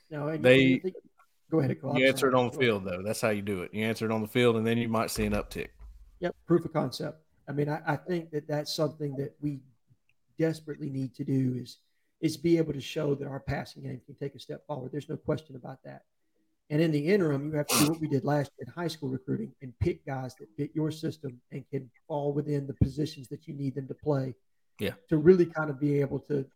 No, 0.10 0.36
they 0.38 0.78
think, 0.78 0.96
go 1.50 1.60
ahead. 1.60 1.82
Go 1.82 1.96
you 1.98 2.08
answer 2.08 2.28
it 2.28 2.36
on 2.36 2.52
the 2.52 2.58
field, 2.58 2.86
though. 2.86 3.02
That's 3.04 3.22
how 3.22 3.30
you 3.30 3.42
do 3.42 3.64
it. 3.64 3.74
You 3.74 3.84
answer 3.86 4.06
it 4.06 4.12
on 4.12 4.22
the 4.22 4.28
field, 4.28 4.56
and 4.56 4.66
then 4.66 4.78
you 4.78 4.88
might 4.88 5.10
see 5.10 5.26
an 5.26 5.34
uptick. 5.34 5.70
Yep, 6.20 6.36
proof 6.46 6.66
of 6.66 6.74
concept. 6.74 7.20
I 7.48 7.52
mean, 7.52 7.70
I, 7.70 7.82
I 7.86 7.96
think 7.96 8.32
that 8.32 8.48
that's 8.48 8.74
something 8.74 9.16
that 9.18 9.36
we 9.42 9.60
desperately 10.40 10.90
need 10.90 11.16
to 11.16 11.24
do 11.24 11.56
is 11.60 11.78
is 12.22 12.38
be 12.38 12.58
able 12.58 12.72
to 12.74 12.82
show 12.82 13.14
that 13.16 13.28
our 13.28 13.40
passing 13.42 13.84
game 13.84 14.00
can 14.06 14.16
take 14.16 14.34
a 14.34 14.40
step 14.40 14.66
forward. 14.66 14.92
There's 14.92 15.10
no 15.10 15.18
question 15.18 15.58
about 15.58 15.84
that. 15.84 16.04
And 16.74 16.82
in 16.82 16.90
the 16.90 17.14
interim, 17.14 17.52
you 17.52 17.58
have 17.58 17.68
to 17.68 17.78
do 17.78 17.92
what 17.92 18.02
we 18.02 18.08
did 18.08 18.26
last 18.26 18.50
year 18.58 18.66
in 18.66 18.74
high 18.74 18.88
school 18.88 19.08
recruiting 19.08 19.54
and 19.62 19.78
pick 19.78 20.04
guys 20.08 20.34
that 20.40 20.48
fit 20.58 20.72
your 20.74 20.90
system 20.90 21.40
and 21.52 21.64
can 21.70 21.88
fall 22.08 22.34
within 22.34 22.66
the 22.66 22.74
positions 22.74 23.28
that 23.28 23.48
you 23.48 23.54
need 23.54 23.76
them 23.76 23.88
to 23.90 23.94
play. 23.94 24.34
Yeah. 24.80 24.94
To 25.10 25.18
really 25.18 25.46
kind 25.46 25.70
of 25.70 25.80
be 25.80 26.02
able 26.02 26.18
to, 26.22 26.48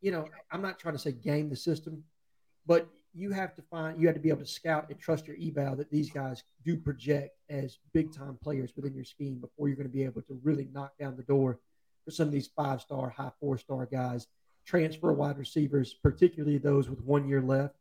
you 0.00 0.10
know, 0.10 0.26
I'm 0.50 0.60
not 0.60 0.80
trying 0.80 0.96
to 0.96 0.98
say 0.98 1.12
game 1.12 1.50
the 1.50 1.54
system, 1.54 2.02
but 2.66 2.88
you 3.14 3.30
have 3.30 3.54
to 3.54 3.62
find 3.62 3.96
you 3.96 4.08
have 4.08 4.16
to 4.16 4.20
be 4.20 4.30
able 4.30 4.40
to 4.40 4.46
scout 4.46 4.90
and 4.90 4.98
trust 4.98 5.28
your 5.28 5.36
eval 5.40 5.76
that 5.76 5.92
these 5.92 6.10
guys 6.10 6.42
do 6.64 6.76
project 6.76 7.36
as 7.48 7.78
big 7.92 8.12
time 8.12 8.36
players 8.42 8.72
within 8.74 8.92
your 8.92 9.04
scheme 9.04 9.36
before 9.36 9.68
you're 9.68 9.76
going 9.76 9.88
to 9.88 9.96
be 9.96 10.02
able 10.02 10.22
to 10.22 10.40
really 10.42 10.66
knock 10.72 10.98
down 10.98 11.16
the 11.16 11.22
door 11.22 11.60
for 12.04 12.10
some 12.10 12.26
of 12.26 12.32
these 12.32 12.48
five 12.48 12.80
star, 12.80 13.08
high 13.08 13.30
four 13.38 13.56
star 13.56 13.86
guys, 13.86 14.26
transfer 14.66 15.12
wide 15.12 15.38
receivers, 15.38 15.94
particularly 15.94 16.58
those 16.58 16.90
with 16.90 17.00
one 17.02 17.28
year 17.28 17.40
left. 17.40 17.76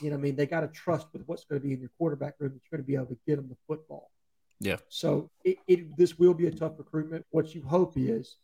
You 0.00 0.10
know, 0.10 0.16
I 0.16 0.18
mean, 0.18 0.36
they 0.36 0.46
got 0.46 0.60
to 0.60 0.68
trust 0.68 1.08
with 1.12 1.22
what's 1.26 1.44
going 1.44 1.60
to 1.60 1.66
be 1.66 1.74
in 1.74 1.80
your 1.80 1.90
quarterback 1.98 2.34
room 2.38 2.52
that 2.54 2.60
you're 2.70 2.78
going 2.78 2.84
to 2.84 2.86
be 2.86 2.94
able 2.94 3.06
to 3.06 3.18
get 3.26 3.36
them 3.36 3.48
the 3.48 3.56
football. 3.66 4.10
Yeah. 4.60 4.76
So 4.88 5.30
it, 5.44 5.56
it 5.66 5.96
this 5.96 6.18
will 6.18 6.34
be 6.34 6.46
a 6.46 6.50
tough 6.50 6.72
recruitment. 6.78 7.24
What 7.30 7.54
you 7.54 7.62
hope 7.62 7.94
is, 7.96 8.36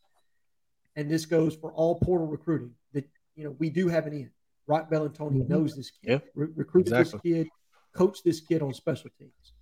and 0.96 1.10
this 1.10 1.26
goes 1.26 1.54
for 1.54 1.72
all 1.72 1.96
portal 2.00 2.26
recruiting, 2.26 2.72
that 2.92 3.06
you 3.34 3.44
know 3.44 3.50
we 3.58 3.70
do 3.70 3.88
have 3.88 4.06
an 4.06 4.14
end. 4.14 4.30
Roc 4.66 4.90
Bellantoni 4.90 5.42
Mhm. 5.42 5.48
knows 5.48 5.76
this 5.76 5.90
kid, 5.90 6.10
Yeah. 6.10 6.18
re- 6.34 6.48
recruited 6.56 6.92
Exactly. 6.92 7.32
this 7.32 7.44
kid, 7.44 7.48
coached 7.92 8.24
this 8.24 8.40
kid 8.40 8.62
on 8.62 8.72
special 8.74 9.10
teams. 9.18 9.52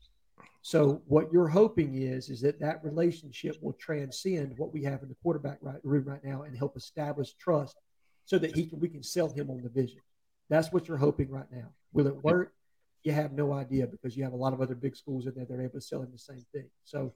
So 0.62 1.02
what 1.07 1.30
you're 1.33 1.48
hoping 1.48 1.96
is 1.96 2.30
is 2.30 2.40
that 2.40 2.59
that 2.61 2.83
relationship 2.83 3.57
will 3.61 3.74
transcend 3.74 4.57
what 4.57 4.72
we 4.72 4.83
have 4.85 5.02
in 5.02 5.09
the 5.11 5.14
quarterback 5.16 5.59
right, 5.61 5.85
room 5.85 6.04
right 6.04 6.24
now 6.24 6.42
and 6.42 6.57
help 6.57 6.76
establish 6.76 7.35
trust, 7.35 7.76
so 8.24 8.38
that 8.38 8.54
he 8.57 8.64
can 8.66 8.78
we 8.80 8.88
can 8.88 9.02
sell 9.02 9.28
him 9.28 9.50
on 9.50 9.61
the 9.62 9.68
vision. 9.68 10.00
That's 10.50 10.72
what 10.72 10.88
you're 10.88 10.96
hoping 10.96 11.30
right 11.30 11.50
now. 11.50 11.68
Will 11.92 12.07
it 12.07 12.22
work? 12.22 12.52
You 13.02 13.12
have 13.12 13.33
no 13.33 13.52
idea 13.52 13.87
because 13.87 14.16
you 14.16 14.24
have 14.24 14.33
a 14.33 14.37
lot 14.37 14.52
of 14.52 14.61
other 14.61 14.74
big 14.74 14.96
schools 14.96 15.26
in 15.26 15.35
there 15.35 15.44
that 15.44 15.54
are 15.54 15.62
able 15.62 15.74
to 15.74 15.80
sell 15.80 16.02
him 16.02 16.11
the 16.12 16.18
same 16.18 16.44
thing. 16.52 16.68
So, 16.85 17.12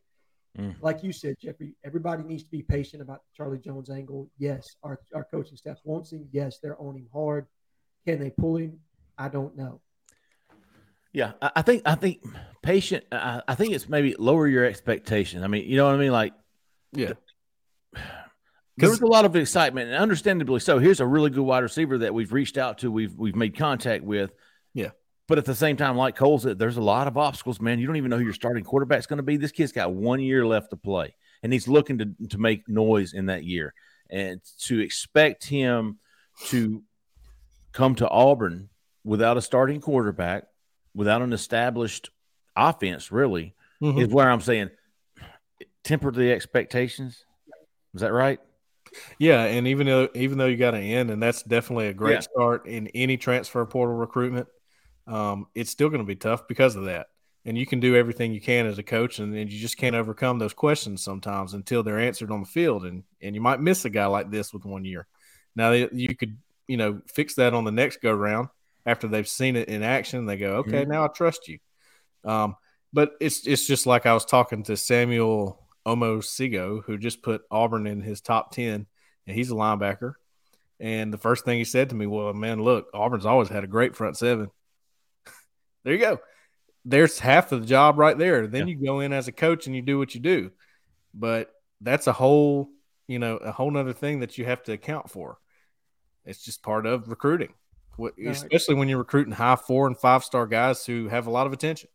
Mm. 0.59 0.75
like 0.81 1.03
you 1.05 1.13
said, 1.13 1.37
Jeffrey, 1.39 1.75
everybody 1.85 2.25
needs 2.25 2.43
to 2.43 2.51
be 2.51 2.63
patient 2.63 3.03
about 3.03 3.21
the 3.23 3.29
Charlie 3.37 3.59
Jones 3.59 3.91
angle. 3.91 4.31
Yes, 4.39 4.77
our, 4.83 4.99
our 5.15 5.25
coaching 5.25 5.57
staff 5.59 5.77
wants 5.85 6.11
him. 6.11 6.27
Yes, 6.33 6.59
they're 6.59 6.81
on 6.81 6.97
him 6.97 7.07
hard. 7.13 7.47
Can 8.07 8.19
they 8.19 8.31
pull 8.31 8.57
him? 8.57 8.81
I 9.19 9.29
don't 9.29 9.55
know. 9.57 9.81
Yeah, 11.13 11.33
I, 11.43 11.51
I 11.57 11.63
think 11.63 11.83
I 11.85 11.95
think 11.95 12.23
patient. 12.63 13.05
I, 13.13 13.43
I 13.47 13.55
think 13.55 13.73
it's 13.75 13.89
maybe 13.89 14.15
lower 14.19 14.47
your 14.47 14.65
expectations. 14.65 15.43
I 15.43 15.49
mean, 15.49 15.69
you 15.69 15.77
know 15.77 15.85
what 15.87 15.95
I 15.95 15.99
mean? 15.99 16.13
Like 16.13 16.33
Yeah. 16.93 17.13
There 18.81 18.91
was 18.91 19.01
a 19.01 19.07
lot 19.07 19.25
of 19.25 19.35
excitement, 19.37 19.89
and 19.89 19.97
understandably 19.97 20.61
so. 20.61 20.79
Here's 20.79 21.01
a 21.01 21.07
really 21.07 21.31
good 21.31 21.43
wide 21.43 21.63
receiver 21.63 21.99
that 21.99 22.15
we've 22.15 22.33
reached 22.33 22.59
out 22.59 22.79
to, 22.79 22.91
we've 22.91 23.15
we've 23.15 23.37
made 23.37 23.57
contact 23.57 24.05
with. 24.05 24.33
Yeah. 24.75 24.91
But 25.27 25.39
at 25.39 25.45
the 25.45 25.55
same 25.55 25.77
time, 25.77 25.97
like 25.97 26.17
Cole 26.17 26.39
said, 26.39 26.59
there's 26.59 26.79
a 26.79 26.83
lot 26.83 27.07
of 27.07 27.19
obstacles, 27.19 27.61
man. 27.61 27.79
You 27.79 27.87
don't 27.87 27.97
even 27.97 28.11
know 28.11 28.17
who 28.17 28.25
your 28.25 28.33
starting 28.33 28.65
quarterback's 28.65 29.07
going 29.07 29.19
to 29.19 29.23
be. 29.23 29.37
This 29.37 29.53
kid's 29.53 29.73
got 29.73 29.93
one 29.93 30.21
year 30.21 30.47
left 30.47 30.71
to 30.71 30.77
play, 30.77 31.15
and 31.43 31.53
he's 31.53 31.69
looking 31.69 31.99
to 31.99 32.15
to 32.31 32.39
make 32.39 32.69
noise 32.69 33.13
in 33.13 33.27
that 33.27 33.45
year. 33.45 33.75
And 34.11 34.41
to 34.61 34.81
expect 34.81 35.45
him 35.45 35.99
to 36.47 36.83
come 37.73 37.95
to 37.97 38.09
Auburn 38.09 38.71
without 39.05 39.37
a 39.37 39.43
starting 39.43 39.81
quarterback, 39.81 40.45
without 40.95 41.21
an 41.21 41.33
established 41.33 42.11
offense, 42.57 43.13
really, 43.13 43.55
Mhm. 43.83 44.03
is 44.03 44.09
where 44.09 44.31
I'm 44.31 44.41
saying 44.41 44.71
temper 45.85 46.11
the 46.11 46.33
expectations. 46.33 47.25
Is 47.95 48.01
that 48.01 48.13
right? 48.13 48.41
Yeah, 49.19 49.45
and 49.45 49.67
even 49.69 49.87
though 49.87 50.09
even 50.15 50.39
though 50.39 50.47
you 50.47 50.57
got 50.57 50.75
an 50.75 50.83
end, 50.83 51.11
and 51.11 51.23
that's 51.23 51.43
definitely 51.43 51.89
a 51.89 51.95
great 51.95 52.15
Yeah. 52.15 52.21
start 52.21 52.67
in 52.67 52.89
any 52.89 53.17
transfer 53.17 53.65
portal 53.67 53.95
recruitment, 53.95 54.49
um, 55.07 55.47
it's 55.55 55.71
still 55.71 55.89
going 55.89 56.01
to 56.01 56.07
be 56.07 56.17
tough 56.17 56.47
because 56.49 56.77
of 56.77 56.85
that. 56.85 57.07
And 57.45 57.57
you 57.57 57.67
can 57.67 57.81
do 57.81 57.97
everything 57.97 58.33
you 58.35 58.41
can 58.41 58.67
as 58.67 58.79
a 58.79 58.83
coach, 58.83 59.19
and 59.21 59.33
then 59.33 59.49
you 59.49 59.59
just 59.59 59.79
can't 59.79 59.97
overcome 59.97 60.39
those 60.39 60.53
questions 60.53 61.03
sometimes 61.03 61.55
until 61.55 61.83
they're 61.83 61.99
answered 62.01 62.31
on 62.31 62.41
the 62.41 62.47
field. 62.47 62.85
And 62.85 63.05
and 63.23 63.35
you 63.35 63.41
might 63.41 63.61
miss 63.61 63.85
a 63.85 63.91
guy 63.91 64.07
like 64.07 64.31
this 64.31 64.53
with 64.53 64.65
one 64.65 64.85
year. 64.85 65.07
Now 65.57 65.73
you 65.73 66.15
could 66.17 66.39
you 66.67 66.77
know 66.77 67.01
fix 67.07 67.35
that 67.35 67.55
on 67.55 67.65
the 67.65 67.73
next 67.73 68.03
go 68.03 68.13
round 68.13 68.49
after 68.85 69.09
they've 69.09 69.29
seen 69.29 69.57
it 69.57 69.69
in 69.69 69.83
action. 69.83 70.27
They 70.27 70.37
go, 70.37 70.57
okay, 70.57 70.85
now 70.85 71.05
I 71.05 71.09
trust 71.09 71.49
you. 71.49 71.59
Um, 72.25 72.57
but 72.93 73.13
it's 73.21 73.47
it's 73.47 73.67
just 73.67 73.87
like 73.87 74.07
I 74.07 74.15
was 74.15 74.25
talking 74.25 74.63
to 74.65 74.77
Samuel 74.77 75.68
Omosigo, 75.97 76.83
who 76.85 76.99
just 76.99 77.23
put 77.23 77.43
Auburn 77.51 77.87
in 77.87 78.01
his 78.01 78.21
top 78.21 78.53
ten, 78.53 78.87
and 79.27 79.37
he's 79.37 79.51
a 79.51 79.55
linebacker. 79.55 80.15
And 80.81 81.13
the 81.13 81.19
first 81.19 81.45
thing 81.45 81.59
he 81.59 81.65
said 81.65 81.89
to 81.89 81.95
me, 81.97 82.07
"Well, 82.07 82.33
man, 82.35 82.63
look, 82.63 82.89
Auburn's 82.95 83.27
always 83.27 83.49
had 83.49 83.65
a 83.65 83.69
great 83.69 83.97
front 83.97 84.17
seven. 84.17 84.51
there 85.85 85.95
you 85.95 85.99
go. 86.01 86.21
There's 86.85 87.19
half 87.19 87.53
of 87.53 87.61
the 87.63 87.67
job 87.67 87.99
right 87.99 88.17
there. 88.17 88.47
Then 88.47 88.69
you 88.69 88.77
go 88.77 89.01
in 89.01 89.13
as 89.13 89.29
a 89.29 89.33
coach 89.33 89.67
and 89.67 89.75
you 89.75 89.83
do 89.83 89.99
what 89.99 90.15
you 90.15 90.21
do. 90.21 90.53
But 91.13 91.51
that's 91.81 92.07
a 92.07 92.13
whole, 92.13 92.69
you 93.09 93.19
know, 93.19 93.37
a 93.37 93.53
whole 93.53 93.71
nother 93.71 93.93
thing 93.93 94.21
that 94.21 94.39
you 94.39 94.45
have 94.45 94.63
to 94.65 94.73
account 94.73 95.11
for. 95.11 95.39
It's 96.25 96.43
just 96.43 96.63
part 96.63 96.87
of 96.87 97.09
recruiting, 97.09 97.53
What- 97.97 98.15
especially 98.19 98.77
when 98.77 98.89
you're 98.89 98.99
recruiting 98.99 99.33
high 99.33 99.57
four 99.57 99.87
and 99.87 99.99
five 99.99 100.25
star 100.25 100.47
guys 100.47 100.87
who 100.87 101.09
have 101.09 101.27
a 101.27 101.31
lot 101.31 101.47
of 101.47 101.53
attention. 101.53 101.91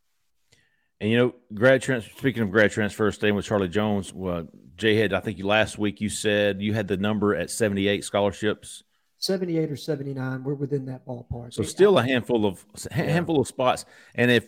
And 1.03 1.11
you 1.11 1.17
know, 1.17 1.35
grad 1.53 1.81
transfer. 1.81 2.09
Speaking 2.17 2.43
of 2.43 2.49
grad 2.49 2.71
transfer, 2.71 3.11
staying 3.11 3.35
with 3.35 3.43
Charlie 3.43 3.67
Jones, 3.67 4.13
well, 4.13 4.47
Jay 4.77 4.95
had. 4.95 5.11
I 5.11 5.19
think 5.19 5.37
you 5.37 5.45
last 5.45 5.77
week 5.77 5.99
you 5.99 6.07
said 6.07 6.61
you 6.61 6.73
had 6.73 6.87
the 6.87 6.95
number 6.95 7.35
at 7.35 7.51
seventy-eight 7.51 8.05
scholarships. 8.05 8.83
78 9.17 9.71
or 9.71 9.75
79, 9.77 10.43
we're 10.43 10.53
within 10.53 10.85
that 10.85 11.05
ballpark. 11.05 11.53
So 11.53 11.63
still 11.63 11.97
a 11.97 12.03
handful 12.03 12.45
of 12.45 12.65
a 12.89 12.93
handful 12.93 13.41
of 13.41 13.47
spots. 13.49 13.85
And 14.15 14.31
if 14.31 14.45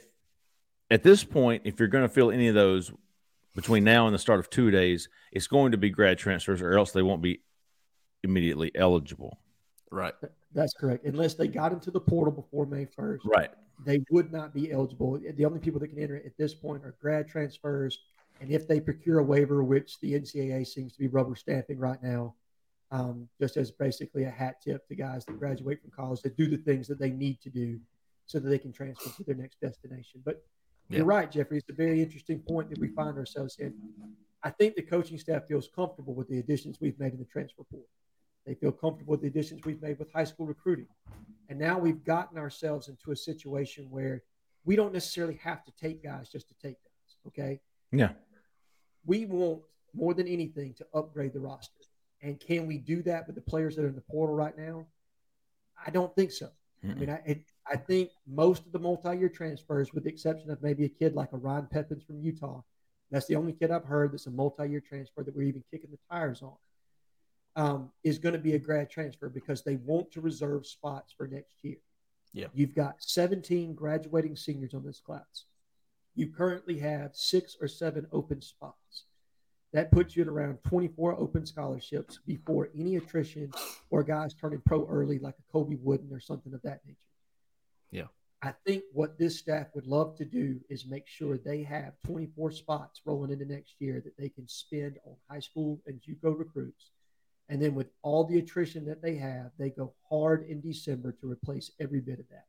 at 0.89 1.03
this 1.03 1.25
point, 1.25 1.63
if 1.65 1.77
you're 1.77 1.89
going 1.89 2.07
to 2.07 2.13
fill 2.13 2.31
any 2.31 2.47
of 2.47 2.55
those 2.55 2.89
between 3.53 3.83
now 3.83 4.05
and 4.05 4.15
the 4.15 4.19
start 4.19 4.39
of 4.39 4.49
two 4.49 4.71
days, 4.71 5.09
it's 5.33 5.47
going 5.47 5.73
to 5.73 5.77
be 5.77 5.89
grad 5.89 6.17
transfers, 6.17 6.61
or 6.61 6.77
else 6.77 6.91
they 6.91 7.01
won't 7.01 7.21
be 7.21 7.41
immediately 8.23 8.71
eligible. 8.75 9.39
Right. 9.91 10.13
That's 10.55 10.73
correct. 10.73 11.05
Unless 11.05 11.33
they 11.35 11.47
got 11.49 11.73
into 11.73 11.91
the 11.91 11.99
portal 11.99 12.31
before 12.31 12.65
May 12.65 12.85
1st, 12.85 13.25
Right. 13.25 13.51
they 13.85 14.03
would 14.09 14.31
not 14.31 14.53
be 14.53 14.71
eligible. 14.71 15.19
The 15.19 15.45
only 15.45 15.59
people 15.59 15.79
that 15.81 15.89
can 15.89 15.99
enter 15.99 16.15
at 16.15 16.35
this 16.37 16.55
point 16.55 16.83
are 16.85 16.95
grad 17.01 17.27
transfers. 17.27 17.99
And 18.39 18.49
if 18.49 18.67
they 18.67 18.79
procure 18.79 19.19
a 19.19 19.23
waiver, 19.23 19.63
which 19.63 19.99
the 19.99 20.13
NCAA 20.13 20.63
seems 20.65 20.93
to 20.93 20.99
be 20.99 21.07
rubber 21.07 21.35
stamping 21.35 21.77
right 21.77 22.01
now, 22.01 22.35
um, 22.91 23.27
just 23.39 23.57
as 23.57 23.69
basically 23.71 24.23
a 24.23 24.29
hat 24.29 24.61
tip 24.61 24.87
to 24.87 24.95
guys 24.95 25.25
that 25.25 25.37
graduate 25.37 25.81
from 25.81 25.91
college 25.91 26.21
that 26.21 26.37
do 26.37 26.47
the 26.47 26.57
things 26.57 26.87
that 26.87 26.99
they 26.99 27.11
need 27.11 27.41
to 27.41 27.49
do 27.49 27.79
so 28.25 28.39
that 28.39 28.47
they 28.47 28.59
can 28.59 28.71
transfer 28.71 29.09
to 29.09 29.23
their 29.25 29.35
next 29.35 29.59
destination. 29.59 30.21
But 30.23 30.43
Yeah. 30.89 30.97
you're 30.99 31.05
right, 31.05 31.29
Jeffrey. 31.29 31.57
It's 31.57 31.69
a 31.69 31.73
very 31.73 32.01
interesting 32.01 32.39
point 32.41 32.69
that 32.69 32.79
we 32.79 32.87
find 32.89 33.17
ourselves 33.17 33.57
in. 33.59 33.73
I 34.43 34.51
think 34.51 34.75
the 34.75 34.83
coaching 34.83 35.17
staff 35.17 35.47
feels 35.47 35.67
comfortable 35.67 36.13
with 36.13 36.27
the 36.29 36.39
additions 36.39 36.79
we've 36.79 36.97
made 36.99 37.11
in 37.13 37.19
the 37.19 37.25
transfer 37.25 37.63
portal. 37.63 37.89
They 38.45 38.53
feel 38.53 38.71
comfortable 38.71 39.11
with 39.11 39.21
the 39.21 39.27
additions 39.27 39.61
we've 39.65 39.81
made 39.81 39.97
with 39.99 40.11
high 40.11 40.23
school 40.23 40.45
recruiting. 40.45 40.87
And 41.49 41.59
now 41.59 41.79
we've 41.79 42.03
gotten 42.03 42.37
ourselves 42.37 42.87
into 42.87 43.11
a 43.11 43.15
situation 43.15 43.87
where 43.89 44.23
we 44.65 44.75
don't 44.75 44.93
necessarily 44.93 45.39
have 45.43 45.63
to 45.65 45.71
take 45.71 46.03
guys 46.03 46.29
just 46.29 46.47
to 46.49 46.55
take 46.55 46.77
guys. 46.83 47.17
Okay. 47.27 47.59
Yeah. 47.91 48.09
We 49.05 49.25
want 49.25 49.61
more 49.93 50.13
than 50.13 50.27
anything 50.27 50.73
to 50.75 50.85
upgrade 50.93 51.33
the 51.33 51.39
roster. 51.39 51.79
And 52.21 52.39
can 52.39 52.65
we 52.65 52.77
do 52.77 53.03
that 53.03 53.27
with 53.27 53.35
the 53.35 53.41
players 53.41 53.75
that 53.75 53.85
are 53.85 53.87
in 53.87 53.95
the 53.95 54.01
portal 54.01 54.35
right 54.35 54.57
now? 54.57 54.85
I 55.85 55.91
don't 55.91 56.13
think 56.15 56.31
so. 56.31 56.49
I 56.83 56.93
mean, 56.93 57.09
I, 57.09 57.21
it, 57.25 57.45
I 57.67 57.77
think 57.77 58.11
most 58.27 58.65
of 58.65 58.71
the 58.71 58.77
multi-year 58.77 59.29
transfers, 59.29 59.91
with 59.91 60.03
the 60.03 60.09
exception 60.09 60.51
of 60.51 60.61
maybe 60.61 60.85
a 60.85 60.89
kid 60.89 61.15
like 61.15 61.33
a 61.33 61.37
Ryan 61.37 61.65
Peppins 61.65 62.03
from 62.03 62.19
Utah, 62.19 62.61
that's 63.09 63.25
the 63.25 63.35
only 63.35 63.53
kid 63.53 63.71
I've 63.71 63.85
heard 63.85 64.11
that's 64.11 64.27
a 64.27 64.31
multi-year 64.31 64.81
transfer 64.81 65.23
that 65.23 65.35
we're 65.35 65.47
even 65.47 65.63
kicking 65.71 65.89
the 65.89 65.97
tires 66.11 66.43
on, 66.43 66.53
um, 67.55 67.91
is 68.03 68.17
going 68.17 68.33
to 68.33 68.39
be 68.39 68.53
a 68.53 68.59
grad 68.59 68.89
transfer 68.89 69.29
because 69.29 69.63
they 69.63 69.77
want 69.77 70.11
to 70.11 70.21
reserve 70.21 70.65
spots 70.65 71.13
for 71.15 71.27
next 71.27 71.63
year. 71.63 71.77
Yeah. 72.33 72.47
You've 72.53 72.75
got 72.75 72.95
17 72.99 73.73
graduating 73.75 74.35
seniors 74.35 74.73
on 74.73 74.85
this 74.85 74.99
class. 74.99 75.45
You 76.15 76.27
currently 76.27 76.79
have 76.79 77.15
six 77.15 77.55
or 77.61 77.67
seven 77.67 78.07
open 78.11 78.41
spots. 78.41 79.05
That 79.73 79.91
puts 79.91 80.15
you 80.15 80.23
at 80.23 80.29
around 80.29 80.59
24 80.67 81.19
open 81.19 81.45
scholarships 81.45 82.19
before 82.25 82.69
any 82.77 82.95
attrition 82.95 83.51
or 83.89 84.03
guys 84.03 84.33
turning 84.33 84.61
pro 84.65 84.85
early 84.87 85.19
like 85.19 85.35
a 85.37 85.51
Colby 85.51 85.75
Wooden 85.75 86.13
or 86.13 86.19
something 86.19 86.53
of 86.53 86.61
that 86.61 86.81
nature. 86.85 86.97
Yeah. 87.91 88.07
I 88.41 88.53
think 88.65 88.83
what 88.93 89.17
this 89.17 89.39
staff 89.39 89.67
would 89.73 89.87
love 89.87 90.15
to 90.17 90.25
do 90.25 90.59
is 90.69 90.85
make 90.85 91.07
sure 91.07 91.37
they 91.37 91.63
have 91.63 91.93
24 92.05 92.51
spots 92.51 93.01
rolling 93.05 93.31
into 93.31 93.45
next 93.45 93.75
year 93.79 94.01
that 94.01 94.17
they 94.17 94.29
can 94.29 94.47
spend 94.47 94.97
on 95.05 95.15
high 95.29 95.39
school 95.39 95.81
and 95.87 95.99
JUCO 96.01 96.37
recruits. 96.37 96.91
And 97.49 97.61
then 97.61 97.75
with 97.75 97.87
all 98.01 98.23
the 98.23 98.39
attrition 98.39 98.85
that 98.85 99.01
they 99.01 99.15
have, 99.15 99.51
they 99.57 99.69
go 99.69 99.93
hard 100.09 100.47
in 100.47 100.61
December 100.61 101.15
to 101.21 101.29
replace 101.29 101.71
every 101.79 101.99
bit 101.99 102.19
of 102.19 102.27
that. 102.29 102.45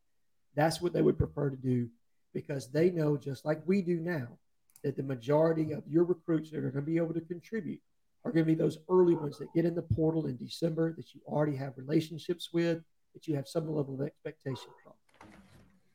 That's 0.55 0.81
what 0.81 0.93
they 0.93 1.03
would 1.03 1.19
prefer 1.19 1.51
to 1.51 1.57
do 1.57 1.89
because 2.33 2.71
they 2.71 2.91
know, 2.91 3.17
just 3.17 3.45
like 3.45 3.61
we 3.67 3.83
do 3.83 4.01
now, 4.01 4.39
that 4.83 4.97
the 4.97 5.03
majority 5.03 5.73
of 5.73 5.83
your 5.87 6.05
recruits 6.05 6.51
that 6.51 6.59
are 6.59 6.71
going 6.71 6.85
to 6.85 6.91
be 6.91 6.97
able 6.97 7.15
to 7.15 7.21
contribute 7.21 7.81
are 8.25 8.33
going 8.33 8.45
to 8.45 8.51
be 8.51 8.55
those 8.55 8.79
early 8.89 9.15
ones 9.15 9.39
that 9.39 9.53
get 9.53 9.65
in 9.65 9.75
the 9.75 9.83
portal 9.83 10.27
in 10.27 10.37
December 10.37 10.95
that 10.97 11.15
you 11.15 11.21
already 11.27 11.57
have 11.57 11.75
relationships 11.77 12.51
with, 12.53 12.83
that 13.15 13.27
you 13.27 13.37
have 13.37 13.47
some 13.49 13.69
level 13.71 13.95
of 13.95 14.07
expectation 14.07 14.71
from. 14.83 14.93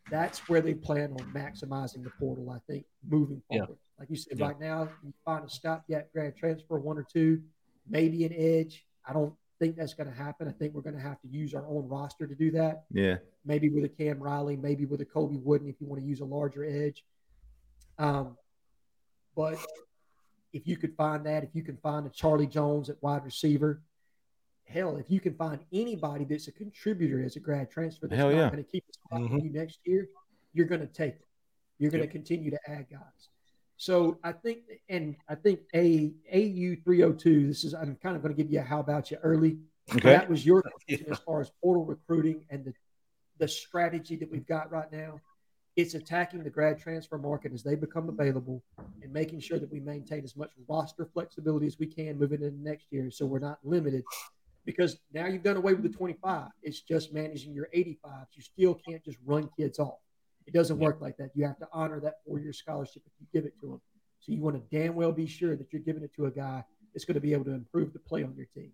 That's 0.09 0.47
where 0.47 0.61
they 0.61 0.73
plan 0.73 1.11
on 1.13 1.25
maximizing 1.34 2.03
the 2.03 2.11
portal, 2.19 2.49
I 2.49 2.59
think, 2.67 2.86
moving 3.07 3.41
Yeah. 3.49 3.65
forward. 3.65 3.80
Like 3.97 4.09
you 4.09 4.15
said, 4.15 4.38
Yeah. 4.38 4.47
right 4.47 4.59
now, 4.59 4.89
you 5.03 5.13
find 5.25 5.45
a 5.45 5.49
stopgap 5.49 6.11
grad 6.11 6.36
transfer, 6.36 6.80
one 6.80 6.97
or 6.97 7.03
two, 7.03 7.43
maybe 7.88 8.25
an 8.25 8.34
edge. 8.34 8.86
I 9.07 9.13
don't 9.13 9.33
think 9.59 9.75
that's 9.75 9.93
going 9.93 10.09
to 10.09 10.15
happen. 10.15 10.47
I 10.47 10.51
think 10.51 10.73
we're 10.73 10.81
going 10.81 10.95
to 10.95 11.01
have 11.01 11.21
to 11.21 11.27
use 11.27 11.53
our 11.53 11.65
own 11.67 11.87
roster 11.87 12.27
to 12.27 12.35
do 12.35 12.51
that 12.51 12.85
Yeah. 12.91 13.17
maybe 13.45 13.69
with 13.69 13.83
a 13.83 13.89
Cam 13.89 14.19
Riley, 14.21 14.57
maybe 14.57 14.85
with 14.85 15.01
a 15.01 15.05
Colby 15.05 15.37
Wooden 15.37 15.67
if 15.67 15.75
you 15.79 15.87
want 15.87 16.01
to 16.01 16.07
use 16.07 16.19
a 16.19 16.25
larger 16.25 16.63
edge. 16.63 17.05
Um, 17.97 18.37
but 19.35 19.57
if 20.53 20.67
you 20.67 20.77
could 20.77 20.95
find 20.95 21.25
that, 21.25 21.43
if 21.43 21.49
you 21.53 21.63
can 21.63 21.77
find 21.77 22.05
a 22.05 22.09
Charlie 22.09 22.47
Jones 22.47 22.89
at 22.89 23.01
wide 23.01 23.23
receiver, 23.23 23.81
hell, 24.65 24.97
if 24.97 25.09
you 25.09 25.19
can 25.19 25.33
find 25.35 25.59
anybody 25.71 26.25
that's 26.25 26.47
a 26.47 26.51
contributor 26.51 27.23
as 27.23 27.35
a 27.35 27.39
grad 27.39 27.69
transfer 27.69 28.07
that's 28.07 28.17
Hell 28.19 28.31
not 28.31 28.37
yeah. 28.37 28.49
going 28.49 28.63
to 28.63 28.69
keep 28.71 28.83
a 28.89 28.93
spot 28.93 29.21
for 29.29 29.35
Mhm. 29.37 29.43
you 29.43 29.49
next 29.51 29.79
year, 29.85 30.07
you're 30.53 30.65
going 30.65 30.81
to 30.81 30.87
take 30.87 31.15
it. 31.15 31.27
You're 31.77 31.91
going 31.91 32.01
to 32.01 32.07
Yep. 32.07 32.11
continue 32.13 32.51
to 32.51 32.59
add 32.69 32.89
guys. 32.89 33.29
So 33.82 34.19
I 34.23 34.32
think, 34.32 34.59
and 34.89 35.15
I 35.27 35.34
think 35.34 35.61
a 35.73 36.13
AU 36.32 36.75
three 36.84 37.01
hundred 37.01 37.17
two. 37.17 37.47
This 37.47 37.63
is 37.63 37.73
I'm 37.73 37.95
kind 37.95 38.15
of 38.15 38.21
going 38.21 38.32
to 38.32 38.39
give 38.39 38.53
you 38.53 38.59
a 38.59 38.61
how 38.61 38.79
about 38.79 39.09
you 39.09 39.17
early. 39.23 39.57
Okay. 39.89 40.07
That 40.07 40.29
was 40.29 40.45
your 40.45 40.61
question 40.86 41.07
as 41.11 41.17
far 41.17 41.41
as 41.41 41.49
portal 41.63 41.84
recruiting 41.84 42.45
and 42.51 42.63
the 42.63 42.73
the 43.39 43.47
strategy 43.47 44.15
that 44.17 44.29
we've 44.29 44.45
got 44.45 44.71
right 44.71 44.91
now. 44.91 45.19
It's 45.75 45.95
attacking 45.95 46.43
the 46.43 46.49
grad 46.51 46.77
transfer 46.77 47.17
market 47.17 47.53
as 47.53 47.63
they 47.63 47.73
become 47.73 48.07
available 48.07 48.61
and 49.01 49.11
making 49.11 49.39
sure 49.39 49.57
that 49.57 49.71
we 49.71 49.79
maintain 49.79 50.23
as 50.23 50.36
much 50.36 50.51
roster 50.67 51.09
flexibility 51.11 51.65
as 51.65 51.79
we 51.79 51.88
can 51.88 52.19
moving 52.19 52.43
into 52.43 52.61
next 52.61 52.86
year 52.91 53.09
so 53.09 53.25
we're 53.25 53.39
not 53.39 53.57
limited. 53.63 54.03
Because 54.63 54.99
now 55.11 55.25
you've 55.25 55.41
done 55.41 55.57
away 55.57 55.73
with 55.73 55.82
the 55.82 55.97
25. 55.97 56.49
It's 56.61 56.82
just 56.82 57.13
managing 57.13 57.55
your 57.55 57.67
85. 57.73 58.27
You 58.34 58.43
still 58.43 58.75
can't 58.75 59.03
just 59.03 59.17
run 59.25 59.49
kids 59.57 59.79
off. 59.79 59.97
It 60.53 60.57
doesn't 60.57 60.79
work 60.79 60.99
like 60.99 61.15
that. 61.17 61.29
You 61.33 61.45
have 61.45 61.57
to 61.59 61.67
honor 61.71 62.01
that 62.01 62.15
four 62.27 62.39
year 62.39 62.51
scholarship 62.51 63.03
if 63.05 63.13
you 63.21 63.27
give 63.31 63.45
it 63.45 63.57
to 63.61 63.67
them. 63.67 63.81
So 64.19 64.33
you 64.33 64.41
want 64.41 64.57
to 64.57 64.77
damn 64.77 64.95
well 64.95 65.13
be 65.13 65.25
sure 65.25 65.55
that 65.55 65.71
you're 65.71 65.81
giving 65.81 66.03
it 66.03 66.13
to 66.15 66.25
a 66.25 66.31
guy 66.31 66.63
that's 66.93 67.05
going 67.05 67.15
to 67.15 67.21
be 67.21 67.31
able 67.31 67.45
to 67.45 67.53
improve 67.53 67.93
the 67.93 67.99
play 67.99 68.23
on 68.23 68.35
your 68.35 68.47
team. 68.47 68.71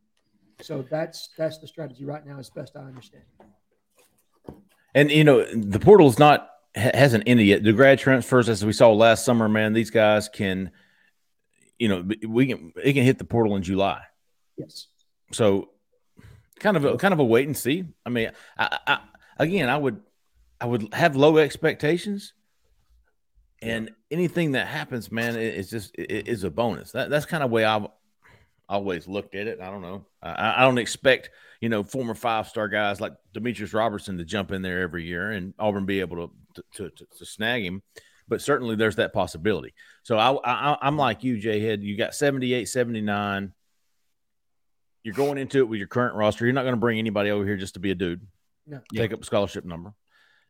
So 0.61 0.84
that's 0.89 1.30
that's 1.38 1.59
the 1.59 1.67
strategy 1.67 2.03
right 2.03 2.25
now, 2.25 2.39
as 2.39 2.49
best 2.49 2.75
I 2.75 2.80
understand. 2.80 3.23
And 4.95 5.11
you 5.11 5.23
know, 5.23 5.45
the 5.45 5.80
portal 5.80 6.07
is 6.07 6.17
not 6.17 6.49
hasn't 6.73 7.25
ended 7.28 7.45
yet. 7.45 7.63
The 7.63 7.73
grad 7.73 7.99
transfers, 7.99 8.49
as 8.49 8.65
we 8.65 8.73
saw 8.73 8.91
last 8.91 9.23
summer, 9.23 9.47
man, 9.47 9.73
these 9.73 9.91
guys 9.91 10.30
can, 10.30 10.71
you 11.78 11.89
know, 11.89 12.07
we 12.28 12.47
can 12.47 12.73
it 12.84 12.93
can 12.93 13.03
hit 13.03 13.19
the 13.19 13.23
portal 13.23 13.55
in 13.55 13.61
July. 13.61 14.01
Yes. 14.57 14.88
So, 15.32 15.69
kind 16.59 16.75
of 16.75 16.86
a 16.86 16.97
kind 16.97 17.13
of 17.13 17.19
a 17.19 17.23
wait 17.23 17.45
and 17.45 17.55
see. 17.55 17.86
I 18.03 18.09
mean, 18.09 18.32
I, 18.57 18.80
I 18.88 18.99
again, 19.38 19.69
I 19.69 19.78
would 19.78 20.01
I 20.60 20.66
would 20.66 20.93
have 20.93 21.16
low 21.16 21.38
expectations, 21.38 22.34
and 23.62 23.91
anything 24.12 24.53
that 24.53 24.68
happens, 24.68 25.12
man, 25.12 25.36
it, 25.36 25.55
it's 25.55 25.70
just 25.70 25.95
it 25.95 26.28
is 26.28 26.43
a 26.43 26.51
bonus. 26.51 26.91
That, 26.91 27.10
that's 27.10 27.26
kind 27.26 27.43
of 27.43 27.51
way 27.51 27.64
I've 27.64 27.88
always 28.70 29.08
looked 29.08 29.36
at 29.36 29.47
it. 29.47 29.60
I 29.62 29.70
don't 29.70 29.82
know. 29.82 30.05
I, 30.22 30.62
I 30.62 30.62
don't 30.62 30.78
expect 30.78 31.30
you 31.62 31.70
know 31.70 31.84
former 31.84 32.16
five 32.16 32.47
star 32.47 32.68
guys 32.68 33.01
like 33.01 33.14
Demetris 33.34 33.74
Robertson 33.74 34.18
to 34.18 34.26
jump 34.26 34.51
in 34.51 34.62
there 34.62 34.82
every 34.82 35.05
year 35.05 35.32
and 35.32 35.53
Auburn 35.60 35.86
be 35.86 35.99
able 35.99 36.28
to 36.28 36.64
to, 36.74 36.89
to, 36.89 37.05
to 37.18 37.26
snag 37.26 37.64
him. 37.64 37.82
But 38.28 38.41
certainly 38.41 38.76
there's 38.76 38.97
that 38.97 39.14
possibility. 39.14 39.74
So 40.03 40.18
I, 40.18 40.36
I 40.43 40.78
I'm 40.82 40.97
like 40.97 41.24
you, 41.24 41.39
Jay 41.39 41.62
Head. 41.62 41.82
You 41.82 41.97
got 41.97 42.14
78, 42.14 42.68
79. 42.68 43.53
You're 45.03 45.14
going 45.14 45.38
into 45.38 45.60
it 45.60 45.70
with 45.70 45.78
your 45.78 45.88
current 45.88 46.16
roster. 46.16 46.43
You're 46.43 46.53
not 46.53 46.64
going 46.64 46.74
to 46.74 46.80
bring 46.80 46.99
anybody 46.99 47.30
over 47.32 47.45
here 47.45 47.55
just 47.55 47.76
to 47.76 47.80
be 47.80 47.91
a 47.91 47.95
dude. 47.95 48.28
No. 48.66 48.82
Take 48.93 49.14
up 49.14 49.22
a 49.22 49.26
scholarship 49.26 49.64
number. 49.64 49.93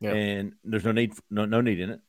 Yeah. 0.00 0.12
And 0.12 0.52
there's 0.64 0.84
no 0.84 0.92
need 0.92 1.12
no 1.30 1.44
no 1.44 1.60
need 1.60 1.80
in 1.80 1.90
it. 1.90 2.00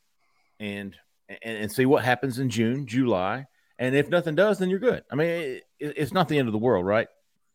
And 0.58 0.96
and, 1.28 1.58
and 1.58 1.72
see 1.72 1.86
what 1.86 2.04
happens 2.04 2.38
in 2.38 2.50
June, 2.50 2.86
July. 2.86 3.46
And 3.78 3.94
if 3.96 4.08
nothing 4.08 4.34
does, 4.34 4.58
then 4.58 4.68
you're 4.68 4.78
good. 4.78 5.04
I 5.10 5.14
mean, 5.14 5.28
it, 5.28 5.64
it's 5.78 6.12
not 6.12 6.28
the 6.28 6.38
end 6.38 6.48
of 6.48 6.52
the 6.52 6.58
world, 6.58 6.84
right? 6.84 7.08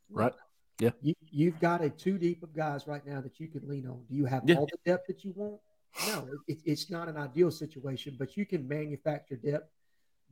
Right. 0.10 0.34
Yeah. 0.80 0.90
You, 1.02 1.14
you've 1.32 1.60
got 1.60 1.84
a 1.84 1.90
two 1.90 2.18
deep 2.18 2.44
of 2.44 2.54
guys 2.54 2.88
right 2.88 3.06
now 3.06 3.22
that 3.22 3.40
you 3.40 3.48
can 3.48 3.68
lean 3.68 3.88
on. 3.88 4.04
Do 4.10 4.16
you 4.16 4.26
have 4.26 4.44
Yeah. 4.46 4.56
all 4.56 4.66
the 4.66 4.92
depth 4.92 5.08
that 5.08 5.24
you 5.24 5.34
want? 5.36 5.60
No, 6.08 6.28
it, 6.48 6.60
it's 6.66 6.90
not 6.90 7.08
an 7.08 7.16
ideal 7.16 7.52
situation, 7.52 8.16
but 8.20 8.36
you 8.36 8.46
can 8.46 8.68
manufacture 8.68 9.36
depth 9.36 9.70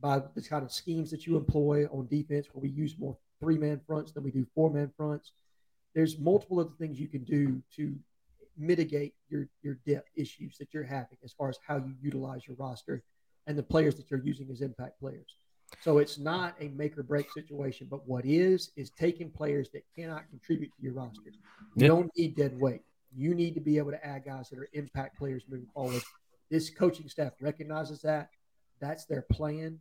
by 0.00 0.20
the 0.34 0.42
kind 0.42 0.64
of 0.64 0.70
schemes 0.72 1.10
that 1.12 1.26
you 1.26 1.36
employ 1.36 1.86
on 1.86 2.06
defense, 2.08 2.48
where 2.52 2.60
we 2.60 2.68
use 2.68 2.98
more 2.98 3.16
three 3.40 3.56
man 3.56 3.80
fronts 3.86 4.12
than 4.12 4.22
we 4.24 4.30
do 4.30 4.44
four 4.54 4.70
man 4.70 4.92
fronts. 4.96 5.32
There's 5.94 6.18
multiple 6.18 6.58
other 6.60 6.74
things 6.78 6.98
you 6.98 7.08
can 7.08 7.24
do 7.24 7.62
to 7.76 7.94
mitigate 8.56 9.14
your 9.28 9.48
your 9.62 9.78
depth 9.86 10.10
issues 10.16 10.56
that 10.58 10.72
you're 10.72 10.84
having 10.84 11.18
as 11.24 11.32
far 11.32 11.48
as 11.48 11.58
how 11.66 11.76
you 11.76 11.94
utilize 12.00 12.46
your 12.46 12.56
roster 12.56 13.02
and 13.46 13.58
the 13.58 13.62
players 13.62 13.94
that 13.96 14.10
you're 14.10 14.22
using 14.24 14.48
as 14.50 14.60
impact 14.60 14.98
players. 15.00 15.36
So 15.80 15.98
it's 15.98 16.18
not 16.18 16.54
a 16.60 16.68
make 16.68 16.96
or 16.96 17.02
break 17.02 17.30
situation, 17.32 17.88
but 17.90 18.06
what 18.08 18.24
is 18.24 18.70
is 18.76 18.90
taking 18.90 19.30
players 19.30 19.70
that 19.72 19.82
cannot 19.96 20.28
contribute 20.30 20.70
to 20.76 20.82
your 20.82 20.92
roster. 20.92 21.32
You 21.74 21.88
don't 21.88 22.10
need 22.16 22.36
dead 22.36 22.58
weight. 22.58 22.82
You 23.16 23.34
need 23.34 23.54
to 23.54 23.60
be 23.60 23.78
able 23.78 23.90
to 23.90 24.06
add 24.06 24.24
guys 24.24 24.48
that 24.50 24.58
are 24.58 24.68
impact 24.72 25.18
players 25.18 25.44
moving 25.48 25.68
forward. 25.74 26.02
This 26.50 26.70
coaching 26.70 27.08
staff 27.08 27.32
recognizes 27.40 28.02
that. 28.02 28.28
That's 28.80 29.04
their 29.06 29.22
plan. 29.22 29.80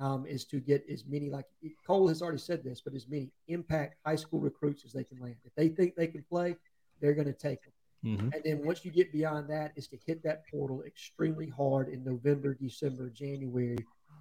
Um, 0.00 0.26
is 0.26 0.44
to 0.46 0.58
get 0.58 0.84
as 0.90 1.04
many 1.06 1.30
like 1.30 1.44
Cole 1.86 2.08
has 2.08 2.20
already 2.20 2.38
said 2.38 2.64
this, 2.64 2.80
but 2.80 2.94
as 2.94 3.06
many 3.06 3.30
impact 3.46 3.94
high 4.04 4.16
school 4.16 4.40
recruits 4.40 4.84
as 4.84 4.92
they 4.92 5.04
can 5.04 5.20
land. 5.20 5.36
If 5.44 5.54
they 5.54 5.68
think 5.68 5.94
they 5.94 6.08
can 6.08 6.24
play, 6.28 6.56
they're 7.00 7.14
going 7.14 7.28
to 7.28 7.32
take 7.32 7.62
them. 7.62 7.72
Mhm. 8.04 8.34
And 8.34 8.42
then 8.44 8.64
once 8.64 8.84
you 8.84 8.90
get 8.90 9.12
beyond 9.12 9.48
that, 9.48 9.72
is 9.76 9.88
to 9.88 9.96
hit 10.06 10.22
that 10.24 10.42
portal 10.50 10.82
extremely 10.82 11.48
hard 11.48 11.88
in 11.88 12.04
November, 12.04 12.54
December, 12.54 13.08
January, 13.08 13.78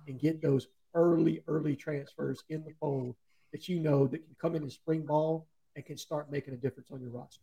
and 0.08 0.20
get 0.20 0.42
those 0.42 0.68
early, 0.94 1.44
early 1.48 1.76
transfers 1.76 2.44
in 2.50 2.64
the 2.64 2.74
fold 2.80 3.16
that 3.52 3.68
you 3.68 3.80
know 3.80 4.08
that 4.08 4.26
can 4.26 4.36
come 4.40 4.56
in 4.56 4.64
in 4.64 4.70
spring 4.70 5.06
ball 5.06 5.48
and 5.76 5.86
can 5.86 5.98
start 5.98 6.32
making 6.32 6.54
a 6.54 6.58
difference 6.58 6.92
on 6.92 7.02
your 7.02 7.10
roster. 7.10 7.42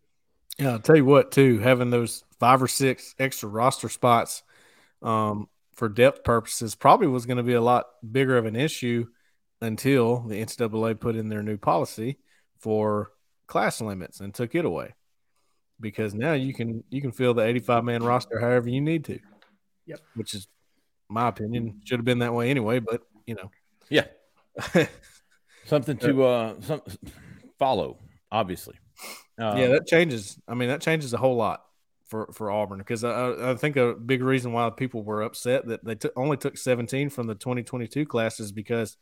Yeah, 0.59 0.73
I'll 0.73 0.79
tell 0.79 0.97
you 0.97 1.05
what, 1.05 1.31
too, 1.31 1.59
having 1.59 1.91
those 1.91 2.25
five 2.39 2.63
or 2.63 2.69
six 2.69 3.15
extra 3.19 3.49
roster 3.49 3.89
spots 3.89 4.43
um, 5.03 5.49
for 5.75 5.89
depth 5.89 6.25
purposes 6.25 6.75
probably 6.75 7.07
was 7.07 7.27
going 7.27 7.39
to 7.39 7.43
be 7.43 7.55
a 7.55 7.61
lot 7.61 7.87
bigger 8.11 8.37
of 8.37 8.47
an 8.47 8.57
issue 8.57 9.07
until 9.61 10.21
the 10.21 10.41
NCAA 10.41 10.99
put 10.99 11.17
in 11.17 11.29
their 11.29 11.43
new 11.43 11.57
policy 11.57 12.19
for 12.59 13.13
class 13.47 13.81
limits 13.81 14.21
and 14.21 14.35
took 14.35 14.55
it 14.55 14.65
away. 14.65 14.95
Because 15.81 16.15
now 16.15 16.33
you 16.35 16.53
can 16.53 16.85
you 16.91 17.01
can 17.01 17.13
fill 17.13 17.35
the 17.35 17.43
85 17.43 17.85
man 17.85 18.03
roster 18.03 18.39
however 18.39 18.69
you 18.69 18.81
need 18.81 19.05
to. 19.07 19.19
Yep. 19.87 20.01
Which 20.15 20.35
is 20.35 20.47
my 21.09 21.29
opinion 21.29 21.81
should 21.85 21.99
have 21.99 22.05
been 22.05 22.21
that 22.21 22.35
way 22.35 22.51
anyway, 22.51 22.79
but 22.81 23.03
you 23.27 23.35
know. 23.35 23.51
Yeah. 23.89 24.07
Something 25.65 25.97
to 25.99 26.25
uh 26.25 26.61
some 26.61 26.83
follow, 27.59 27.99
obviously. 28.31 28.77
Uh, 29.41 29.55
yeah, 29.57 29.67
that 29.69 29.87
changes. 29.87 30.39
I 30.47 30.55
mean, 30.55 30.69
that 30.69 30.81
changes 30.81 31.15
a 31.15 31.17
whole 31.17 31.37
lot 31.37 31.63
for 32.07 32.31
for 32.33 32.51
Auburn 32.51 32.79
because 32.79 33.05
I- 33.05 33.11
I, 33.31 33.51
I 33.53 33.55
think 33.55 33.77
a 33.77 33.95
big 33.95 34.23
reason 34.23 34.53
why 34.53 34.69
people 34.71 35.03
were 35.03 35.23
upset 35.23 35.67
that 35.69 35.85
they 35.85 35.95
took 35.95 36.13
only 36.17 36.37
took 36.37 36.59
17 36.59 37.09
from 37.11 37.27
the 37.27 37.35
2022 37.35 38.05
classes 38.05 38.53
because, 38.53 38.97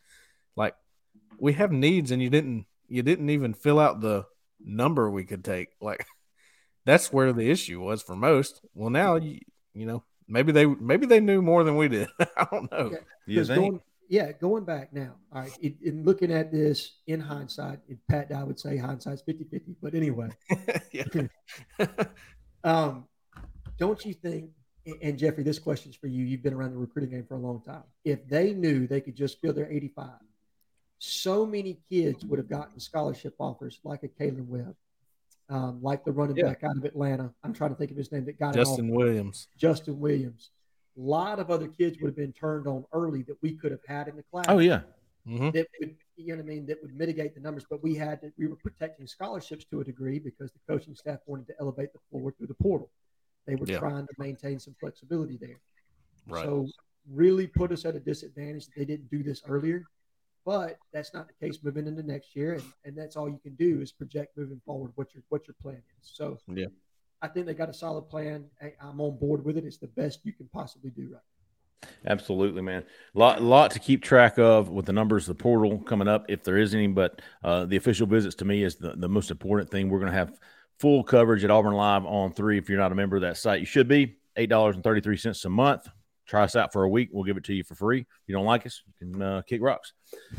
like, 0.56 0.74
we 1.38 1.54
have 1.54 1.72
needs 1.72 2.10
and 2.10 2.22
you 2.22 2.30
didn't 2.30 2.66
you 2.88 3.02
didn't 3.02 3.30
even 3.30 3.54
fill 3.54 3.80
out 3.80 4.00
the 4.00 4.26
number 4.64 5.10
we 5.10 5.24
could 5.24 5.44
take. 5.44 5.68
Like, 5.80 6.06
that's 6.88 7.12
where 7.12 7.32
the 7.32 7.50
issue 7.50 7.80
was 7.80 8.02
for 8.02 8.16
most. 8.16 8.60
Well, 8.74 8.90
now 8.90 9.16
you 9.16 9.40
you 9.74 9.86
know 9.86 10.04
maybe 10.26 10.52
they 10.52 10.66
maybe 10.66 11.06
they 11.06 11.20
knew 11.20 11.42
more 11.42 11.64
than 11.64 11.76
we 11.76 11.88
did. 11.88 12.08
I 12.36 12.46
don't 12.50 12.70
know. 12.70 12.90
Yeah. 12.92 12.98
you 13.26 13.44
think? 13.44 13.58
going, 13.60 13.80
yeah, 14.08 14.32
going 14.32 14.64
back 14.64 14.92
now, 14.92 15.14
all 15.32 15.42
right, 15.42 15.58
in, 15.60 15.76
in 15.82 16.04
looking 16.04 16.32
at 16.32 16.50
this 16.50 16.96
in 17.06 17.20
hindsight, 17.20 17.80
in 17.88 17.98
Pat 18.08 18.32
I 18.34 18.42
would 18.42 18.58
say 18.58 18.76
hindsight's 18.76 19.22
50 19.22 19.44
50. 19.44 19.76
But 19.82 19.94
anyway, 19.94 20.30
um, 22.64 23.04
don't 23.78 24.04
you 24.04 24.14
think, 24.14 24.50
and- 24.86 24.96
and 25.02 25.18
Jeffrey, 25.18 25.44
this 25.44 25.58
question's 25.58 25.96
for 25.96 26.06
you. 26.06 26.24
You've 26.24 26.42
been 26.42 26.54
around 26.54 26.72
the 26.72 26.78
recruiting 26.78 27.10
game 27.10 27.26
for 27.28 27.34
a 27.34 27.38
long 27.38 27.60
time. 27.60 27.84
If 28.04 28.26
they 28.26 28.54
knew 28.54 28.86
they 28.86 29.02
could 29.02 29.14
just 29.16 29.40
fill 29.40 29.52
their 29.52 29.70
85, 29.70 30.08
so 30.98 31.44
many 31.44 31.78
kids 31.90 32.24
would 32.24 32.38
have 32.38 32.48
gotten 32.48 32.80
scholarship 32.80 33.34
offers 33.38 33.78
like 33.84 34.02
a 34.02 34.08
Kalen 34.08 34.46
Webb, 34.46 34.74
um, 35.48 35.82
like 35.82 36.04
the 36.04 36.12
running 36.12 36.36
Yeah. 36.36 36.44
back 36.48 36.64
out 36.64 36.76
of 36.76 36.84
Atlanta. 36.84 37.32
I'm 37.42 37.52
trying 37.52 37.70
to 37.70 37.76
think 37.76 37.90
of 37.90 37.96
his 37.96 38.12
name 38.12 38.24
that 38.26 38.38
got 38.38 38.54
an 38.54 38.60
offer. 38.60 38.70
Justin 38.70 38.88
Williams. 38.90 39.48
Justin 39.56 39.98
Williams. 39.98 40.50
A 40.96 41.00
lot 41.00 41.38
of 41.38 41.50
other 41.50 41.68
kids 41.68 41.98
would 42.00 42.08
have 42.08 42.16
been 42.16 42.32
turned 42.32 42.66
on 42.66 42.84
early 42.92 43.22
that 43.22 43.36
we 43.42 43.54
could 43.54 43.70
have 43.70 43.84
had 43.86 44.08
in 44.08 44.16
the 44.16 44.22
class. 44.24 44.46
Oh 44.48 44.58
yeah. 44.58 44.82
Mhm. 45.26 45.52
That 45.52 45.66
would, 45.80 45.96
you 46.16 46.28
know 46.28 46.36
what 46.36 46.42
I 46.44 46.48
mean, 46.48 46.66
that 46.66 46.82
would 46.82 46.94
mitigate 46.96 47.34
the 47.34 47.40
numbers. 47.40 47.64
But 47.68 47.82
we 47.82 47.94
had 47.94 48.20
to, 48.22 48.32
we 48.38 48.46
were 48.46 48.56
protecting 48.56 49.06
scholarships 49.06 49.64
to 49.66 49.80
a 49.80 49.84
degree 49.84 50.18
because 50.18 50.50
the 50.52 50.58
coaching 50.68 50.94
staff 50.94 51.20
wanted 51.26 51.46
to 51.48 51.54
elevate 51.60 51.92
the 51.92 51.98
floor 52.10 52.32
through 52.32 52.48
the 52.48 52.54
portal. 52.54 52.90
They 53.46 53.54
were 53.54 53.66
Yeah. 53.66 53.78
trying 53.78 54.06
to 54.06 54.12
maintain 54.18 54.58
some 54.58 54.74
flexibility 54.80 55.36
there. 55.36 55.60
Right. 56.26 56.44
So 56.44 56.66
really 57.10 57.46
put 57.46 57.72
us 57.72 57.84
at 57.84 57.94
a 57.96 58.00
disadvantage 58.00 58.66
that 58.66 58.74
they 58.76 58.84
didn't 58.84 59.08
do 59.10 59.22
this 59.22 59.42
earlier. 59.46 59.84
But 60.48 60.78
that's 60.94 61.12
not 61.12 61.28
the 61.28 61.46
case 61.46 61.58
moving 61.62 61.86
into 61.86 62.02
next 62.02 62.34
year, 62.34 62.54
and, 62.54 62.62
and 62.86 62.96
that's 62.96 63.16
all 63.16 63.28
you 63.28 63.38
can 63.42 63.54
do 63.56 63.82
is 63.82 63.92
project 63.92 64.34
moving 64.34 64.62
forward 64.64 64.92
what 64.94 65.12
your 65.12 65.22
what 65.28 65.46
your 65.46 65.54
plan 65.60 65.82
is. 66.00 66.10
So 66.10 66.38
Yeah. 66.46 66.68
I 67.20 67.28
think 67.28 67.44
they 67.44 67.52
got 67.52 67.68
a 67.68 67.74
solid 67.74 68.08
plan. 68.08 68.46
I, 68.62 68.72
I'm 68.80 68.98
on 68.98 69.18
board 69.18 69.44
with 69.44 69.58
it. 69.58 69.66
It's 69.66 69.76
the 69.76 69.88
best 69.88 70.20
you 70.24 70.32
can 70.32 70.48
possibly 70.50 70.88
do 70.88 71.10
right. 71.12 71.90
Absolutely, 72.06 72.62
man. 72.62 72.84
Lot 73.12 73.42
lot 73.42 73.72
to 73.72 73.78
keep 73.78 74.02
track 74.02 74.38
of 74.38 74.70
with 74.70 74.86
the 74.86 74.92
numbers 74.94 75.28
of 75.28 75.36
the 75.36 75.42
portal 75.42 75.80
coming 75.80 76.08
up, 76.08 76.24
if 76.30 76.44
there 76.44 76.56
is 76.56 76.74
any. 76.74 76.86
But 76.86 77.20
uh, 77.44 77.66
the 77.66 77.76
official 77.76 78.06
visits 78.06 78.36
to 78.36 78.46
me 78.46 78.62
is 78.62 78.76
the, 78.76 78.94
the 78.96 79.08
most 79.08 79.30
important 79.30 79.70
thing. 79.70 79.90
We're 79.90 80.00
going 80.00 80.12
to 80.12 80.16
have 80.16 80.32
full 80.78 81.04
coverage 81.04 81.44
at 81.44 81.50
Auburn 81.50 81.74
Live 81.74 82.06
on 82.06 82.32
three. 82.32 82.56
If 82.56 82.70
you're 82.70 82.78
not 82.78 82.90
a 82.90 82.94
member 82.94 83.16
of 83.16 83.22
that 83.22 83.36
site, 83.36 83.60
you 83.60 83.66
should 83.66 83.86
be. 83.86 84.16
Eight 84.36 84.48
dollars 84.48 84.76
and 84.76 84.82
thirty 84.82 85.02
three 85.02 85.18
cents 85.18 85.44
a 85.44 85.50
month. 85.50 85.88
Try 86.28 86.44
us 86.44 86.54
out 86.54 86.72
for 86.72 86.84
a 86.84 86.88
week. 86.88 87.08
We'll 87.10 87.24
give 87.24 87.38
it 87.38 87.44
to 87.44 87.54
you 87.54 87.64
for 87.64 87.74
free. 87.74 88.00
If 88.00 88.06
you 88.26 88.34
don't 88.34 88.44
like 88.44 88.66
us, 88.66 88.82
you 88.86 88.92
can 88.98 89.22
uh, 89.22 89.42
kick 89.42 89.62
rocks. 89.62 89.94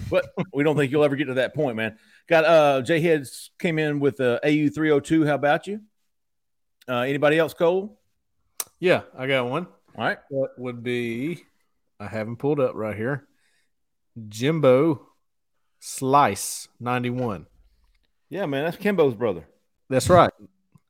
But 0.10 0.28
we 0.54 0.64
don't 0.64 0.78
think 0.78 0.92
you'll 0.92 1.04
ever 1.04 1.16
get 1.16 1.26
to 1.26 1.34
that 1.36 1.56
point, 1.56 1.76
man. 1.76 1.98
Got 2.28 2.46
uh 2.46 2.82
Jay 2.82 3.02
Heads 3.02 3.50
came 3.60 3.80
in 3.80 4.00
with 4.00 4.22
uh, 4.22 4.40
AU 4.44 4.70
three 4.70 4.90
hundred 4.90 5.06
two. 5.06 5.26
How 5.26 5.36
about 5.36 5.68
you? 5.68 5.82
Uh, 6.88 7.02
anybody 7.02 7.40
else, 7.40 7.54
Cole? 7.54 8.00
Yeah, 8.80 9.02
I 9.18 9.28
got 9.28 9.50
one. 9.50 9.68
All 9.98 10.06
right. 10.06 10.20
That 10.30 10.50
would 10.58 10.84
be 10.84 11.44
I 12.00 12.08
haven't 12.08 12.38
pulled 12.38 12.60
up 12.60 12.76
right 12.76 12.96
here. 12.96 13.28
Jimbo 14.28 15.08
Slice 15.80 16.68
91. 16.80 17.46
Yeah, 18.30 18.46
man, 18.46 18.66
that's 18.66 18.78
Kimbo's 18.78 19.16
brother. 19.16 19.46
That's 19.90 20.10
right. 20.10 20.32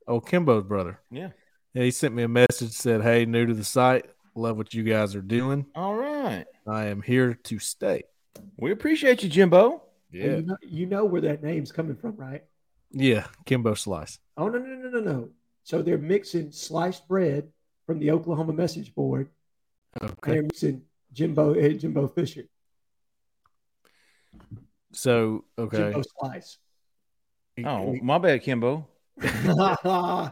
Oh, 0.06 0.20
Kimbo's 0.20 0.64
brother. 0.64 1.00
Yeah. 1.10 1.30
Yeah, 1.72 1.84
he 1.84 1.90
sent 1.90 2.14
me 2.14 2.24
a 2.24 2.28
message 2.28 2.72
said, 2.72 3.02
"Hey, 3.02 3.24
new 3.24 3.46
to 3.46 3.54
the 3.54 3.64
site, 3.64 4.06
love 4.40 4.56
what 4.56 4.74
you 4.74 4.82
guys 4.82 5.14
are 5.14 5.22
doing. 5.22 5.66
All 5.74 5.94
right. 5.94 6.44
I 6.66 6.86
am 6.86 7.02
here 7.02 7.34
to 7.34 7.58
stay." 7.58 8.02
We 8.56 8.72
appreciate 8.72 9.22
you, 9.22 9.28
Jimbo. 9.28 9.82
And 10.12 10.22
You 10.22 10.42
know, 10.42 10.56
you 10.62 10.86
know 10.86 11.04
where 11.04 11.20
that 11.22 11.42
name's 11.42 11.70
coming 11.72 11.96
from, 11.96 12.16
right? 12.16 12.44
yeah, 12.90 13.26
Kimbo 13.44 13.74
Slice. 13.74 14.18
Oh 14.36 14.48
no 14.48 14.58
no 14.58 14.74
no 14.74 14.88
no 14.90 15.00
no! 15.00 15.28
So 15.62 15.82
they're 15.82 15.98
mixing 15.98 16.50
sliced 16.52 17.06
bread 17.06 17.52
from 17.86 17.98
the 17.98 18.10
Oklahoma 18.10 18.52
message 18.52 18.94
board. 18.94 19.30
and 20.00 20.10
Okay, 20.10 20.32
They're 20.32 20.42
mixing 20.42 20.82
Jimbo 21.12 21.54
uh, 21.54 21.68
Jimbo 21.74 22.08
Fisher, 22.08 22.44
so 24.92 25.44
okay, 25.58 25.76
Jimbo 25.92 26.02
Slice. 26.18 26.58
Oh, 27.64 27.94
my 28.02 28.18
bad, 28.18 28.42
Kimbo. 28.42 28.88
um, 29.84 30.30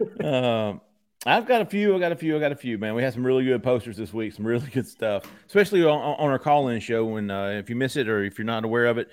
I've 1.26 1.46
got 1.46 1.60
a 1.60 1.66
few. 1.66 1.94
I 1.94 1.98
got 1.98 2.12
a 2.12 2.16
few. 2.16 2.34
I 2.34 2.40
got 2.40 2.52
a 2.52 2.56
few. 2.56 2.78
Man, 2.78 2.94
we 2.94 3.02
had 3.02 3.12
some 3.12 3.26
really 3.26 3.44
good 3.44 3.62
posters 3.62 3.96
this 3.96 4.12
week. 4.12 4.32
Some 4.32 4.46
really 4.46 4.68
good 4.70 4.86
stuff, 4.86 5.30
especially 5.46 5.84
on, 5.84 6.00
on 6.00 6.30
our 6.30 6.38
call-in 6.38 6.80
show. 6.80 7.04
When 7.04 7.30
uh, 7.30 7.48
if 7.48 7.68
you 7.68 7.76
miss 7.76 7.96
it 7.96 8.08
or 8.08 8.24
if 8.24 8.38
you're 8.38 8.46
not 8.46 8.64
aware 8.64 8.86
of 8.86 8.96
it, 8.96 9.10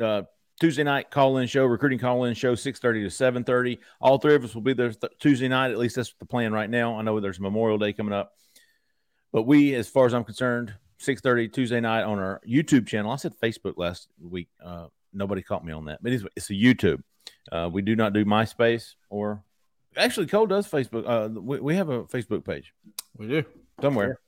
uh, 0.00 0.22
Tuesday 0.60 0.82
night 0.82 1.12
call-in 1.12 1.46
show, 1.46 1.64
recruiting 1.64 2.00
call-in 2.00 2.34
show, 2.34 2.56
six 2.56 2.80
thirty 2.80 3.04
to 3.04 3.10
seven 3.10 3.44
thirty. 3.44 3.78
All 4.00 4.18
three 4.18 4.34
of 4.34 4.42
us 4.42 4.52
will 4.52 4.62
be 4.62 4.72
there 4.72 4.90
th- 4.90 5.12
Tuesday 5.20 5.46
night. 5.46 5.70
At 5.70 5.78
least 5.78 5.94
that's 5.94 6.12
the 6.18 6.26
plan 6.26 6.52
right 6.52 6.68
now. 6.68 6.98
I 6.98 7.02
know 7.02 7.20
there's 7.20 7.38
Memorial 7.38 7.78
Day 7.78 7.92
coming 7.92 8.12
up, 8.12 8.32
but 9.32 9.44
we, 9.44 9.76
as 9.76 9.88
far 9.88 10.06
as 10.06 10.14
I'm 10.14 10.24
concerned, 10.24 10.74
six 10.98 11.20
thirty 11.20 11.48
Tuesday 11.48 11.80
night 11.80 12.02
on 12.02 12.18
our 12.18 12.40
YouTube 12.48 12.88
channel. 12.88 13.12
I 13.12 13.16
said 13.16 13.32
Facebook 13.40 13.74
last 13.76 14.08
week. 14.20 14.48
Uh, 14.64 14.88
nobody 15.12 15.40
caught 15.42 15.64
me 15.64 15.72
on 15.72 15.84
that, 15.84 16.02
but 16.02 16.12
it's, 16.12 16.24
it's 16.34 16.50
a 16.50 16.54
YouTube. 16.54 17.00
Uh, 17.52 17.70
we 17.72 17.80
do 17.80 17.94
not 17.94 18.12
do 18.12 18.24
MySpace 18.24 18.94
or 19.08 19.44
actually 19.96 20.26
Cole 20.26 20.46
does 20.46 20.68
Facebook. 20.68 21.04
Uh, 21.06 21.40
we, 21.40 21.60
we 21.60 21.74
have 21.76 21.88
a 21.88 22.04
Facebook 22.04 22.44
page 22.44 22.72
we 23.16 23.28
do. 23.28 23.44
somewhere. 23.80 24.18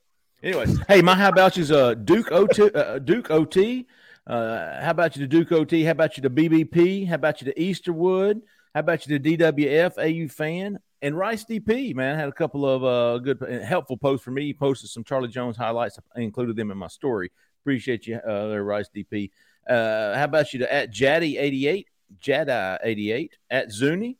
Anyways, 0.43 0.79
hey, 0.87 1.01
my 1.01 1.15
how 1.15 1.29
about 1.29 1.57
you's 1.57 1.71
uh, 1.71 1.95
Duke 1.95 2.31
OT, 2.31 2.71
uh, 2.71 2.99
Duke 2.99 3.31
OT. 3.31 3.87
Uh, 4.27 4.81
how 4.81 4.91
about 4.91 5.15
you 5.15 5.21
to 5.21 5.27
Duke 5.27 5.51
OT? 5.51 5.83
How 5.83 5.91
about 5.91 6.17
you 6.17 6.23
to 6.23 6.29
BBP? 6.29 7.07
How 7.07 7.15
about 7.15 7.41
you 7.41 7.51
to 7.51 7.59
Easterwood? 7.59 8.41
How 8.73 8.81
about 8.81 9.07
you 9.07 9.17
to 9.17 9.37
DWF 9.37 9.97
AU 9.97 10.27
fan? 10.27 10.79
And 11.01 11.17
Rice 11.17 11.45
DP, 11.45 11.95
man, 11.95 12.17
had 12.17 12.27
a 12.27 12.33
couple 12.33 12.67
of 12.67 12.83
uh, 12.83 13.19
good 13.19 13.63
helpful 13.63 13.97
posts 13.97 14.23
for 14.23 14.31
me. 14.31 14.45
He 14.45 14.53
posted 14.53 14.89
some 14.89 15.03
Charlie 15.03 15.27
Jones 15.27 15.55
highlights. 15.55 15.99
I 16.15 16.21
included 16.21 16.55
them 16.55 16.71
in 16.71 16.77
my 16.77 16.87
story. 16.87 17.31
Appreciate 17.61 18.07
you 18.07 18.17
uh, 18.17 18.47
there, 18.47 18.63
Rice 18.63 18.89
DP. 18.95 19.29
Uh, 19.67 20.15
how 20.15 20.23
about 20.23 20.53
you 20.53 20.59
to 20.59 20.73
at 20.73 20.91
Jaddy88, 20.91 21.85
Jadi88, 22.21 23.29
at 23.49 23.71
Zuni, 23.71 24.17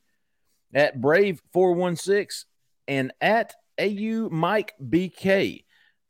at 0.73 0.99
Brave416, 0.99 2.45
and 2.87 3.13
at 3.21 3.55
AU 3.79 4.29
Mike 4.29 4.73
BK. 4.81 5.63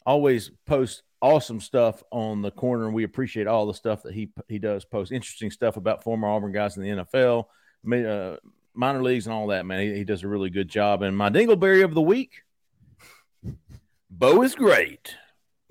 Always 0.05 0.51
post 0.65 1.03
awesome 1.21 1.59
stuff 1.59 2.03
on 2.11 2.41
the 2.41 2.51
corner, 2.51 2.85
and 2.85 2.93
we 2.93 3.03
appreciate 3.03 3.47
all 3.47 3.65
the 3.65 3.73
stuff 3.73 4.03
that 4.03 4.13
he 4.13 4.29
he 4.47 4.59
does 4.59 4.85
post. 4.85 5.11
Interesting 5.11 5.51
stuff 5.51 5.77
about 5.77 6.03
former 6.03 6.27
Auburn 6.27 6.51
guys 6.51 6.77
in 6.77 6.83
the 6.83 7.03
NFL, 7.03 7.45
uh, 7.91 8.37
minor 8.73 9.03
leagues, 9.03 9.27
and 9.27 9.33
all 9.33 9.47
that. 9.47 9.65
Man, 9.65 9.81
he, 9.81 9.95
he 9.95 10.03
does 10.03 10.23
a 10.23 10.27
really 10.27 10.49
good 10.49 10.69
job. 10.69 11.01
And 11.01 11.17
my 11.17 11.29
Dingleberry 11.29 11.83
of 11.83 11.93
the 11.93 12.01
week, 12.01 12.43
Bo 14.09 14.41
is 14.43 14.55
great. 14.55 15.15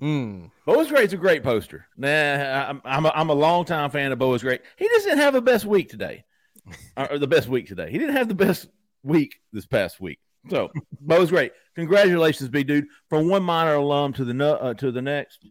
Mm. 0.01 0.51
Bo 0.65 0.79
is 0.79 0.89
Great's 0.89 1.13
a 1.13 1.17
great 1.17 1.41
poster. 1.41 1.87
Nah, 1.97 2.69
I'm 2.69 2.81
I'm 2.85 3.05
a, 3.05 3.11
I'm 3.15 3.29
a 3.29 3.33
longtime 3.33 3.89
fan 3.89 4.11
of 4.11 4.19
Bo 4.19 4.33
is 4.35 4.43
Great. 4.43 4.61
He 4.75 4.87
doesn't 4.87 5.17
have 5.17 5.33
the 5.33 5.41
best 5.41 5.65
week 5.65 5.89
today, 5.89 6.23
or 6.97 7.17
the 7.17 7.27
best 7.27 7.47
week 7.47 7.67
today. 7.67 7.89
He 7.89 7.97
didn't 7.97 8.15
have 8.15 8.27
the 8.27 8.35
best 8.35 8.67
week 9.03 9.39
this 9.53 9.65
past 9.65 9.99
week. 9.99 10.19
So 10.49 10.71
Bo 11.01 11.21
is 11.21 11.29
great. 11.29 11.51
Congratulations, 11.75 12.49
big 12.49 12.67
dude, 12.67 12.87
from 13.09 13.27
one 13.29 13.43
minor 13.43 13.75
alum 13.75 14.13
to 14.13 14.25
the 14.25 14.45
uh, 14.45 14.73
to 14.75 14.91
the 14.91 15.01
next. 15.01 15.45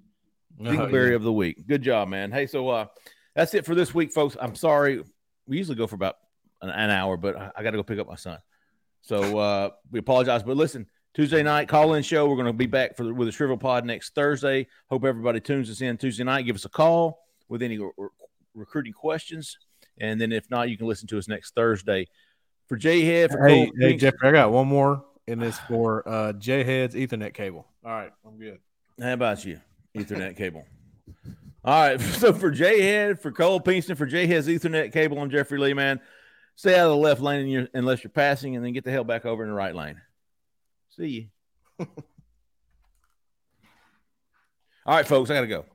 Dingleberry 0.60 1.14
of 1.14 1.22
the 1.22 1.32
week. 1.32 1.66
Good 1.66 1.82
job, 1.82 2.08
man. 2.08 2.32
Hey, 2.32 2.46
so 2.46 2.68
uh, 2.70 2.86
that's 3.34 3.52
it 3.52 3.66
for 3.66 3.74
this 3.74 3.94
week, 3.94 4.12
folks. 4.12 4.36
I'm 4.40 4.54
sorry. 4.54 5.02
We 5.46 5.58
usually 5.58 5.76
go 5.76 5.86
for 5.86 5.96
about 5.96 6.16
an, 6.62 6.70
an 6.70 6.90
hour, 6.90 7.18
but 7.18 7.36
I, 7.36 7.50
I 7.56 7.62
got 7.62 7.72
to 7.72 7.76
go 7.76 7.82
pick 7.82 7.98
up 7.98 8.08
my 8.08 8.16
son. 8.16 8.38
So 9.02 9.38
uh, 9.38 9.70
we 9.90 9.98
apologize. 9.98 10.42
But 10.42 10.56
listen, 10.56 10.86
Tuesday 11.14 11.42
night 11.42 11.68
call 11.68 11.94
in 11.94 12.02
show. 12.02 12.26
We're 12.26 12.36
going 12.36 12.46
to 12.46 12.52
be 12.54 12.66
back 12.66 12.96
for 12.96 13.04
the, 13.04 13.12
with 13.12 13.28
a 13.28 13.32
Shrivel 13.32 13.58
Pod 13.58 13.84
next 13.84 14.14
Thursday. 14.14 14.66
Hope 14.90 15.04
everybody 15.04 15.40
tunes 15.40 15.70
us 15.70 15.82
in 15.82 15.98
Tuesday 15.98 16.24
night. 16.24 16.46
Give 16.46 16.56
us 16.56 16.64
a 16.64 16.70
call 16.70 17.20
with 17.48 17.62
any 17.62 17.78
re- 17.78 17.90
recruiting 18.54 18.94
questions. 18.94 19.58
And 20.00 20.18
then 20.18 20.32
if 20.32 20.50
not, 20.50 20.70
you 20.70 20.78
can 20.78 20.86
listen 20.86 21.06
to 21.08 21.18
us 21.18 21.28
next 21.28 21.54
Thursday. 21.54 22.08
For 22.68 22.76
J 22.76 23.02
Head, 23.02 23.30
for 23.30 23.46
Hey, 23.46 23.66
Cole 23.66 23.72
hey, 23.78 23.88
Pinks- 23.88 24.00
Jeffrey, 24.02 24.28
I 24.28 24.32
got 24.32 24.50
one 24.52 24.66
more 24.66 25.04
in 25.26 25.38
this 25.38 25.58
for 25.68 26.06
uh, 26.08 26.32
J 26.32 26.64
Head's 26.64 26.94
Ethernet 26.94 27.34
cable. 27.34 27.66
All 27.84 27.90
right, 27.92 28.12
I'm 28.26 28.38
good. 28.38 28.58
How 29.00 29.12
about 29.12 29.44
you? 29.44 29.60
Ethernet 29.96 30.36
cable. 30.36 30.64
All 31.64 31.80
right. 31.88 32.00
So 32.00 32.32
for 32.32 32.50
J 32.50 32.82
Head, 32.82 33.20
for 33.20 33.30
Cole 33.32 33.60
Pinkston, 33.60 33.96
for 33.96 34.06
J 34.06 34.26
Head's 34.26 34.46
Ethernet 34.48 34.92
cable, 34.92 35.18
I'm 35.18 35.30
Jeffrey 35.30 35.58
Lee, 35.58 35.74
man. 35.74 36.00
Stay 36.54 36.74
out 36.78 36.86
of 36.86 36.92
the 36.92 36.96
left 36.96 37.20
lane 37.20 37.46
your, 37.48 37.68
unless 37.74 38.02
you're 38.02 38.10
passing, 38.10 38.56
and 38.56 38.64
then 38.64 38.72
get 38.72 38.84
the 38.84 38.90
hell 38.90 39.04
back 39.04 39.26
over 39.26 39.42
in 39.42 39.50
the 39.50 39.54
right 39.54 39.74
lane. 39.74 40.00
See 40.96 41.06
you. 41.78 41.86
All 44.86 44.94
right, 44.94 45.06
folks, 45.06 45.28
I 45.30 45.34
got 45.34 45.42
to 45.42 45.46
go. 45.48 45.66